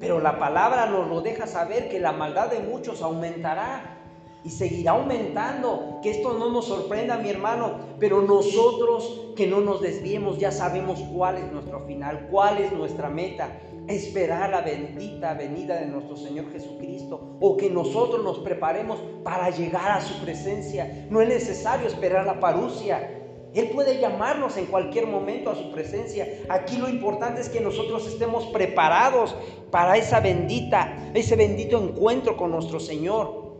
Pero 0.00 0.18
la 0.18 0.38
palabra 0.38 0.86
nos 0.86 1.08
lo 1.08 1.20
deja 1.20 1.46
saber 1.46 1.90
que 1.90 2.00
la 2.00 2.12
maldad 2.12 2.50
de 2.50 2.60
muchos 2.60 3.02
aumentará 3.02 3.98
y 4.42 4.48
seguirá 4.48 4.92
aumentando. 4.92 6.00
Que 6.02 6.10
esto 6.10 6.32
no 6.32 6.50
nos 6.50 6.66
sorprenda, 6.66 7.18
mi 7.18 7.28
hermano, 7.28 7.78
pero 7.98 8.22
nosotros 8.22 9.32
que 9.36 9.46
no 9.46 9.60
nos 9.60 9.82
desviemos 9.82 10.38
ya 10.38 10.50
sabemos 10.50 11.00
cuál 11.14 11.36
es 11.36 11.52
nuestro 11.52 11.80
final, 11.86 12.28
cuál 12.30 12.58
es 12.58 12.72
nuestra 12.72 13.10
meta. 13.10 13.60
Esperar 13.88 14.50
la 14.50 14.62
bendita 14.62 15.34
venida 15.34 15.76
de 15.76 15.86
nuestro 15.86 16.16
Señor 16.16 16.50
Jesucristo 16.52 17.36
o 17.40 17.56
que 17.56 17.68
nosotros 17.68 18.22
nos 18.22 18.38
preparemos 18.38 18.98
para 19.22 19.50
llegar 19.50 19.90
a 19.90 20.00
su 20.00 20.18
presencia. 20.22 21.06
No 21.10 21.20
es 21.20 21.28
necesario 21.28 21.86
esperar 21.86 22.24
la 22.24 22.40
parucia. 22.40 23.19
Él 23.54 23.70
puede 23.70 23.98
llamarnos 23.98 24.56
en 24.56 24.66
cualquier 24.66 25.06
momento 25.06 25.50
a 25.50 25.56
su 25.56 25.72
presencia. 25.72 26.26
Aquí 26.48 26.76
lo 26.76 26.88
importante 26.88 27.40
es 27.40 27.48
que 27.48 27.60
nosotros 27.60 28.06
estemos 28.06 28.46
preparados 28.46 29.34
para 29.70 29.96
esa 29.96 30.20
bendita, 30.20 31.10
ese 31.14 31.34
bendito 31.36 31.82
encuentro 31.82 32.36
con 32.36 32.52
nuestro 32.52 32.78
Señor. 32.78 33.50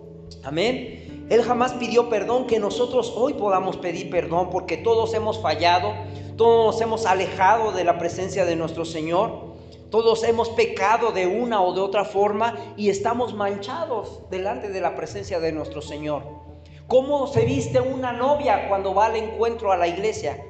Amén. 0.45 1.26
Él 1.28 1.43
jamás 1.43 1.74
pidió 1.74 2.09
perdón, 2.09 2.47
que 2.47 2.59
nosotros 2.59 3.12
hoy 3.16 3.34
podamos 3.34 3.76
pedir 3.76 4.11
perdón 4.11 4.51
porque 4.51 4.76
todos 4.76 5.14
hemos 5.14 5.41
fallado, 5.41 5.93
todos 6.36 6.66
nos 6.66 6.80
hemos 6.80 7.07
alejado 7.07 7.72
de 7.72 7.84
la 7.84 7.99
presencia 7.99 8.45
de 8.45 8.57
nuestro 8.57 8.84
Señor. 8.84 9.51
Todos 9.91 10.22
hemos 10.22 10.49
pecado 10.51 11.11
de 11.11 11.26
una 11.26 11.62
o 11.62 11.74
de 11.74 11.80
otra 11.80 12.05
forma 12.05 12.55
y 12.76 12.91
estamos 12.91 13.34
manchados 13.34 14.22
delante 14.30 14.68
de 14.68 14.80
la 14.80 14.95
presencia 14.95 15.41
de 15.41 15.51
nuestro 15.51 15.82
Señor. 15.82 16.39
¿Cómo 16.91 17.28
se 17.28 17.45
viste 17.45 17.80
una 17.80 18.12
novia 18.12 18.66
cuando 18.68 18.93
va 18.93 19.07
al 19.07 19.14
encuentro 19.14 19.70
a 19.70 19.76
la 19.76 19.86
iglesia? 19.86 20.45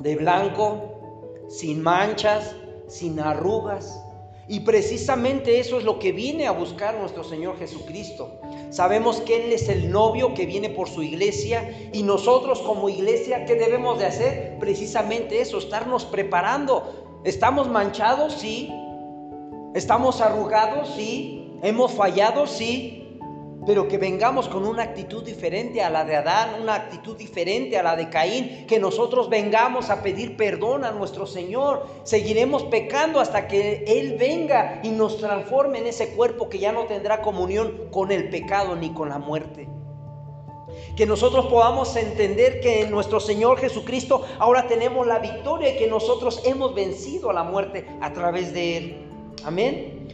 De 0.00 0.16
blanco, 0.16 1.44
sin 1.46 1.80
manchas, 1.80 2.56
sin 2.88 3.20
arrugas. 3.20 4.02
Y 4.48 4.60
precisamente 4.60 5.60
eso 5.60 5.78
es 5.78 5.84
lo 5.84 6.00
que 6.00 6.10
viene 6.10 6.48
a 6.48 6.50
buscar 6.50 6.98
nuestro 6.98 7.22
Señor 7.22 7.56
Jesucristo. 7.60 8.40
Sabemos 8.70 9.20
que 9.20 9.44
Él 9.44 9.52
es 9.52 9.68
el 9.68 9.92
novio 9.92 10.34
que 10.34 10.46
viene 10.46 10.68
por 10.68 10.88
su 10.88 11.04
iglesia 11.04 11.70
y 11.92 12.02
nosotros 12.02 12.60
como 12.62 12.88
iglesia, 12.88 13.44
¿qué 13.44 13.54
debemos 13.54 14.00
de 14.00 14.06
hacer? 14.06 14.58
Precisamente 14.58 15.40
eso, 15.40 15.58
estarnos 15.58 16.04
preparando. 16.06 17.20
¿Estamos 17.22 17.68
manchados? 17.68 18.32
Sí. 18.32 18.72
¿Estamos 19.76 20.20
arrugados? 20.20 20.92
Sí. 20.96 21.52
¿Hemos 21.62 21.92
fallado? 21.92 22.48
Sí 22.48 23.04
pero 23.66 23.88
que 23.88 23.98
vengamos 23.98 24.48
con 24.48 24.64
una 24.64 24.84
actitud 24.84 25.24
diferente 25.24 25.82
a 25.82 25.90
la 25.90 26.04
de 26.04 26.14
Adán, 26.14 26.62
una 26.62 26.76
actitud 26.76 27.16
diferente 27.16 27.76
a 27.76 27.82
la 27.82 27.96
de 27.96 28.08
Caín, 28.08 28.64
que 28.68 28.78
nosotros 28.78 29.28
vengamos 29.28 29.90
a 29.90 30.02
pedir 30.02 30.36
perdón 30.36 30.84
a 30.84 30.92
nuestro 30.92 31.26
Señor. 31.26 31.84
Seguiremos 32.04 32.62
pecando 32.64 33.18
hasta 33.18 33.48
que 33.48 33.84
Él 33.88 34.16
venga 34.18 34.80
y 34.84 34.90
nos 34.90 35.18
transforme 35.18 35.78
en 35.78 35.88
ese 35.88 36.10
cuerpo 36.10 36.48
que 36.48 36.60
ya 36.60 36.70
no 36.70 36.84
tendrá 36.84 37.20
comunión 37.20 37.88
con 37.90 38.12
el 38.12 38.30
pecado 38.30 38.76
ni 38.76 38.90
con 38.90 39.08
la 39.08 39.18
muerte. 39.18 39.68
Que 40.94 41.04
nosotros 41.04 41.46
podamos 41.46 41.96
entender 41.96 42.60
que 42.60 42.82
en 42.82 42.90
nuestro 42.90 43.18
Señor 43.18 43.58
Jesucristo 43.58 44.24
ahora 44.38 44.68
tenemos 44.68 45.06
la 45.06 45.18
victoria 45.18 45.74
y 45.74 45.76
que 45.76 45.88
nosotros 45.88 46.40
hemos 46.44 46.74
vencido 46.74 47.30
a 47.30 47.32
la 47.32 47.42
muerte 47.42 47.84
a 48.00 48.12
través 48.12 48.54
de 48.54 48.76
Él. 48.76 49.10
Amén. 49.44 50.08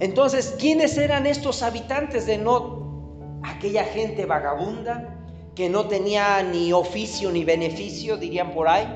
Entonces, 0.00 0.56
¿quiénes 0.58 0.96
eran 0.96 1.26
estos 1.26 1.62
habitantes 1.62 2.26
de 2.26 2.38
Not? 2.38 2.83
Aquella 3.44 3.84
gente 3.84 4.24
vagabunda 4.24 5.20
que 5.54 5.68
no 5.68 5.86
tenía 5.86 6.42
ni 6.42 6.72
oficio 6.72 7.30
ni 7.30 7.44
beneficio, 7.44 8.16
dirían 8.16 8.52
por 8.52 8.68
ahí, 8.68 8.88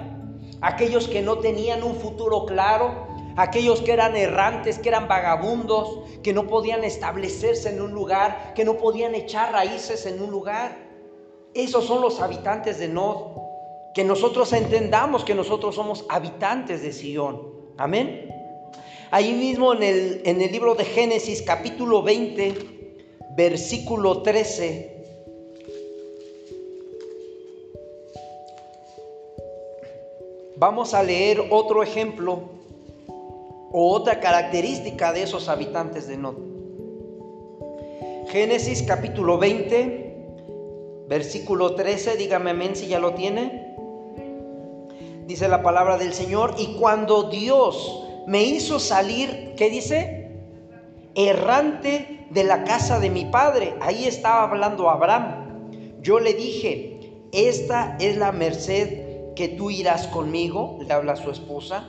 aquellos 0.61 1.07
que 1.07 1.23
no 1.23 1.39
tenían 1.39 1.85
un 1.85 1.95
futuro 1.95 2.47
claro, 2.47 3.07
aquellos 3.37 3.81
que 3.83 3.93
eran 3.93 4.17
errantes, 4.17 4.79
que 4.79 4.89
eran 4.89 5.07
vagabundos, 5.07 6.01
que 6.23 6.33
no 6.33 6.47
podían 6.47 6.83
establecerse 6.83 7.69
en 7.69 7.81
un 7.81 7.93
lugar, 7.93 8.55
que 8.55 8.65
no 8.65 8.79
podían 8.79 9.15
echar 9.15 9.53
raíces 9.53 10.07
en 10.07 10.21
un 10.21 10.31
lugar. 10.31 10.77
Esos 11.55 11.85
son 11.85 12.01
los 12.01 12.21
habitantes 12.21 12.79
de 12.79 12.89
Nod. 12.89 13.37
Que 13.95 14.03
nosotros 14.03 14.53
entendamos 14.53 15.25
que 15.25 15.35
nosotros 15.35 15.75
somos 15.75 16.05
habitantes 16.09 16.83
de 16.83 16.93
Sion. 16.93 17.41
Amén. 17.77 18.29
Ahí 19.11 19.33
mismo 19.33 19.73
en 19.73 19.83
el, 19.83 20.23
en 20.25 20.41
el 20.43 20.51
libro 20.51 20.75
de 20.75 20.85
Génesis 20.85 21.43
capítulo 21.43 22.03
20, 22.03 22.78
versículo 23.39 24.23
13. 24.23 24.97
Vamos 30.57 30.93
a 30.93 31.05
leer 31.05 31.45
otro 31.51 31.85
ejemplo 31.85 32.41
o 33.07 33.93
otra 33.93 34.19
característica 34.19 35.13
de 35.13 35.23
esos 35.23 35.49
habitantes 35.49 36.09
de 36.09 36.17
Nod. 36.17 36.35
Génesis 38.27 38.83
capítulo 38.83 39.39
20, 39.39 40.17
versículo 41.07 41.77
13, 41.77 42.17
dígame 42.17 42.51
amén 42.51 42.75
si 42.75 42.89
ya 42.89 42.99
lo 42.99 43.15
tiene. 43.15 43.73
Dice 45.29 45.47
la 45.47 45.63
palabra 45.63 45.97
del 45.97 46.13
Señor, 46.13 46.57
y 46.59 46.75
cuando 46.75 47.31
Dios 47.31 48.05
me 48.27 48.43
hizo 48.43 48.81
salir, 48.81 49.55
¿qué 49.57 49.71
dice? 49.71 50.18
Errante 51.19 52.29
de 52.31 52.45
la 52.45 52.63
casa 52.63 53.01
de 53.01 53.11
mi 53.11 53.25
padre. 53.25 53.75
Ahí 53.81 54.05
estaba 54.05 54.45
hablando 54.45 54.89
Abraham. 54.89 55.73
Yo 56.01 56.21
le 56.21 56.33
dije, 56.33 57.25
esta 57.33 57.97
es 57.99 58.17
la 58.17 58.31
merced 58.31 59.35
que 59.35 59.49
tú 59.49 59.69
irás 59.69 60.07
conmigo, 60.07 60.79
le 60.81 60.95
habla 60.95 61.17
su 61.17 61.33
esposa. 61.33 61.89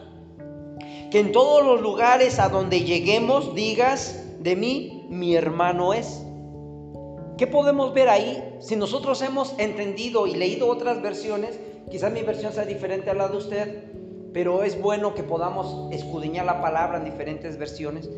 Que 1.12 1.20
en 1.20 1.32
todos 1.32 1.64
los 1.64 1.80
lugares 1.80 2.40
a 2.40 2.50
donde 2.50 2.82
lleguemos 2.82 3.54
digas 3.54 4.20
de 4.40 4.56
mí, 4.56 5.06
mi 5.12 5.36
hermano 5.36 5.94
es. 5.94 6.26
¿Qué 7.38 7.46
podemos 7.46 7.94
ver 7.94 8.10
ahí? 8.10 8.58
Si 8.60 8.76
nosotros 8.76 9.22
hemos 9.22 9.54
entendido 9.60 10.26
y 10.26 10.34
leído 10.34 10.68
otras 10.68 11.04
versiones, 11.04 11.60
quizás 11.92 12.12
mi 12.12 12.24
versión 12.24 12.52
sea 12.52 12.66
diferente 12.66 13.12
a 13.12 13.14
la 13.14 13.28
de 13.28 13.38
usted, 13.38 13.84
pero 14.34 14.64
es 14.64 14.82
bueno 14.82 15.14
que 15.14 15.22
podamos 15.22 15.94
escudriñar 15.94 16.48
la 16.48 16.62
palabra 16.62 16.98
en 16.98 17.06
diferentes 17.06 17.60
versiones. 17.60 18.10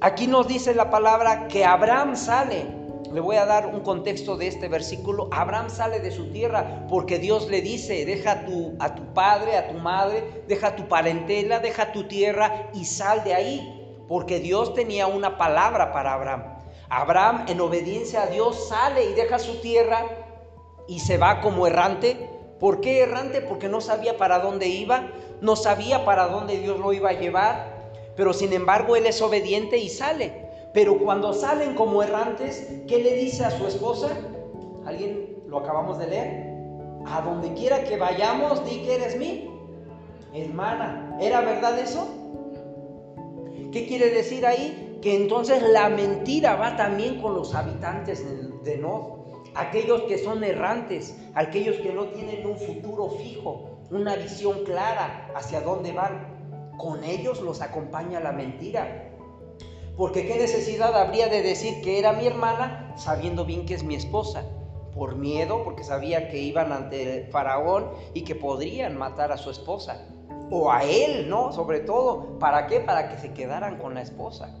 Aquí 0.00 0.26
nos 0.26 0.48
dice 0.48 0.74
la 0.74 0.90
palabra 0.90 1.48
que 1.48 1.64
Abraham 1.64 2.16
sale. 2.16 2.66
Le 3.12 3.20
voy 3.20 3.36
a 3.36 3.46
dar 3.46 3.66
un 3.66 3.80
contexto 3.80 4.36
de 4.36 4.48
este 4.48 4.68
versículo. 4.68 5.28
Abraham 5.30 5.70
sale 5.70 6.00
de 6.00 6.10
su 6.10 6.32
tierra 6.32 6.84
porque 6.88 7.20
Dios 7.20 7.48
le 7.48 7.62
dice, 7.62 8.04
deja 8.04 8.32
a 8.80 8.94
tu, 8.94 9.12
padre, 9.14 9.56
a 9.56 9.68
tu 9.68 9.74
madre, 9.74 10.42
deja 10.48 10.74
tu 10.74 10.88
parentela, 10.88 11.60
deja 11.60 11.92
tu 11.92 12.08
tierra 12.08 12.70
y 12.74 12.84
sal 12.84 13.22
de 13.22 13.34
ahí. 13.34 14.04
Porque 14.08 14.40
Dios 14.40 14.74
tenía 14.74 15.06
una 15.06 15.38
palabra 15.38 15.92
para 15.92 16.14
Abraham. 16.14 16.42
Abraham 16.88 17.44
en 17.48 17.60
obediencia 17.60 18.24
a 18.24 18.26
Dios 18.26 18.68
sale 18.68 19.04
y 19.04 19.14
deja 19.14 19.38
su 19.38 19.60
tierra 19.60 20.02
y 20.88 20.98
se 20.98 21.16
va 21.16 21.40
como 21.40 21.66
errante. 21.66 22.28
¿Por 22.58 22.80
qué 22.80 23.00
errante? 23.02 23.40
Porque 23.40 23.68
no 23.68 23.80
sabía 23.80 24.18
para 24.18 24.40
dónde 24.40 24.66
iba, 24.66 25.08
no 25.40 25.54
sabía 25.54 26.04
para 26.04 26.26
dónde 26.26 26.58
Dios 26.58 26.78
lo 26.80 26.92
iba 26.92 27.10
a 27.10 27.14
llevar. 27.14 27.73
Pero 28.16 28.32
sin 28.32 28.52
embargo 28.52 28.96
él 28.96 29.06
es 29.06 29.20
obediente 29.22 29.78
y 29.78 29.88
sale. 29.88 30.44
Pero 30.72 30.98
cuando 30.98 31.32
salen 31.32 31.74
como 31.74 32.02
errantes, 32.02 32.68
¿qué 32.88 32.98
le 32.98 33.14
dice 33.14 33.44
a 33.44 33.50
su 33.50 33.66
esposa? 33.66 34.08
¿Alguien 34.84 35.38
lo 35.46 35.58
acabamos 35.58 35.98
de 35.98 36.08
leer? 36.08 36.54
A 37.06 37.20
donde 37.20 37.52
quiera 37.54 37.84
que 37.84 37.96
vayamos, 37.96 38.64
di 38.64 38.82
que 38.82 38.96
eres 38.96 39.16
mi 39.16 39.48
hermana. 40.34 41.16
¿Era 41.20 41.40
verdad 41.42 41.78
eso? 41.78 42.08
¿Qué 43.72 43.86
quiere 43.86 44.10
decir 44.10 44.46
ahí? 44.46 44.98
Que 45.02 45.16
entonces 45.16 45.62
la 45.62 45.88
mentira 45.88 46.56
va 46.56 46.76
también 46.76 47.20
con 47.20 47.34
los 47.34 47.54
habitantes 47.54 48.24
de 48.64 48.78
no. 48.78 49.24
Aquellos 49.54 50.02
que 50.02 50.18
son 50.18 50.42
errantes, 50.42 51.16
aquellos 51.34 51.76
que 51.76 51.92
no 51.92 52.06
tienen 52.06 52.46
un 52.46 52.56
futuro 52.56 53.10
fijo, 53.10 53.78
una 53.90 54.16
visión 54.16 54.64
clara 54.64 55.30
hacia 55.36 55.60
dónde 55.60 55.92
van. 55.92 56.43
Con 56.76 57.04
ellos 57.04 57.40
los 57.40 57.60
acompaña 57.60 58.20
la 58.20 58.32
mentira. 58.32 59.10
Porque 59.96 60.26
qué 60.26 60.36
necesidad 60.36 60.94
habría 60.94 61.28
de 61.28 61.42
decir 61.42 61.80
que 61.82 61.98
era 61.98 62.12
mi 62.12 62.26
hermana 62.26 62.92
sabiendo 62.96 63.44
bien 63.44 63.64
que 63.66 63.74
es 63.74 63.84
mi 63.84 63.94
esposa. 63.94 64.44
Por 64.94 65.16
miedo, 65.16 65.62
porque 65.64 65.84
sabía 65.84 66.28
que 66.28 66.38
iban 66.38 66.72
ante 66.72 67.24
el 67.24 67.30
faraón 67.30 67.90
y 68.12 68.22
que 68.22 68.34
podrían 68.34 68.96
matar 68.96 69.32
a 69.32 69.36
su 69.36 69.50
esposa. 69.50 70.06
O 70.50 70.70
a 70.70 70.84
él, 70.84 71.28
¿no? 71.28 71.52
Sobre 71.52 71.80
todo. 71.80 72.38
¿Para 72.38 72.66
qué? 72.66 72.80
Para 72.80 73.08
que 73.08 73.18
se 73.18 73.32
quedaran 73.32 73.78
con 73.78 73.94
la 73.94 74.02
esposa. 74.02 74.54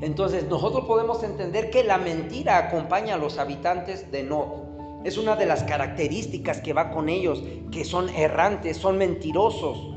Entonces 0.00 0.48
nosotros 0.48 0.84
podemos 0.84 1.22
entender 1.22 1.70
que 1.70 1.82
la 1.82 1.96
mentira 1.96 2.58
acompaña 2.58 3.14
a 3.14 3.18
los 3.18 3.38
habitantes 3.38 4.10
de 4.10 4.22
Nod. 4.22 4.66
Es 5.04 5.16
una 5.16 5.36
de 5.36 5.46
las 5.46 5.62
características 5.62 6.60
que 6.60 6.72
va 6.72 6.90
con 6.90 7.08
ellos, 7.08 7.42
que 7.70 7.84
son 7.84 8.08
errantes, 8.10 8.76
son 8.76 8.98
mentirosos. 8.98 9.95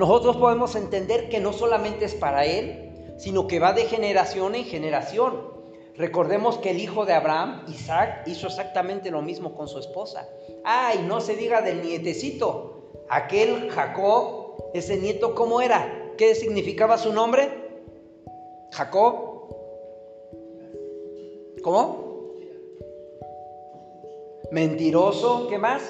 Nosotros 0.00 0.38
podemos 0.38 0.76
entender 0.76 1.28
que 1.28 1.40
no 1.40 1.52
solamente 1.52 2.06
es 2.06 2.14
para 2.14 2.46
él, 2.46 3.14
sino 3.18 3.46
que 3.46 3.58
va 3.58 3.74
de 3.74 3.84
generación 3.84 4.54
en 4.54 4.64
generación. 4.64 5.52
Recordemos 5.94 6.56
que 6.56 6.70
el 6.70 6.80
hijo 6.80 7.04
de 7.04 7.12
Abraham, 7.12 7.66
Isaac, 7.68 8.22
hizo 8.26 8.46
exactamente 8.46 9.10
lo 9.10 9.20
mismo 9.20 9.54
con 9.54 9.68
su 9.68 9.78
esposa. 9.78 10.26
Ay, 10.64 11.04
no 11.06 11.20
se 11.20 11.36
diga 11.36 11.60
del 11.60 11.82
nietecito. 11.82 12.92
Aquel 13.10 13.68
Jacob, 13.68 14.70
ese 14.72 14.96
nieto, 14.96 15.34
¿cómo 15.34 15.60
era? 15.60 16.14
¿Qué 16.16 16.34
significaba 16.34 16.96
su 16.96 17.12
nombre? 17.12 17.50
Jacob. 18.72 19.50
¿Cómo? 21.62 22.32
Mentiroso, 24.50 25.46
¿qué 25.50 25.58
más? 25.58 25.82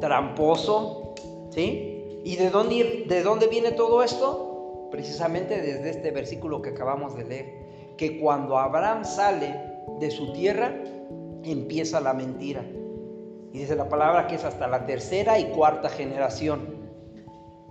Tramposo, 0.00 1.14
¿sí? 1.50 2.20
¿Y 2.24 2.36
de 2.36 2.50
dónde, 2.50 3.04
de 3.06 3.22
dónde 3.22 3.46
viene 3.48 3.72
todo 3.72 4.02
esto? 4.02 4.88
Precisamente 4.90 5.60
desde 5.60 5.90
este 5.90 6.10
versículo 6.10 6.62
que 6.62 6.70
acabamos 6.70 7.16
de 7.16 7.24
leer, 7.24 7.46
que 7.96 8.18
cuando 8.18 8.58
Abraham 8.58 9.04
sale 9.04 9.60
de 10.00 10.10
su 10.10 10.32
tierra, 10.32 10.74
empieza 11.42 12.00
la 12.00 12.14
mentira. 12.14 12.64
Y 13.52 13.58
dice 13.58 13.76
la 13.76 13.88
palabra 13.88 14.26
que 14.26 14.34
es 14.36 14.44
hasta 14.44 14.66
la 14.66 14.86
tercera 14.86 15.38
y 15.38 15.44
cuarta 15.50 15.88
generación. 15.88 16.74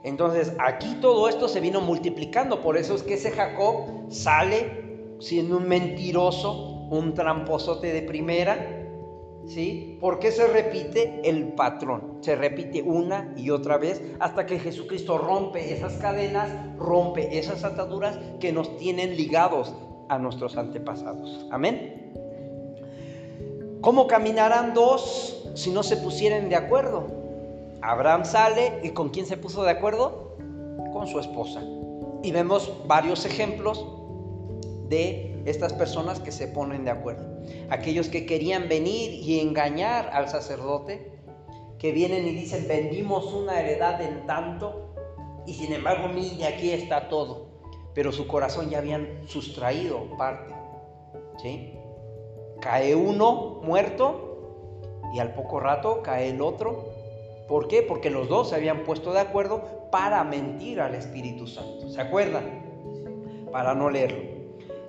Entonces 0.03 0.53
aquí 0.59 0.97
todo 1.01 1.27
esto 1.29 1.47
se 1.47 1.59
vino 1.59 1.81
multiplicando, 1.81 2.61
por 2.61 2.77
eso 2.77 2.95
es 2.95 3.03
que 3.03 3.15
ese 3.15 3.31
Jacob 3.31 3.85
sale 4.09 5.15
siendo 5.19 5.57
un 5.57 5.67
mentiroso, 5.67 6.87
un 6.91 7.13
tramposote 7.13 7.91
de 7.93 8.01
primera, 8.01 8.72
¿sí? 9.47 9.97
Porque 9.99 10.31
se 10.31 10.47
repite 10.47 11.21
el 11.23 11.53
patrón, 11.53 12.19
se 12.21 12.35
repite 12.35 12.81
una 12.81 13.33
y 13.37 13.49
otra 13.49 13.77
vez 13.77 14.01
hasta 14.19 14.45
que 14.45 14.59
Jesucristo 14.59 15.17
rompe 15.17 15.73
esas 15.73 15.93
cadenas, 15.93 16.49
rompe 16.77 17.37
esas 17.37 17.63
ataduras 17.63 18.17
que 18.39 18.51
nos 18.51 18.77
tienen 18.77 19.15
ligados 19.15 19.73
a 20.09 20.17
nuestros 20.17 20.57
antepasados. 20.57 21.45
Amén. 21.51 22.11
¿Cómo 23.81 24.07
caminarán 24.07 24.73
dos 24.73 25.49
si 25.55 25.71
no 25.71 25.83
se 25.83 25.97
pusieran 25.97 26.49
de 26.49 26.55
acuerdo? 26.55 27.07
Abraham 27.81 28.23
sale 28.23 28.79
y 28.81 28.91
con 28.91 29.09
quién 29.09 29.25
se 29.25 29.35
puso 29.35 29.63
de 29.63 29.71
acuerdo? 29.71 30.37
Con 30.93 31.07
su 31.07 31.19
esposa. 31.19 31.61
Y 32.23 32.31
vemos 32.31 32.71
varios 32.87 33.25
ejemplos 33.25 33.85
de 34.93 35.43
estas 35.45 35.73
personas 35.73 36.19
que 36.19 36.31
se 36.31 36.47
ponen 36.47 36.85
de 36.85 36.91
acuerdo. 36.91 37.25
Aquellos 37.69 38.09
que 38.09 38.25
querían 38.25 38.69
venir 38.69 39.11
y 39.11 39.39
engañar 39.39 40.09
al 40.13 40.29
sacerdote, 40.29 41.11
que 41.79 41.91
vienen 41.91 42.27
y 42.27 42.31
dicen, 42.31 42.67
vendimos 42.67 43.33
una 43.33 43.59
heredad 43.59 44.01
en 44.01 44.25
tanto, 44.25 44.93
y 45.45 45.53
sin 45.55 45.73
embargo, 45.73 46.07
mire, 46.07 46.45
aquí 46.45 46.71
está 46.71 47.09
todo. 47.09 47.47
Pero 47.93 48.11
su 48.11 48.27
corazón 48.27 48.69
ya 48.69 48.77
habían 48.77 49.27
sustraído 49.27 50.17
parte. 50.17 50.53
¿sí? 51.41 51.73
Cae 52.61 52.95
uno 52.95 53.61
muerto 53.63 55.01
y 55.13 55.19
al 55.19 55.33
poco 55.33 55.59
rato 55.59 56.01
cae 56.01 56.29
el 56.29 56.41
otro 56.41 56.93
¿Por 57.47 57.67
qué? 57.67 57.83
Porque 57.83 58.09
los 58.09 58.29
dos 58.29 58.49
se 58.49 58.55
habían 58.55 58.83
puesto 58.83 59.13
de 59.13 59.19
acuerdo 59.19 59.89
para 59.91 60.23
mentir 60.23 60.81
al 60.81 60.95
Espíritu 60.95 61.45
Santo. 61.45 61.89
¿Se 61.89 62.01
acuerdan? 62.01 62.63
Para 63.51 63.75
no 63.75 63.89
leerlo. 63.89 64.32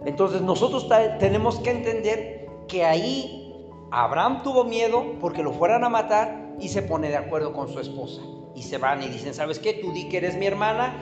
Entonces 0.04 0.42
nosotros 0.42 0.88
tenemos 1.18 1.58
que 1.60 1.70
entender 1.70 2.48
que 2.68 2.84
ahí 2.84 3.44
Abraham 3.90 4.42
tuvo 4.42 4.64
miedo 4.64 5.04
porque 5.20 5.42
lo 5.42 5.52
fueran 5.52 5.84
a 5.84 5.88
matar 5.88 6.54
y 6.60 6.68
se 6.68 6.82
pone 6.82 7.08
de 7.08 7.16
acuerdo 7.16 7.52
con 7.52 7.68
su 7.68 7.80
esposa. 7.80 8.22
Y 8.54 8.62
se 8.62 8.78
van 8.78 9.02
y 9.02 9.08
dicen, 9.08 9.34
¿sabes 9.34 9.58
qué? 9.58 9.74
Tú 9.74 9.92
di 9.92 10.08
que 10.08 10.18
eres 10.18 10.36
mi 10.36 10.46
hermana 10.46 10.94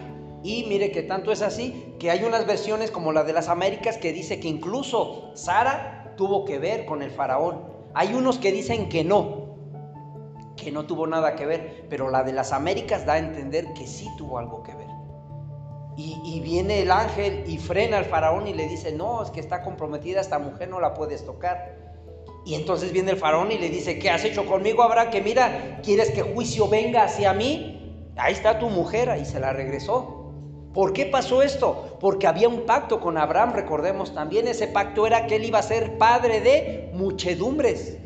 y 0.43 0.65
mire 0.69 0.91
que 0.91 1.03
tanto 1.03 1.31
es 1.33 1.43
así 1.43 1.95
que 1.99 2.11
hay 2.11 2.25
unas 2.25 2.47
versiones 2.47 2.91
como 2.91 3.13
la 3.13 3.25
de 3.25 3.33
las 3.33 3.49
Américas 3.49 3.99
que 3.99 4.13
dice 4.13 4.41
que 4.41 4.49
incluso 4.49 5.31
Sara 5.35 6.15
tuvo 6.17 6.45
que 6.45 6.59
ver 6.59 6.85
con 6.85 7.03
el 7.03 7.11
faraón. 7.11 7.63
Hay 7.95 8.15
unos 8.15 8.39
que 8.39 8.53
dicen 8.53 8.89
que 8.89 9.05
no, 9.05 9.57
que 10.57 10.73
no 10.73 10.87
tuvo 10.87 11.07
nada 11.07 11.35
que 11.35 11.47
ver, 11.47 11.87
pero 11.89 12.11
la 12.11 12.25
de 12.25 12.33
las 12.33 12.53
Américas 12.53 13.07
da 13.07 13.15
a 13.15 13.19
entender 13.19 13.73
que 13.75 13.87
sí 13.87 14.09
tuvo 14.17 14.39
algo 14.39 14.63
que 14.63 14.75
ver. 14.75 14.92
Y, 15.97 16.41
viene 16.41 16.81
el 16.81 16.91
ángel 16.91 17.45
y 17.47 17.59
frena 17.59 17.99
al 17.99 18.07
faraón 18.07 18.47
y 18.47 18.55
le 18.55 18.67
dice, 18.67 18.93
no, 18.93 19.23
es 19.23 19.31
que 19.31 19.41
está 19.41 19.63
comprometida 19.63 20.21
esta 20.21 20.39
mujer, 20.39 20.69
no 20.69 20.81
la 20.81 20.95
puedes 20.95 21.25
tocar. 21.25 21.77
Y 22.45 22.55
entonces 22.55 22.93
viene 22.93 23.13
el 23.13 23.19
faraón 23.19 23.53
y 23.53 23.59
le 23.59 23.69
dice, 23.69 23.99
¿qué 23.99 24.11
has 24.11 24.25
hecho 24.25 24.47
conmigo, 24.47 24.83
Abraham? 24.83 25.11
Que 25.11 25.21
mira, 25.21 25.81
¿quieres 25.83 26.11
que 26.11 26.23
juicio 26.23 26.67
venga 26.69 27.05
hacia 27.05 27.33
mí? 27.35 28.11
Ahí 28.17 28.33
está 28.33 28.59
tu 28.59 28.69
mujer 28.69 29.17
y 29.21 29.25
se 29.25 29.39
la 29.39 29.53
regresó. 29.53 30.23
¿Por 30.73 30.95
qué 30.95 31.07
pasó 31.07 31.43
esto? 31.43 31.99
Porque 32.01 32.27
había 32.27 32.49
un 32.49 32.63
pacto 32.63 32.99
con 33.01 33.19
Abraham, 33.19 33.53
recordemos 33.53 34.15
también, 34.15 34.49
ese 34.49 34.67
pacto 34.69 35.07
era 35.07 35.27
que 35.27 35.37
él 35.37 35.45
iba 35.45 35.59
a 35.59 35.63
ser 35.63 35.99
padre 35.99 36.41
de 36.41 36.91
muchedumbres. 36.95 37.99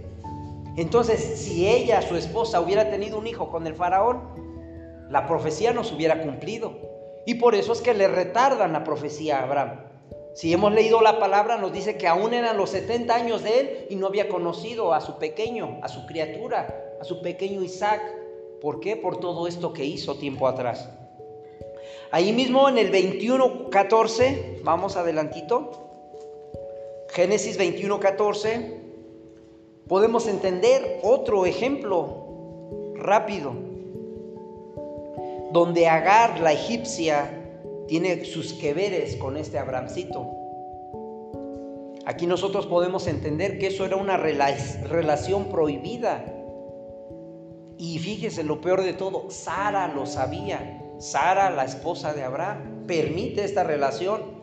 Entonces, 0.77 1.39
si 1.39 1.69
ella, 1.69 2.03
su 2.03 2.17
esposa, 2.17 2.61
hubiera 2.61 2.91
tenido 2.91 3.19
un 3.19 3.27
hijo 3.27 3.51
con 3.51 3.67
el 3.67 3.75
faraón, 3.75 4.21
la 5.09 5.27
profecía 5.27 5.73
no 5.73 5.85
se 5.85 5.95
hubiera 5.95 6.21
cumplido. 6.21 6.96
Y 7.27 7.35
por 7.35 7.55
eso 7.55 7.73
es 7.73 7.81
que 7.83 7.93
le 7.93 8.09
retardan 8.09 8.73
la 8.73 8.85
profecía 8.85 9.39
a 9.39 9.43
Abraham. 9.43 9.81
Si 10.35 10.53
hemos 10.53 10.73
leído 10.73 11.01
la 11.01 11.19
palabra, 11.19 11.57
nos 11.57 11.73
dice 11.73 11.97
que 11.97 12.07
aún 12.07 12.35
eran 12.35 12.57
los 12.57 12.71
70 12.71 13.15
años 13.15 13.43
de 13.43 13.61
él 13.61 13.87
y 13.91 13.97
no 13.97 14.07
había 14.07 14.29
conocido 14.29 14.95
a 14.95 15.01
su 15.01 15.19
pequeño, 15.19 15.81
a 15.83 15.89
su 15.89 16.07
criatura, 16.07 16.95
a 17.01 17.05
su 17.05 17.21
pequeño 17.23 17.63
Isaac. 17.63 18.03
¿Por 18.61 18.81
qué? 18.81 18.97
Por 18.97 19.19
todo 19.19 19.49
esto 19.49 19.73
que 19.73 19.85
hizo 19.85 20.17
tiempo 20.17 20.47
atrás. 20.47 20.89
Ahí 22.11 22.33
mismo 22.33 22.69
en 22.69 22.79
el 22.79 22.93
21.14, 22.93 24.63
vamos 24.63 24.97
adelantito. 24.97 25.89
Génesis 27.11 27.59
21.14 27.59 28.87
podemos 29.89 30.27
entender 30.27 31.01
otro 31.03 31.47
ejemplo 31.47 32.93
rápido, 32.95 33.55
donde 35.53 35.89
Agar, 35.89 36.41
la 36.41 36.53
egipcia, 36.53 37.31
tiene 37.89 38.25
sus 38.25 38.53
que 38.55 38.75
veres 38.75 39.17
con 39.17 39.37
este 39.37 39.59
Abramcito. 39.59 40.33
Aquí 42.05 42.27
nosotros 42.27 42.67
podemos 42.67 43.07
entender 43.09 43.59
que 43.59 43.67
eso 43.67 43.85
era 43.85 43.97
una 43.97 44.17
relación 44.17 45.47
prohibida. 45.47 46.25
Y 47.79 47.99
fíjese 47.99 48.45
lo 48.45 48.61
peor 48.61 48.83
de 48.83 48.93
todo, 48.93 49.31
Sara 49.31 49.89
lo 49.89 50.07
sabía. 50.07 50.83
Sara, 50.99 51.51
la 51.51 51.65
esposa 51.65 52.15
de 52.15 52.23
Abraham, 52.23 52.87
permite 52.87 53.45
esta 53.45 53.65
relación. 53.65 54.36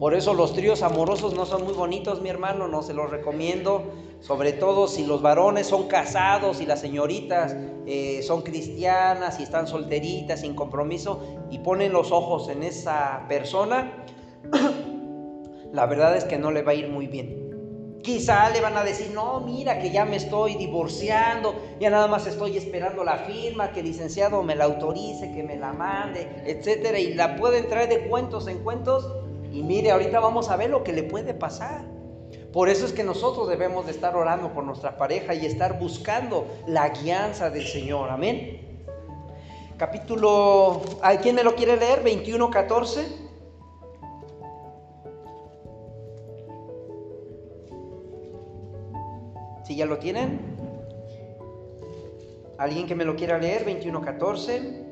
Por 0.00 0.14
eso 0.14 0.32
los 0.32 0.54
tríos 0.54 0.82
amorosos 0.82 1.34
no 1.34 1.44
son 1.44 1.64
muy 1.64 1.74
bonitos, 1.74 2.22
mi 2.22 2.30
hermano, 2.30 2.68
no 2.68 2.82
se 2.82 2.94
los 2.94 3.10
recomiendo. 3.10 3.84
Sobre 4.20 4.54
todo 4.54 4.88
si 4.88 5.04
los 5.04 5.20
varones 5.20 5.66
son 5.66 5.88
casados 5.88 6.62
y 6.62 6.66
las 6.66 6.80
señoritas 6.80 7.54
eh, 7.84 8.22
son 8.22 8.40
cristianas 8.40 9.38
y 9.40 9.42
están 9.42 9.66
solteritas, 9.66 10.40
sin 10.40 10.54
compromiso, 10.54 11.20
y 11.50 11.58
ponen 11.58 11.92
los 11.92 12.12
ojos 12.12 12.48
en 12.48 12.62
esa 12.62 13.26
persona, 13.28 14.06
la 15.72 15.84
verdad 15.84 16.16
es 16.16 16.24
que 16.24 16.38
no 16.38 16.50
le 16.50 16.62
va 16.62 16.72
a 16.72 16.76
ir 16.76 16.88
muy 16.88 17.06
bien. 17.06 18.00
Quizá 18.02 18.48
le 18.48 18.62
van 18.62 18.78
a 18.78 18.84
decir, 18.84 19.10
no, 19.14 19.40
mira 19.40 19.80
que 19.80 19.90
ya 19.90 20.06
me 20.06 20.16
estoy 20.16 20.54
divorciando, 20.54 21.54
ya 21.78 21.90
nada 21.90 22.06
más 22.06 22.26
estoy 22.26 22.56
esperando 22.56 23.04
la 23.04 23.18
firma, 23.18 23.72
que 23.72 23.80
el 23.80 23.86
licenciado 23.86 24.42
me 24.42 24.54
la 24.54 24.64
autorice, 24.64 25.30
que 25.34 25.42
me 25.42 25.56
la 25.56 25.74
mande, 25.74 26.42
etcétera, 26.46 26.98
y 26.98 27.12
la 27.12 27.36
pueden 27.36 27.68
traer 27.68 27.90
de 27.90 28.08
cuentos 28.08 28.48
en 28.48 28.60
cuentos 28.60 29.06
y 29.52 29.62
mire, 29.62 29.90
ahorita 29.90 30.20
vamos 30.20 30.48
a 30.50 30.56
ver 30.56 30.70
lo 30.70 30.84
que 30.84 30.92
le 30.92 31.02
puede 31.02 31.34
pasar. 31.34 31.82
Por 32.52 32.68
eso 32.68 32.84
es 32.84 32.92
que 32.92 33.04
nosotros 33.04 33.48
debemos 33.48 33.86
de 33.86 33.92
estar 33.92 34.16
orando 34.16 34.52
por 34.52 34.64
nuestra 34.64 34.96
pareja 34.96 35.34
y 35.34 35.46
estar 35.46 35.78
buscando 35.78 36.46
la 36.66 36.88
guianza 36.88 37.50
del 37.50 37.66
Señor. 37.66 38.10
Amén. 38.10 38.84
Capítulo, 39.76 40.82
¿a 41.00 41.16
quién 41.16 41.36
me 41.36 41.44
lo 41.44 41.54
quiere 41.54 41.76
leer? 41.76 42.02
21, 42.02 42.50
14. 42.50 43.06
¿Sí 49.64 49.76
ya 49.76 49.86
lo 49.86 49.98
tienen? 49.98 50.40
¿Alguien 52.58 52.86
que 52.86 52.94
me 52.94 53.04
lo 53.04 53.16
quiera 53.16 53.38
leer? 53.38 53.64
21, 53.64 54.00
14. 54.02 54.89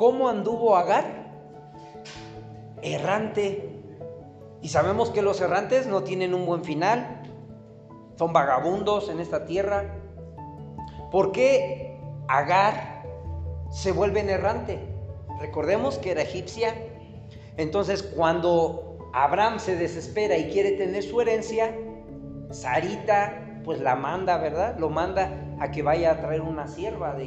¿Cómo 0.00 0.30
anduvo 0.30 0.76
Agar? 0.76 1.04
Errante. 2.80 3.68
Y 4.62 4.68
sabemos 4.68 5.10
que 5.10 5.20
los 5.20 5.42
errantes 5.42 5.88
no 5.88 6.04
tienen 6.04 6.32
un 6.32 6.46
buen 6.46 6.64
final. 6.64 7.20
Son 8.16 8.32
vagabundos 8.32 9.10
en 9.10 9.20
esta 9.20 9.44
tierra. 9.44 9.94
¿Por 11.10 11.32
qué 11.32 12.00
Agar 12.28 13.04
se 13.70 13.92
vuelve 13.92 14.20
errante? 14.20 14.78
Recordemos 15.38 15.98
que 15.98 16.12
era 16.12 16.22
egipcia. 16.22 16.74
Entonces 17.58 18.02
cuando 18.02 19.10
Abraham 19.12 19.58
se 19.58 19.76
desespera 19.76 20.38
y 20.38 20.50
quiere 20.50 20.72
tener 20.78 21.02
su 21.02 21.20
herencia, 21.20 21.76
Sarita 22.52 23.60
pues 23.66 23.82
la 23.82 23.96
manda, 23.96 24.38
¿verdad? 24.38 24.78
Lo 24.78 24.88
manda 24.88 25.58
a 25.60 25.70
que 25.70 25.82
vaya 25.82 26.12
a 26.12 26.20
traer 26.22 26.40
una 26.40 26.68
sierva 26.68 27.12
de, 27.12 27.26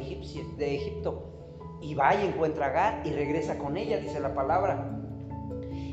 de 0.56 0.74
Egipto 0.74 1.33
y 1.80 1.94
va 1.94 2.14
y 2.14 2.26
encuentra 2.26 2.66
a 2.66 2.68
Agar 2.70 3.02
y 3.04 3.10
regresa 3.10 3.58
con 3.58 3.76
ella, 3.76 3.98
dice 3.98 4.20
la 4.20 4.34
palabra. 4.34 5.00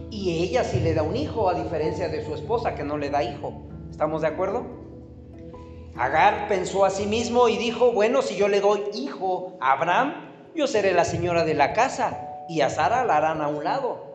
Y 0.09 0.43
ella 0.43 0.63
sí 0.63 0.79
le 0.79 0.93
da 0.93 1.03
un 1.03 1.15
hijo, 1.15 1.49
a 1.49 1.53
diferencia 1.53 2.09
de 2.09 2.25
su 2.25 2.35
esposa 2.35 2.75
que 2.75 2.83
no 2.83 2.97
le 2.97 3.09
da 3.09 3.23
hijo. 3.23 3.63
¿Estamos 3.89 4.21
de 4.21 4.27
acuerdo? 4.27 4.65
Agar 5.95 6.47
pensó 6.47 6.85
a 6.85 6.89
sí 6.89 7.05
mismo 7.05 7.49
y 7.49 7.57
dijo, 7.57 7.91
bueno, 7.91 8.21
si 8.21 8.35
yo 8.35 8.47
le 8.47 8.61
doy 8.61 8.81
hijo 8.93 9.57
a 9.59 9.73
Abraham, 9.73 10.13
yo 10.55 10.67
seré 10.67 10.93
la 10.93 11.05
señora 11.05 11.43
de 11.43 11.53
la 11.53 11.73
casa 11.73 12.27
y 12.49 12.61
a 12.61 12.69
Sara 12.69 13.05
la 13.05 13.17
harán 13.17 13.41
a 13.41 13.47
un 13.47 13.63
lado. 13.63 14.11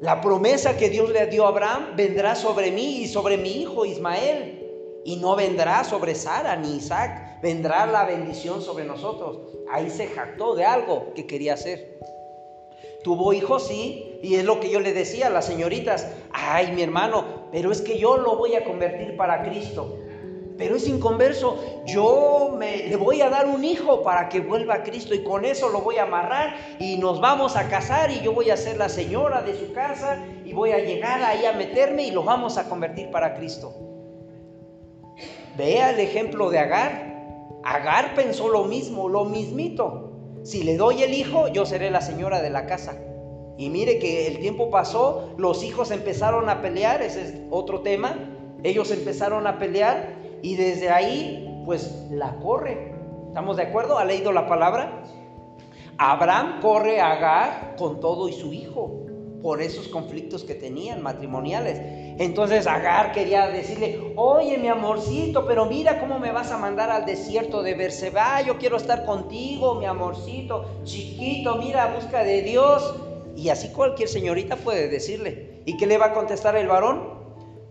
La 0.00 0.20
promesa 0.20 0.76
que 0.76 0.90
Dios 0.90 1.10
le 1.10 1.26
dio 1.26 1.44
a 1.46 1.48
Abraham 1.48 1.94
vendrá 1.96 2.34
sobre 2.34 2.72
mí 2.72 3.02
y 3.02 3.06
sobre 3.06 3.36
mi 3.36 3.50
hijo 3.60 3.84
Ismael. 3.84 4.61
Y 5.04 5.16
no 5.16 5.36
vendrá 5.36 5.84
sobre 5.84 6.14
Sara 6.14 6.56
ni 6.56 6.76
Isaac, 6.76 7.40
vendrá 7.42 7.86
la 7.86 8.04
bendición 8.04 8.62
sobre 8.62 8.84
nosotros. 8.84 9.38
Ahí 9.70 9.90
se 9.90 10.06
jactó 10.06 10.54
de 10.54 10.64
algo 10.64 11.12
que 11.14 11.26
quería 11.26 11.54
hacer. 11.54 11.98
Tuvo 13.02 13.32
hijos, 13.32 13.66
sí, 13.66 14.20
y 14.22 14.36
es 14.36 14.44
lo 14.44 14.60
que 14.60 14.70
yo 14.70 14.78
le 14.78 14.92
decía 14.92 15.26
a 15.26 15.30
las 15.30 15.46
señoritas, 15.46 16.06
ay 16.30 16.70
mi 16.72 16.82
hermano, 16.82 17.48
pero 17.50 17.72
es 17.72 17.80
que 17.80 17.98
yo 17.98 18.16
lo 18.16 18.36
voy 18.36 18.54
a 18.54 18.64
convertir 18.64 19.16
para 19.16 19.42
Cristo. 19.42 19.98
Pero 20.56 20.76
es 20.76 20.86
inconverso, 20.86 21.58
yo 21.86 22.54
me, 22.56 22.86
le 22.86 22.94
voy 22.94 23.20
a 23.20 23.30
dar 23.30 23.46
un 23.46 23.64
hijo 23.64 24.02
para 24.02 24.28
que 24.28 24.40
vuelva 24.40 24.74
a 24.74 24.82
Cristo 24.84 25.14
y 25.14 25.24
con 25.24 25.44
eso 25.44 25.70
lo 25.70 25.80
voy 25.80 25.96
a 25.96 26.04
amarrar 26.04 26.54
y 26.78 26.96
nos 26.98 27.20
vamos 27.20 27.56
a 27.56 27.68
casar 27.68 28.12
y 28.12 28.20
yo 28.20 28.32
voy 28.32 28.50
a 28.50 28.56
ser 28.56 28.76
la 28.76 28.88
señora 28.88 29.42
de 29.42 29.58
su 29.58 29.72
casa 29.72 30.24
y 30.44 30.52
voy 30.52 30.70
a 30.70 30.78
llegar 30.78 31.22
ahí 31.22 31.46
a 31.46 31.52
meterme 31.52 32.06
y 32.06 32.10
lo 32.12 32.22
vamos 32.22 32.58
a 32.58 32.68
convertir 32.68 33.10
para 33.10 33.34
Cristo. 33.34 33.91
Vea 35.56 35.90
el 35.90 36.00
ejemplo 36.00 36.50
de 36.50 36.58
Agar. 36.58 37.60
Agar 37.62 38.14
pensó 38.14 38.48
lo 38.48 38.64
mismo, 38.64 39.08
lo 39.08 39.24
mismito. 39.24 40.12
Si 40.42 40.62
le 40.64 40.76
doy 40.76 41.02
el 41.02 41.14
hijo, 41.14 41.48
yo 41.48 41.66
seré 41.66 41.90
la 41.90 42.00
señora 42.00 42.40
de 42.40 42.50
la 42.50 42.66
casa. 42.66 42.96
Y 43.58 43.68
mire 43.68 43.98
que 43.98 44.26
el 44.26 44.38
tiempo 44.40 44.70
pasó, 44.70 45.34
los 45.36 45.62
hijos 45.62 45.90
empezaron 45.90 46.48
a 46.48 46.62
pelear, 46.62 47.02
ese 47.02 47.22
es 47.22 47.34
otro 47.50 47.80
tema. 47.82 48.16
Ellos 48.62 48.90
empezaron 48.90 49.46
a 49.46 49.58
pelear 49.58 50.16
y 50.42 50.56
desde 50.56 50.90
ahí, 50.90 51.62
pues 51.66 52.06
la 52.10 52.36
corre. 52.36 52.94
¿Estamos 53.28 53.56
de 53.56 53.64
acuerdo? 53.64 53.98
¿Ha 53.98 54.04
leído 54.04 54.32
la 54.32 54.48
palabra? 54.48 55.02
Abraham 55.98 56.60
corre 56.60 57.00
a 57.00 57.12
Agar 57.12 57.76
con 57.76 58.00
todo 58.00 58.28
y 58.28 58.32
su 58.32 58.52
hijo 58.52 59.02
por 59.42 59.60
esos 59.60 59.88
conflictos 59.88 60.44
que 60.44 60.54
tenían 60.54 61.02
matrimoniales. 61.02 61.78
Entonces 62.18 62.66
Agar 62.66 63.12
quería 63.12 63.48
decirle, 63.48 64.12
oye 64.16 64.56
mi 64.58 64.68
amorcito, 64.68 65.46
pero 65.46 65.66
mira 65.66 66.00
cómo 66.00 66.18
me 66.18 66.30
vas 66.30 66.52
a 66.52 66.58
mandar 66.58 66.90
al 66.90 67.04
desierto 67.04 67.62
de 67.62 67.74
Berseba, 67.74 68.40
yo 68.42 68.58
quiero 68.58 68.76
estar 68.76 69.04
contigo, 69.04 69.74
mi 69.74 69.86
amorcito, 69.86 70.64
chiquito, 70.84 71.56
mira, 71.56 71.92
busca 71.94 72.22
de 72.22 72.42
Dios. 72.42 72.94
Y 73.36 73.48
así 73.48 73.68
cualquier 73.68 74.08
señorita 74.08 74.56
puede 74.56 74.88
decirle. 74.88 75.62
¿Y 75.64 75.76
qué 75.76 75.86
le 75.86 75.98
va 75.98 76.06
a 76.06 76.12
contestar 76.12 76.56
el 76.56 76.68
varón? 76.68 77.22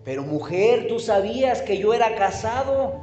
Pero 0.03 0.23
mujer, 0.23 0.87
tú 0.87 0.99
sabías 0.99 1.61
que 1.61 1.77
yo 1.77 1.93
era 1.93 2.15
casado, 2.15 2.95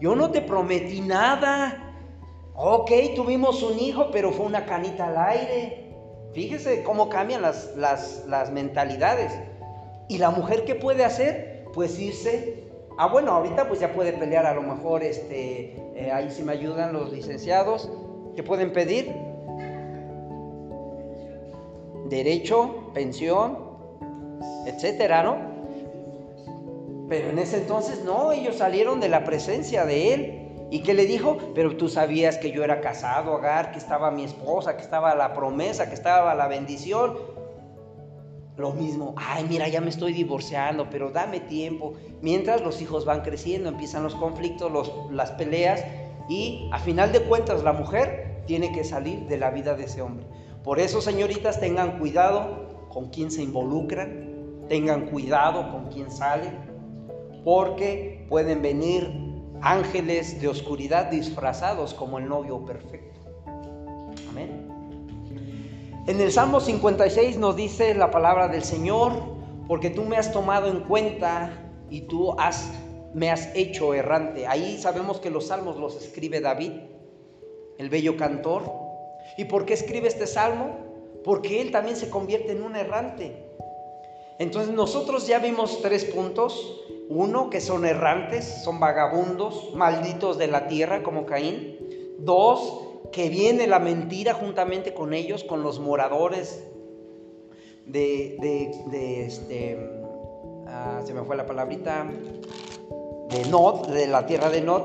yo 0.00 0.16
no 0.16 0.30
te 0.30 0.42
prometí 0.42 1.00
nada. 1.00 1.94
Ok, 2.54 2.90
tuvimos 3.14 3.62
un 3.62 3.78
hijo, 3.78 4.10
pero 4.10 4.32
fue 4.32 4.46
una 4.46 4.66
canita 4.66 5.06
al 5.06 5.16
aire. 5.16 5.81
Fíjese 6.32 6.82
cómo 6.82 7.08
cambian 7.08 7.42
las, 7.42 7.76
las, 7.76 8.50
mentalidades. 8.50 9.32
¿Y 10.08 10.18
la 10.18 10.30
mujer 10.30 10.64
qué 10.64 10.74
puede 10.74 11.04
hacer? 11.04 11.64
Pues 11.74 11.98
irse. 11.98 12.64
Ah, 12.98 13.08
bueno, 13.08 13.32
ahorita 13.32 13.68
pues 13.68 13.80
ya 13.80 13.92
puede 13.92 14.12
pelear 14.12 14.46
a 14.46 14.54
lo 14.54 14.62
mejor, 14.62 15.02
este, 15.02 15.76
eh, 15.94 16.10
ahí 16.12 16.30
si 16.30 16.42
me 16.42 16.52
ayudan 16.52 16.92
los 16.92 17.12
licenciados, 17.12 17.90
¿qué 18.36 18.42
pueden 18.42 18.72
pedir? 18.72 19.12
Derecho, 22.08 22.90
pensión, 22.92 23.58
etcétera, 24.66 25.22
¿no? 25.22 25.36
Pero 27.08 27.30
en 27.30 27.38
ese 27.38 27.58
entonces 27.58 28.04
no, 28.04 28.32
ellos 28.32 28.56
salieron 28.56 29.00
de 29.00 29.08
la 29.08 29.24
presencia 29.24 29.86
de 29.86 30.14
él 30.14 30.41
¿Y 30.72 30.80
qué 30.80 30.94
le 30.94 31.04
dijo? 31.04 31.36
Pero 31.54 31.76
tú 31.76 31.90
sabías 31.90 32.38
que 32.38 32.50
yo 32.50 32.64
era 32.64 32.80
casado, 32.80 33.36
Agar, 33.36 33.72
que 33.72 33.78
estaba 33.78 34.10
mi 34.10 34.24
esposa, 34.24 34.74
que 34.74 34.82
estaba 34.82 35.14
la 35.14 35.34
promesa, 35.34 35.90
que 35.90 35.94
estaba 35.94 36.34
la 36.34 36.48
bendición. 36.48 37.18
Lo 38.56 38.72
mismo, 38.72 39.14
ay, 39.18 39.44
mira, 39.46 39.68
ya 39.68 39.82
me 39.82 39.90
estoy 39.90 40.14
divorciando, 40.14 40.88
pero 40.88 41.10
dame 41.10 41.40
tiempo. 41.40 41.92
Mientras 42.22 42.62
los 42.62 42.80
hijos 42.80 43.04
van 43.04 43.20
creciendo, 43.20 43.68
empiezan 43.68 44.02
los 44.02 44.14
conflictos, 44.14 44.72
las 45.10 45.32
peleas, 45.32 45.84
y 46.26 46.70
a 46.72 46.78
final 46.78 47.12
de 47.12 47.20
cuentas 47.20 47.62
la 47.62 47.74
mujer 47.74 48.42
tiene 48.46 48.72
que 48.72 48.82
salir 48.82 49.26
de 49.26 49.36
la 49.36 49.50
vida 49.50 49.74
de 49.74 49.84
ese 49.84 50.00
hombre. 50.00 50.24
Por 50.64 50.80
eso, 50.80 51.02
señoritas, 51.02 51.60
tengan 51.60 51.98
cuidado 51.98 52.88
con 52.88 53.10
quién 53.10 53.30
se 53.30 53.42
involucran, 53.42 54.64
tengan 54.70 55.04
cuidado 55.10 55.70
con 55.70 55.90
quién 55.90 56.10
salen, 56.10 56.56
porque 57.44 58.24
pueden 58.30 58.62
venir 58.62 59.31
ángeles 59.62 60.40
de 60.40 60.48
oscuridad 60.48 61.06
disfrazados 61.06 61.94
como 61.94 62.18
el 62.18 62.28
novio 62.28 62.64
perfecto. 62.64 63.20
Amén. 64.30 64.68
En 66.06 66.20
el 66.20 66.32
Salmo 66.32 66.60
56 66.60 67.38
nos 67.38 67.54
dice 67.54 67.94
la 67.94 68.10
palabra 68.10 68.48
del 68.48 68.64
Señor, 68.64 69.12
porque 69.68 69.88
tú 69.88 70.02
me 70.02 70.16
has 70.16 70.32
tomado 70.32 70.66
en 70.66 70.80
cuenta 70.80 71.70
y 71.88 72.02
tú 72.02 72.32
has, 72.38 72.72
me 73.14 73.30
has 73.30 73.54
hecho 73.54 73.94
errante. 73.94 74.46
Ahí 74.48 74.78
sabemos 74.78 75.20
que 75.20 75.30
los 75.30 75.46
salmos 75.46 75.76
los 75.76 75.96
escribe 75.96 76.40
David, 76.40 76.72
el 77.78 77.88
bello 77.88 78.16
cantor. 78.16 78.64
¿Y 79.38 79.44
por 79.44 79.64
qué 79.64 79.74
escribe 79.74 80.08
este 80.08 80.26
salmo? 80.26 80.76
Porque 81.22 81.60
él 81.60 81.70
también 81.70 81.96
se 81.96 82.10
convierte 82.10 82.50
en 82.52 82.64
un 82.64 82.74
errante. 82.74 83.46
Entonces 84.40 84.74
nosotros 84.74 85.28
ya 85.28 85.38
vimos 85.38 85.82
tres 85.82 86.04
puntos. 86.04 86.82
Uno, 87.08 87.50
que 87.50 87.60
son 87.60 87.84
errantes, 87.84 88.62
son 88.64 88.80
vagabundos, 88.80 89.74
malditos 89.74 90.38
de 90.38 90.46
la 90.46 90.68
tierra 90.68 91.02
como 91.02 91.26
Caín. 91.26 91.78
Dos, 92.18 92.88
que 93.12 93.28
viene 93.28 93.66
la 93.66 93.78
mentira 93.78 94.34
juntamente 94.34 94.94
con 94.94 95.12
ellos, 95.12 95.44
con 95.44 95.62
los 95.62 95.78
moradores 95.80 96.64
de, 97.86 98.36
de, 98.90 99.26
este, 99.26 99.78
ah, 100.66 101.00
se 101.04 101.12
me 101.12 101.22
fue 101.22 101.36
la 101.36 101.46
palabrita, 101.46 102.10
de 103.30 103.44
Nod, 103.46 103.88
de 103.88 104.06
la 104.06 104.26
tierra 104.26 104.50
de 104.50 104.60
Nod. 104.62 104.82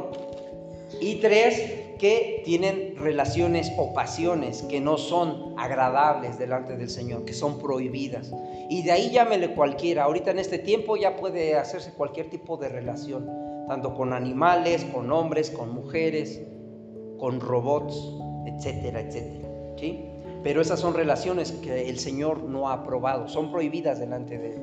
Y 1.00 1.16
tres, 1.16 1.87
que 1.98 2.42
tienen 2.46 2.96
relaciones 2.98 3.72
o 3.78 3.94
pasiones 3.94 4.64
que 4.64 4.80
no 4.80 4.98
son 4.98 5.54
agradables 5.58 6.38
delante 6.38 6.78
del 6.78 6.90
Señor, 6.90 7.26
que 7.26 7.34
son 7.34 7.60
prohibidas. 7.60 8.32
Y 8.70 8.84
de 8.84 8.92
ahí 8.92 9.12
llámele 9.12 9.54
cualquiera. 9.54 10.04
Ahorita 10.04 10.32
en 10.32 10.40
este 10.40 10.60
tiempo 10.60 10.98
ya 10.98 11.16
puede 11.16 11.56
hacerse 11.56 11.94
cualquier 11.94 12.30
tipo 12.30 12.58
de 12.58 12.70
relación, 12.70 13.30
tanto 13.68 13.94
con 13.94 14.14
animales, 14.14 14.86
con 14.86 15.12
hombres, 15.12 15.50
con 15.50 15.74
mujeres, 15.74 16.42
con 17.18 17.40
robots, 17.40 17.96
etcétera, 18.46 19.02
etcétera. 19.02 19.48
¿sí? 19.78 20.06
Pero 20.44 20.62
esas 20.62 20.80
son 20.80 20.94
relaciones 20.94 21.52
que 21.52 21.90
el 21.90 22.00
Señor 22.00 22.44
no 22.44 22.70
ha 22.70 22.74
aprobado, 22.74 23.28
son 23.28 23.52
prohibidas 23.52 24.00
delante 24.00 24.38
de 24.38 24.56
Él. 24.56 24.62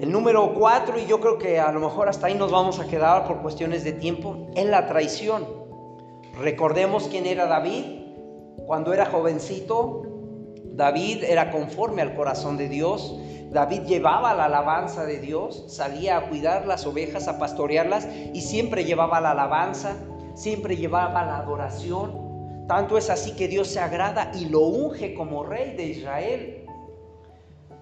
El 0.00 0.10
número 0.10 0.54
cuatro, 0.54 0.98
y 0.98 1.06
yo 1.06 1.20
creo 1.20 1.38
que 1.38 1.60
a 1.60 1.70
lo 1.70 1.78
mejor 1.78 2.08
hasta 2.08 2.26
ahí 2.26 2.34
nos 2.34 2.50
vamos 2.50 2.80
a 2.80 2.86
quedar 2.86 3.28
por 3.28 3.42
cuestiones 3.42 3.84
de 3.84 3.92
tiempo, 3.92 4.48
es 4.56 4.66
la 4.66 4.86
traición. 4.86 5.63
Recordemos 6.38 7.08
quién 7.08 7.26
era 7.26 7.46
David. 7.46 7.84
Cuando 8.66 8.92
era 8.92 9.06
jovencito, 9.06 10.02
David 10.64 11.22
era 11.24 11.50
conforme 11.50 12.02
al 12.02 12.14
corazón 12.14 12.56
de 12.56 12.68
Dios. 12.68 13.18
David 13.50 13.82
llevaba 13.82 14.34
la 14.34 14.46
alabanza 14.46 15.04
de 15.04 15.20
Dios, 15.20 15.64
salía 15.68 16.16
a 16.16 16.28
cuidar 16.28 16.66
las 16.66 16.86
ovejas, 16.86 17.28
a 17.28 17.38
pastorearlas 17.38 18.08
y 18.32 18.40
siempre 18.40 18.84
llevaba 18.84 19.20
la 19.20 19.30
alabanza, 19.30 19.96
siempre 20.34 20.76
llevaba 20.76 21.24
la 21.24 21.36
adoración. 21.36 22.66
Tanto 22.66 22.98
es 22.98 23.10
así 23.10 23.36
que 23.36 23.46
Dios 23.46 23.68
se 23.68 23.78
agrada 23.78 24.32
y 24.34 24.46
lo 24.46 24.60
unge 24.60 25.14
como 25.14 25.44
rey 25.44 25.76
de 25.76 25.84
Israel. 25.84 26.66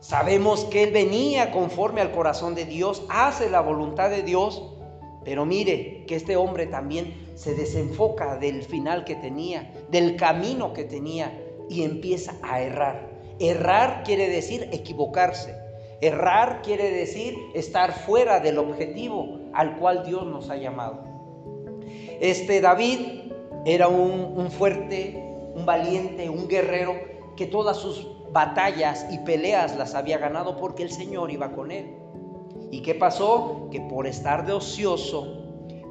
Sabemos 0.01 0.65
que 0.65 0.83
él 0.83 0.93
venía 0.93 1.53
conforme 1.53 2.01
al 2.01 2.11
corazón 2.11 2.55
de 2.55 2.65
Dios, 2.67 3.05
hace 3.09 3.49
la 3.49 3.61
voluntad 3.61 4.11
de 4.11 4.25
Dios, 4.25 4.72
pero 5.25 5.45
mire 5.45 6.05
que 6.07 6.17
este 6.17 6.37
hombre 6.37 6.67
también 6.67 7.15
se 7.35 7.55
desenfoca 7.55 8.37
del 8.37 8.63
final 8.63 9.05
que 9.05 9.15
tenía, 9.15 9.73
del 9.91 10.17
camino 10.17 10.73
que 10.73 10.85
tenía 10.85 11.39
y 11.69 11.83
empieza 11.83 12.35
a 12.43 12.61
errar. 12.61 13.09
Errar 13.39 14.03
quiere 14.05 14.29
decir 14.29 14.69
equivocarse. 14.73 15.55
Errar 16.01 16.63
quiere 16.63 16.91
decir 16.91 17.37
estar 17.55 17.93
fuera 17.93 18.41
del 18.41 18.59
objetivo 18.59 19.41
al 19.53 19.79
cual 19.79 20.05
Dios 20.05 20.27
nos 20.27 20.51
ha 20.51 20.57
llamado. 20.57 21.05
Este 22.21 22.61
David 22.61 22.99
era 23.65 23.89
un, 23.89 24.51
fuerte, 24.51 25.15
un 25.55 25.65
valiente, 25.65 26.29
un 26.29 26.49
guerrero 26.49 26.95
que 27.37 27.47
todas 27.47 27.77
sus 27.77 28.09
batallas 28.33 29.07
y 29.11 29.19
peleas 29.19 29.77
las 29.77 29.95
había 29.95 30.19
ganado 30.19 30.57
porque 30.57 30.83
el 30.83 30.91
Señor 30.91 31.31
iba 31.31 31.53
con 31.53 31.71
él. 31.71 32.02
¿Y 32.73 32.81
qué 32.81 32.95
pasó? 32.95 33.69
Que 33.71 33.83
por 33.83 34.07
estar 34.07 34.47
de 34.47 34.55
ocioso, 34.55 35.27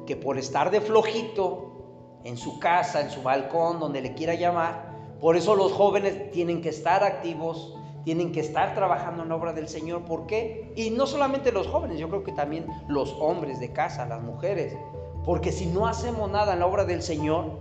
que 0.04 0.16
por 0.16 0.36
estar 0.36 0.72
de 0.72 0.80
flojito 0.80 2.20
en 2.24 2.36
su 2.36 2.58
casa, 2.58 3.00
en 3.00 3.10
su 3.10 3.22
balcón, 3.22 3.78
donde 3.78 4.00
le 4.00 4.14
quiera 4.14 4.34
llamar, 4.34 4.92
por 5.20 5.36
eso 5.36 5.54
los 5.54 5.70
jóvenes 5.70 6.32
tienen 6.32 6.60
que 6.60 6.70
estar 6.70 7.04
activos, 7.04 7.78
tienen 8.02 8.32
que 8.32 8.40
estar 8.40 8.74
trabajando 8.74 9.22
en 9.22 9.28
la 9.28 9.36
obra 9.36 9.52
del 9.52 9.68
Señor. 9.68 10.04
¿Por 10.04 10.26
qué? 10.26 10.72
Y 10.74 10.90
no 10.90 11.06
solamente 11.06 11.52
los 11.52 11.68
jóvenes, 11.68 12.00
yo 12.00 12.08
creo 12.08 12.24
que 12.24 12.32
también 12.32 12.66
los 12.88 13.14
hombres 13.20 13.60
de 13.60 13.72
casa, 13.72 14.04
las 14.06 14.20
mujeres. 14.20 14.76
Porque 15.24 15.52
si 15.52 15.66
no 15.66 15.86
hacemos 15.86 16.32
nada 16.32 16.54
en 16.54 16.58
la 16.58 16.66
obra 16.66 16.84
del 16.84 17.02
Señor, 17.02 17.60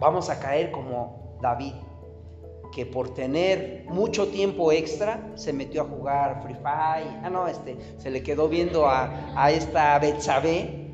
vamos 0.00 0.30
a 0.30 0.40
caer 0.40 0.70
como 0.70 1.36
David, 1.42 1.74
que 2.72 2.86
por 2.86 3.14
tener 3.14 3.84
mucho 3.88 4.28
tiempo 4.28 4.72
extra 4.72 5.32
se 5.34 5.52
metió 5.52 5.82
a 5.82 5.84
jugar 5.84 6.42
Free 6.42 6.54
Fire. 6.54 7.20
Ah, 7.22 7.30
no, 7.30 7.48
este, 7.48 7.76
se 7.98 8.10
le 8.10 8.22
quedó 8.22 8.48
viendo 8.48 8.86
a, 8.86 9.32
a 9.36 9.50
esta 9.50 9.98
Betsabé, 9.98 10.90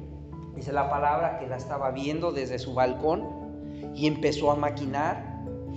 dice 0.54 0.72
la 0.72 0.88
palabra, 0.88 1.38
que 1.38 1.46
la 1.46 1.56
estaba 1.56 1.90
viendo 1.90 2.32
desde 2.32 2.58
su 2.58 2.74
balcón 2.74 3.92
y 3.94 4.06
empezó 4.06 4.50
a 4.50 4.56
maquinar 4.56 5.32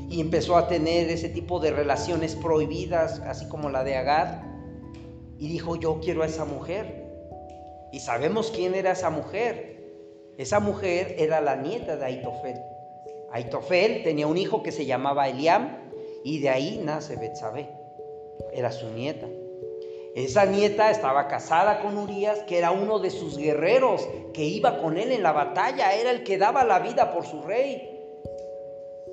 y 0.10 0.22
empezó 0.22 0.56
a 0.58 0.68
tener 0.68 1.10
ese 1.10 1.30
tipo 1.30 1.60
de 1.60 1.72
relaciones 1.72 2.36
prohibidas, 2.36 3.20
así 3.22 3.48
como 3.48 3.70
la 3.70 3.84
de 3.84 3.96
Agar. 3.96 4.44
Y 5.40 5.48
dijo, 5.48 5.76
yo 5.76 6.00
quiero 6.00 6.24
a 6.24 6.28
esa 6.28 6.46
mujer. 6.46 7.06
Y 7.92 8.00
sabemos 8.00 8.52
quién 8.52 8.76
era 8.76 8.92
esa 8.92 9.10
mujer. 9.10 9.84
Esa 10.38 10.60
mujer 10.60 11.16
era 11.18 11.42
la 11.42 11.56
nieta 11.56 11.98
de 11.98 12.06
Aitofel. 12.06 12.62
Aitofel 13.32 14.04
tenía 14.04 14.28
un 14.28 14.38
hijo 14.38 14.64
que 14.64 14.72
se 14.72 14.86
llamaba 14.86 15.28
Eliam 15.28 15.85
y 16.26 16.40
de 16.40 16.50
ahí 16.50 16.82
nace 16.84 17.16
Betsabé. 17.16 17.70
Era 18.52 18.72
su 18.72 18.90
nieta. 18.90 19.28
Esa 20.16 20.46
nieta 20.46 20.90
estaba 20.90 21.28
casada 21.28 21.82
con 21.82 22.00
Urias, 22.00 22.40
que 22.48 22.58
era 22.58 22.72
uno 22.72 22.98
de 22.98 23.12
sus 23.12 23.38
guerreros, 23.38 24.10
que 24.34 24.44
iba 24.44 24.80
con 24.80 24.98
él 24.98 25.12
en 25.12 25.22
la 25.22 25.34
batalla, 25.34 25.94
era 25.94 26.10
el 26.10 26.24
que 26.24 26.40
daba 26.40 26.64
la 26.64 26.80
vida 26.80 27.14
por 27.14 27.28
su 27.28 27.44
rey. 27.44 27.92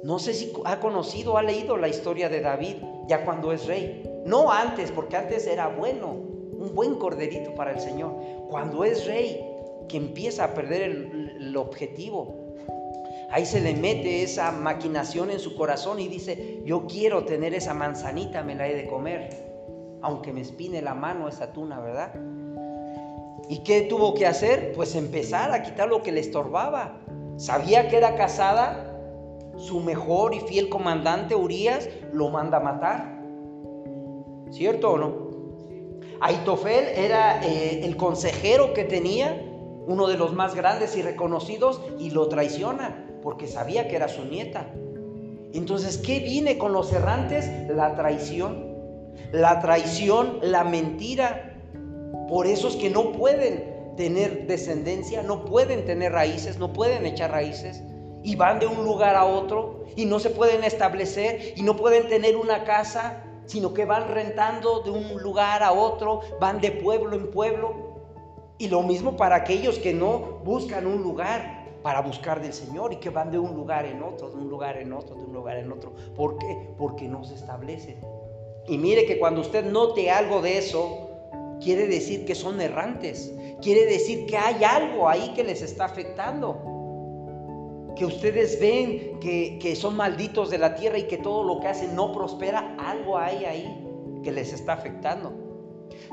No 0.03 0.19
sé 0.19 0.33
si 0.33 0.55
ha 0.65 0.81
conocido, 0.81 1.37
ha 1.37 1.43
leído 1.43 1.77
la 1.77 1.89
historia 1.89 2.31
de 2.31 2.41
David 2.41 2.77
ya 3.09 3.27
cuando 3.27 3.53
es 3.53 3.67
rey. 3.67 4.09
No 4.25 4.51
antes, 4.51 4.91
porque 4.91 5.17
antes 5.17 5.47
era 5.47 5.69
bueno, 5.69 6.09
un 6.09 6.73
buen 6.75 6.95
corderito 6.95 7.55
para 7.55 7.73
el 7.73 7.81
Señor. 7.81 8.15
Cuando 8.49 8.85
es 8.85 9.07
rey, 9.07 9.45
que 9.87 9.99
empieza 9.99 10.45
a 10.45 10.55
perder 10.55 10.83
el, 10.83 11.57
objetivo, 11.59 12.42
ahí 13.33 13.47
se 13.47 13.61
le 13.61 13.75
mete 13.75 14.23
esa 14.23 14.53
maquinación 14.53 15.31
en 15.31 15.41
su 15.41 15.57
corazón 15.57 15.99
y 15.99 16.09
dice, 16.09 16.63
yo 16.65 16.87
quiero 16.87 17.25
tener 17.25 17.55
esa 17.55 17.73
manzanita, 17.73 18.43
me 18.43 18.55
la 18.55 18.69
he 18.69 18.75
de 18.75 18.87
comer, 18.87 19.31
aunque 20.03 20.33
me 20.33 20.43
espine 20.43 20.83
la 20.83 20.95
mano 20.95 21.29
esa 21.29 21.53
tuna, 21.53 21.81
¿verdad? 21.81 22.15
¿Y 23.49 23.63
qué 23.65 23.83
tuvo 23.83 24.15
que 24.15 24.27
hacer? 24.27 24.73
Pues 24.75 24.95
empezar 24.95 25.51
a 25.51 25.63
quitar 25.63 25.89
lo 25.89 26.03
que 26.03 26.13
le 26.13 26.21
estorbaba. 26.21 27.01
Sabía 27.39 27.89
que 27.89 27.97
era 27.97 28.17
casada, 28.17 28.89
su 29.57 29.81
mejor 29.81 30.35
y 30.35 30.41
fiel 30.41 30.69
comandante 30.69 31.35
Urias 31.35 31.89
lo 32.13 32.29
manda 32.29 32.59
a 32.59 32.61
matar. 32.61 33.23
¿Cierto 34.51 34.93
o 34.93 34.99
no? 34.99 35.33
Aitofel 36.21 36.85
era 36.97 37.43
eh, 37.45 37.85
el 37.85 37.97
consejero 37.97 38.75
que 38.75 38.85
tenía, 38.85 39.43
uno 39.87 40.07
de 40.07 40.19
los 40.19 40.35
más 40.35 40.55
grandes 40.55 40.97
y 40.97 41.03
reconocidos, 41.03 41.81
y 41.99 42.11
lo 42.11 42.29
traiciona 42.29 43.09
porque 43.23 43.47
sabía 43.47 43.89
que 43.89 43.97
era 43.97 44.09
su 44.09 44.25
nieta. 44.25 44.67
Entonces, 45.53 45.99
¿qué 45.99 46.21
viene 46.21 46.59
con 46.59 46.73
los 46.73 46.93
errantes? 46.93 47.49
La 47.69 47.95
traición. 47.95 48.73
La 49.33 49.61
traición, 49.61 50.39
la 50.43 50.65
mentira. 50.65 51.57
Por 52.29 52.47
eso 52.47 52.69
es 52.69 52.77
que 52.77 52.91
no 52.91 53.13
pueden 53.13 53.95
tener 53.97 54.47
descendencia, 54.47 55.23
no 55.23 55.45
pueden 55.45 55.85
tener 55.85 56.13
raíces, 56.13 56.59
no 56.59 56.73
pueden 56.73 57.05
echar 57.05 57.31
raíces 57.31 57.83
y 58.23 58.37
van 58.37 58.59
de 58.61 58.67
un 58.67 58.85
lugar 58.85 59.17
a 59.17 59.25
otro 59.25 59.85
y 59.97 60.07
no 60.07 60.19
se 60.19 60.31
pueden 60.31 60.65
establecer 60.65 61.55
y 61.57 61.63
no 61.63 61.77
pueden 61.77 62.09
tener 62.09 62.37
una 62.37 62.65
casa, 62.65 63.25
sino 63.47 63.75
que 63.75 63.85
van 63.85 64.09
rentando 64.09 64.81
de 64.81 64.91
un 64.91 65.21
lugar 65.23 65.63
a 65.63 65.73
otro, 65.73 66.21
van 66.41 66.61
de 66.61 66.71
pueblo 66.71 67.17
en 67.17 67.31
pueblo. 67.31 67.93
Y 68.59 68.69
lo 68.69 68.83
mismo 68.83 69.17
para 69.17 69.37
aquellos 69.37 69.79
que 69.79 69.93
no 69.93 70.41
buscan 70.45 70.87
un 70.87 71.03
lugar 71.03 71.62
para 71.83 72.01
buscar 72.01 72.41
del 72.41 72.53
Señor 72.53 72.93
y 72.93 72.97
que 72.97 73.11
van 73.11 73.31
de 73.31 73.39
un 73.39 73.55
lugar 73.55 73.87
en 73.87 74.03
otro, 74.03 74.31
de 74.31 74.37
un 74.37 74.49
lugar 74.49 74.77
en 74.77 74.93
otro, 74.93 75.17
de 75.17 75.25
un 75.25 75.33
lugar 75.33 75.59
en 75.59 75.73
otro. 75.73 75.93
¿Por 76.15 76.39
qué? 76.39 76.69
Porque 76.79 77.09
no 77.09 77.25
se 77.25 77.35
establecen. 77.35 77.99
Y 78.69 78.79
mire 78.79 79.07
que 79.07 79.19
cuando 79.19 79.41
usted 79.41 79.65
note 79.65 80.11
algo 80.11 80.41
de 80.41 80.59
eso, 80.59 81.11
quiere 81.61 81.87
decir 81.87 82.25
que 82.25 82.35
son 82.35 82.61
errantes, 82.61 83.33
quiere 83.61 83.87
decir 83.87 84.27
que 84.27 84.37
hay 84.37 84.63
algo 84.63 85.09
ahí 85.09 85.33
que 85.35 85.43
les 85.43 85.63
está 85.63 85.87
afectando 85.87 86.73
que 87.95 88.07
ustedes 88.07 88.59
ven 88.61 89.21
que, 89.21 89.77
son 89.77 89.97
malditos 89.97 90.51
de 90.51 90.59
la 90.59 90.75
tierra 90.75 90.99
y 90.99 91.05
que 91.05 91.19
todo 91.19 91.45
lo 91.45 91.61
que 91.61 91.69
hacen 91.69 91.95
no 91.95 92.13
prospera, 92.13 92.75
algo 92.79 93.19
hay 93.19 93.45
ahí 93.45 93.87
que 94.23 94.33
les 94.33 94.53
está 94.53 94.75
afectando. 94.75 95.33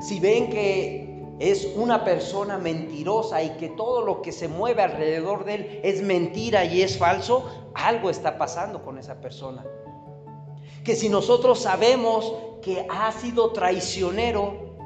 Si 0.00 0.20
ven 0.20 0.50
que 0.50 1.09
es 1.40 1.72
una 1.74 2.04
persona 2.04 2.58
mentirosa 2.58 3.42
y 3.42 3.50
que 3.56 3.70
todo 3.70 4.04
lo 4.04 4.22
que 4.22 4.30
se 4.30 4.46
mueve 4.46 4.82
alrededor 4.82 5.44
de 5.44 5.54
él 5.54 5.80
es 5.82 6.02
mentira 6.02 6.64
y 6.64 6.82
es 6.82 6.98
falso, 6.98 7.44
algo 7.74 8.10
está 8.10 8.38
pasando 8.38 8.84
con 8.84 8.98
esa 8.98 9.20
persona. 9.20 9.64
Que 10.84 10.94
si 10.94 11.08
nosotros 11.08 11.60
sabemos 11.60 12.32
que 12.62 12.86
ha 12.88 13.10
sido 13.10 13.50
traicionero 13.52 14.76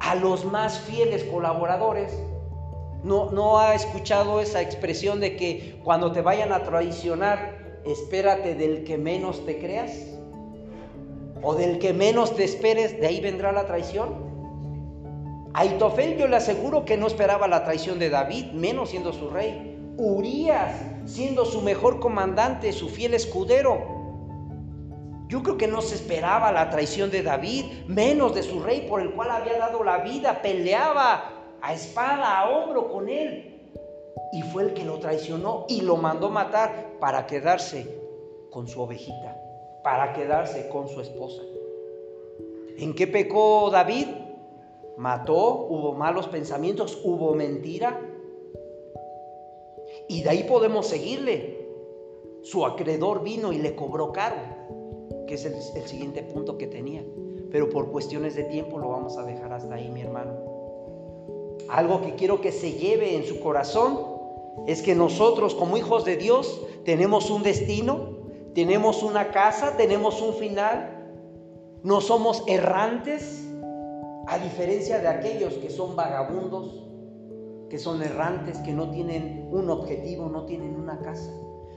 a 0.00 0.14
los 0.14 0.44
más 0.44 0.80
fieles 0.80 1.22
colaboradores, 1.24 2.12
¿No, 3.04 3.58
ha 3.58 3.74
escuchado 3.74 4.40
esa 4.40 4.62
expresión 4.62 5.20
de 5.20 5.36
que 5.36 5.78
cuando 5.84 6.10
te 6.10 6.22
vayan 6.22 6.54
a 6.54 6.62
traicionar, 6.62 7.82
espérate 7.84 8.54
del 8.54 8.84
que 8.84 8.96
menos 8.96 9.44
te 9.44 9.58
creas? 9.58 9.92
¿O 11.42 11.54
del 11.54 11.78
que 11.78 11.92
menos 11.92 12.34
te 12.34 12.44
esperes, 12.44 12.98
de 12.98 13.06
ahí 13.06 13.20
vendrá 13.20 13.52
la 13.52 13.66
traición? 13.66 14.33
Aitofel 15.56 16.18
yo 16.18 16.26
le 16.26 16.36
aseguro 16.36 16.84
que 16.84 16.96
no 16.96 17.06
esperaba 17.06 17.46
la 17.46 17.62
traición 17.62 18.00
de 18.00 18.10
David, 18.10 18.46
menos 18.52 18.90
siendo 18.90 19.12
su 19.12 19.30
rey. 19.30 19.78
Urias, 19.96 20.74
siendo 21.06 21.44
su 21.44 21.62
mejor 21.62 22.00
comandante, 22.00 22.72
su 22.72 22.88
fiel 22.88 23.14
escudero. 23.14 23.78
Yo 25.28 25.44
creo 25.44 25.56
que 25.56 25.68
no 25.68 25.80
se 25.80 25.94
esperaba 25.94 26.50
la 26.50 26.70
traición 26.70 27.12
de 27.12 27.22
David, 27.22 27.66
menos 27.86 28.34
de 28.34 28.42
su 28.42 28.60
rey 28.60 28.86
por 28.88 29.00
el 29.00 29.12
cual 29.12 29.30
había 29.30 29.58
dado 29.58 29.84
la 29.84 29.98
vida, 29.98 30.42
peleaba, 30.42 31.30
a 31.62 31.72
espada, 31.72 32.40
a 32.40 32.50
hombro 32.50 32.90
con 32.90 33.08
él. 33.08 33.70
Y 34.32 34.42
fue 34.42 34.64
el 34.64 34.74
que 34.74 34.84
lo 34.84 34.98
traicionó 34.98 35.66
y 35.68 35.82
lo 35.82 35.96
mandó 35.96 36.30
matar 36.30 36.98
para 36.98 37.26
quedarse 37.26 37.86
con 38.50 38.66
su 38.66 38.82
ovejita, 38.82 39.40
para 39.84 40.12
quedarse 40.12 40.68
con 40.68 40.88
su 40.88 41.00
esposa. 41.00 41.42
¿En 42.76 42.92
qué 42.92 43.06
pecó 43.06 43.70
David? 43.70 44.23
Mató, 44.96 45.66
hubo 45.68 45.92
malos 45.92 46.28
pensamientos, 46.28 47.00
hubo 47.04 47.34
mentira. 47.34 48.00
Y 50.08 50.22
de 50.22 50.30
ahí 50.30 50.44
podemos 50.44 50.86
seguirle. 50.86 51.62
Su 52.42 52.66
acreedor 52.66 53.22
vino 53.22 53.52
y 53.52 53.58
le 53.58 53.74
cobró 53.74 54.12
caro, 54.12 54.36
que 55.26 55.34
es 55.34 55.46
el, 55.46 55.54
el 55.54 55.88
siguiente 55.88 56.22
punto 56.22 56.58
que 56.58 56.66
tenía. 56.66 57.02
Pero 57.50 57.70
por 57.70 57.90
cuestiones 57.90 58.34
de 58.34 58.44
tiempo 58.44 58.78
lo 58.78 58.90
vamos 58.90 59.16
a 59.16 59.24
dejar 59.24 59.52
hasta 59.52 59.74
ahí, 59.74 59.88
mi 59.88 60.02
hermano. 60.02 60.32
Algo 61.68 62.02
que 62.02 62.14
quiero 62.14 62.40
que 62.40 62.52
se 62.52 62.72
lleve 62.72 63.16
en 63.16 63.24
su 63.24 63.40
corazón 63.40 63.98
es 64.66 64.82
que 64.82 64.94
nosotros 64.94 65.54
como 65.54 65.76
hijos 65.76 66.04
de 66.04 66.16
Dios 66.16 66.62
tenemos 66.84 67.30
un 67.30 67.42
destino, 67.42 68.14
tenemos 68.54 69.02
una 69.02 69.30
casa, 69.30 69.76
tenemos 69.76 70.20
un 70.22 70.34
final, 70.34 71.12
no 71.82 72.00
somos 72.00 72.44
errantes, 72.46 73.42
A 74.26 74.38
diferencia 74.38 74.98
de 75.00 75.08
aquellos 75.08 75.54
que 75.54 75.70
son 75.70 75.96
vagabundos, 75.96 76.84
que 77.68 77.78
son 77.78 78.02
errantes, 78.02 78.58
que 78.58 78.72
no 78.72 78.90
tienen 78.90 79.48
un 79.50 79.68
objetivo, 79.70 80.28
no 80.28 80.44
tienen 80.46 80.76
una 80.76 81.00
casa. 81.00 81.30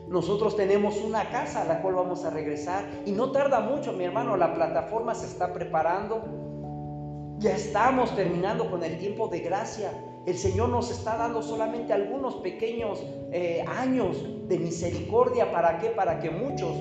Nosotros 0.07 0.55
tenemos 0.55 1.01
una 1.01 1.29
casa 1.29 1.63
a 1.63 1.65
la 1.65 1.81
cual 1.81 1.95
vamos 1.95 2.23
a 2.23 2.29
regresar 2.29 2.85
y 3.05 3.11
no 3.11 3.31
tarda 3.31 3.59
mucho, 3.59 3.91
mi 3.91 4.05
hermano, 4.05 4.37
la 4.37 4.53
plataforma 4.53 5.13
se 5.13 5.25
está 5.25 5.51
preparando. 5.51 6.21
Ya 7.39 7.55
estamos 7.55 8.15
terminando 8.15 8.71
con 8.71 8.83
el 8.83 8.97
tiempo 8.97 9.27
de 9.27 9.41
gracia. 9.41 9.91
El 10.25 10.37
Señor 10.37 10.69
nos 10.69 10.91
está 10.91 11.17
dando 11.17 11.41
solamente 11.41 11.93
algunos 11.93 12.35
pequeños 12.35 13.03
eh, 13.31 13.63
años 13.67 14.23
de 14.47 14.57
misericordia. 14.59 15.51
¿Para 15.51 15.77
qué? 15.79 15.89
Para 15.89 16.19
que 16.19 16.29
muchos 16.29 16.71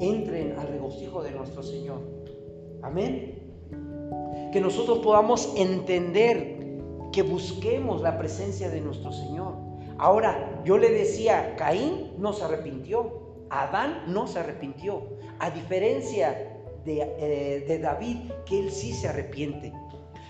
entren 0.00 0.58
al 0.58 0.68
regocijo 0.68 1.22
de 1.22 1.30
nuestro 1.30 1.62
Señor. 1.62 2.00
Amén. 2.82 3.45
Que 4.52 4.60
nosotros 4.60 4.98
podamos 4.98 5.52
entender 5.56 6.56
que 7.12 7.22
busquemos 7.22 8.02
la 8.02 8.18
presencia 8.18 8.68
de 8.68 8.80
nuestro 8.80 9.12
Señor. 9.12 9.54
Ahora, 9.98 10.62
yo 10.64 10.76
le 10.76 10.90
decía, 10.90 11.56
Caín 11.56 12.12
no 12.18 12.32
se 12.32 12.44
arrepintió, 12.44 13.26
Adán 13.48 14.04
no 14.08 14.26
se 14.26 14.40
arrepintió, 14.40 15.02
a 15.38 15.50
diferencia 15.50 16.60
de, 16.84 17.00
eh, 17.00 17.64
de 17.66 17.78
David, 17.78 18.18
que 18.44 18.58
él 18.58 18.70
sí 18.70 18.92
se 18.92 19.08
arrepiente. 19.08 19.72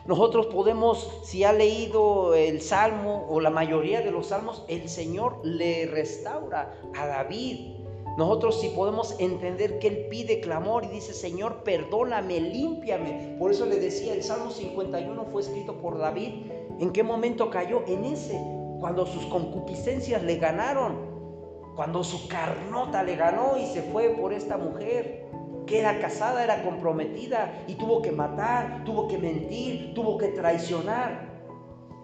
Nosotros 0.07 0.47
podemos, 0.47 1.21
si 1.25 1.43
ha 1.43 1.53
leído 1.53 2.35
el 2.35 2.61
Salmo 2.61 3.27
o 3.29 3.41
la 3.41 3.51
mayoría 3.51 4.03
de 4.03 4.13
los 4.13 4.29
salmos, 4.29 4.65
el 4.69 4.89
Señor 4.89 5.41
le 5.43 5.87
restaura 5.87 6.79
a 6.97 7.07
David. 7.07 7.76
Nosotros 8.17 8.61
si 8.61 8.71
podemos 8.71 9.15
entender 9.19 9.79
que 9.79 9.89
Él 9.89 10.07
pide 10.09 10.41
clamor 10.41 10.85
y 10.85 10.89
dice, 10.89 11.13
Señor, 11.13 11.63
perdóname, 11.65 12.41
límpiame. 12.41 13.37
Por 13.39 13.51
eso 13.51 13.67
le 13.67 13.79
decía, 13.79 14.15
el 14.15 14.23
Salmo 14.23 14.51
51 14.51 15.27
fue 15.27 15.43
escrito 15.43 15.77
por 15.77 15.99
David. 15.99 16.51
¿En 16.81 16.93
qué 16.93 17.03
momento 17.03 17.51
cayó? 17.51 17.83
En 17.87 18.05
ese, 18.05 18.41
cuando 18.81 19.05
sus 19.05 19.27
concupiscencias 19.27 20.23
le 20.23 20.37
ganaron, 20.37 21.17
cuando 21.77 22.03
su 22.03 22.27
carnota 22.27 23.03
le 23.03 23.17
ganó 23.17 23.59
y 23.59 23.67
se 23.67 23.83
fue 23.83 24.09
por 24.09 24.33
esta 24.33 24.57
mujer 24.57 25.27
que 25.67 25.81
era 25.81 25.99
casada, 25.99 26.43
era 26.43 26.63
comprometida 26.63 27.65
y 27.67 27.75
tuvo 27.75 28.01
que 28.01 28.13
matar, 28.13 28.83
tuvo 28.85 29.09
que 29.09 29.19
mentir, 29.19 29.93
tuvo 29.95 30.17
que 30.17 30.29
traicionar. 30.29 31.37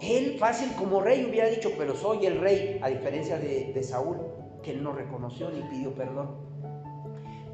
Él 0.00 0.36
fácil 0.38 0.72
como 0.76 1.00
rey 1.00 1.24
hubiera 1.24 1.48
dicho, 1.48 1.70
pero 1.78 1.94
soy 1.94 2.26
el 2.26 2.38
rey, 2.38 2.80
a 2.82 2.88
diferencia 2.88 3.38
de, 3.38 3.72
de 3.72 3.82
Saúl, 3.82 4.18
que 4.62 4.72
él 4.72 4.82
no 4.82 4.92
reconoció 4.92 5.50
ni 5.50 5.62
pidió 5.62 5.92
perdón. 5.94 6.52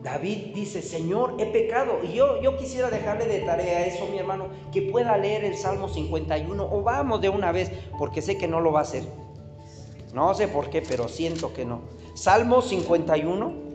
David 0.02 0.54
dice, 0.54 0.80
Señor, 0.80 1.34
he 1.38 1.46
pecado. 1.46 1.98
Y 2.04 2.12
yo, 2.12 2.40
yo 2.40 2.56
quisiera 2.56 2.88
dejarle 2.88 3.26
de 3.26 3.40
tarea 3.40 3.84
eso, 3.86 4.06
mi 4.06 4.18
hermano, 4.18 4.46
que 4.72 4.82
pueda 4.82 5.16
leer 5.16 5.44
el 5.44 5.56
Salmo 5.56 5.88
51 5.88 6.68
o 6.70 6.82
vamos 6.82 7.20
de 7.20 7.28
una 7.28 7.50
vez, 7.50 7.72
porque 7.98 8.22
sé 8.22 8.38
que 8.38 8.46
no 8.46 8.60
lo 8.60 8.72
va 8.72 8.80
a 8.80 8.82
hacer. 8.82 9.02
No 10.14 10.32
sé 10.34 10.48
por 10.48 10.70
qué, 10.70 10.82
pero 10.82 11.08
siento 11.08 11.52
que 11.52 11.64
no. 11.64 11.80
Salmo 12.14 12.62
51. 12.62 13.68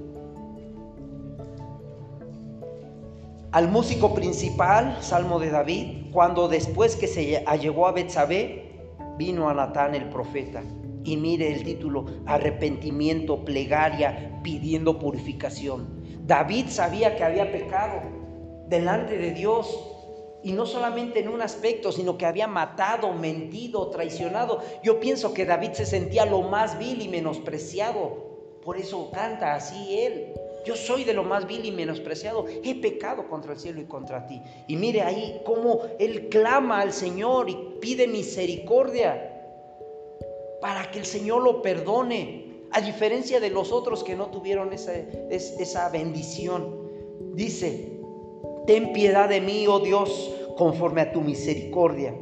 Al 3.52 3.68
músico 3.68 4.16
principal, 4.16 4.98
Salmo 5.02 5.40
de 5.40 5.52
David, 5.52 6.12
cuando 6.12 6.48
después 6.48 6.96
que 6.96 7.08
se 7.08 7.44
allegó 7.46 7.86
a 7.86 7.92
Betsabé, 7.92 8.88
vino 9.18 9.48
a 9.50 9.54
Natán 9.54 9.94
el 9.94 10.10
profeta. 10.10 10.64
Y 11.04 11.18
mire 11.18 11.54
el 11.54 11.64
título, 11.64 12.06
arrepentimiento, 12.26 13.44
plegaria, 13.44 14.40
pidiendo 14.44 15.00
purificación. 15.00 16.04
David 16.26 16.68
sabía 16.70 17.16
que 17.16 17.24
había 17.24 17.52
pecado 17.52 18.02
delante 18.68 19.18
de 19.18 19.32
Dios 19.32 19.78
y 20.44 20.52
no 20.52 20.66
solamente 20.66 21.20
en 21.20 21.30
un 21.30 21.42
aspecto, 21.42 21.92
sino 21.92 22.18
que 22.18 22.26
había 22.26 22.48
matado, 22.48 23.14
mentido, 23.14 23.90
traicionado. 23.90 24.62
Yo 24.84 25.00
pienso 25.00 25.34
que 25.34 25.46
David 25.46 25.72
se 25.74 25.86
sentía 25.86 26.26
lo 26.26 26.42
más 26.42 26.78
vil 26.78 27.02
y 27.02 27.08
menospreciado. 27.08 28.60
Por 28.62 28.78
eso 28.78 29.10
canta 29.12 29.56
así 29.56 30.00
él. 30.00 30.34
Yo 30.66 30.76
soy 30.76 31.04
de 31.04 31.14
lo 31.14 31.24
más 31.24 31.48
vil 31.48 31.66
y 31.66 31.72
menospreciado. 31.72 32.46
He 32.64 32.76
pecado 32.76 33.28
contra 33.28 33.54
el 33.54 33.60
cielo 33.60 33.82
y 33.82 33.86
contra 33.86 34.26
ti. 34.28 34.42
Y 34.68 34.78
mire 34.78 35.02
ahí 35.02 35.42
cómo 35.46 35.82
él 36.00 36.30
clama 36.30 36.80
al 36.80 36.94
Señor 36.94 37.50
y 37.50 37.58
pide 37.82 38.08
misericordia 38.08 39.33
para 40.64 40.90
que 40.90 41.00
el 41.00 41.06
Señor 41.06 41.44
lo 41.44 41.62
perdone 41.62 42.46
a 42.72 42.80
diferencia 42.80 43.42
de 43.42 43.50
los 43.50 43.74
otros 43.74 44.02
que 44.02 44.16
no 44.16 44.28
tuvieron 44.28 44.72
esa, 44.72 44.94
esa 45.30 45.90
bendición. 45.90 46.88
Dice, 47.34 48.00
ten 48.66 48.94
piedad 48.94 49.28
de 49.28 49.42
mí, 49.42 49.68
oh 49.68 49.82
Dios, 49.82 50.34
conforme 50.56 51.02
a 51.02 51.12
tu 51.12 51.20
misericordia, 51.20 52.16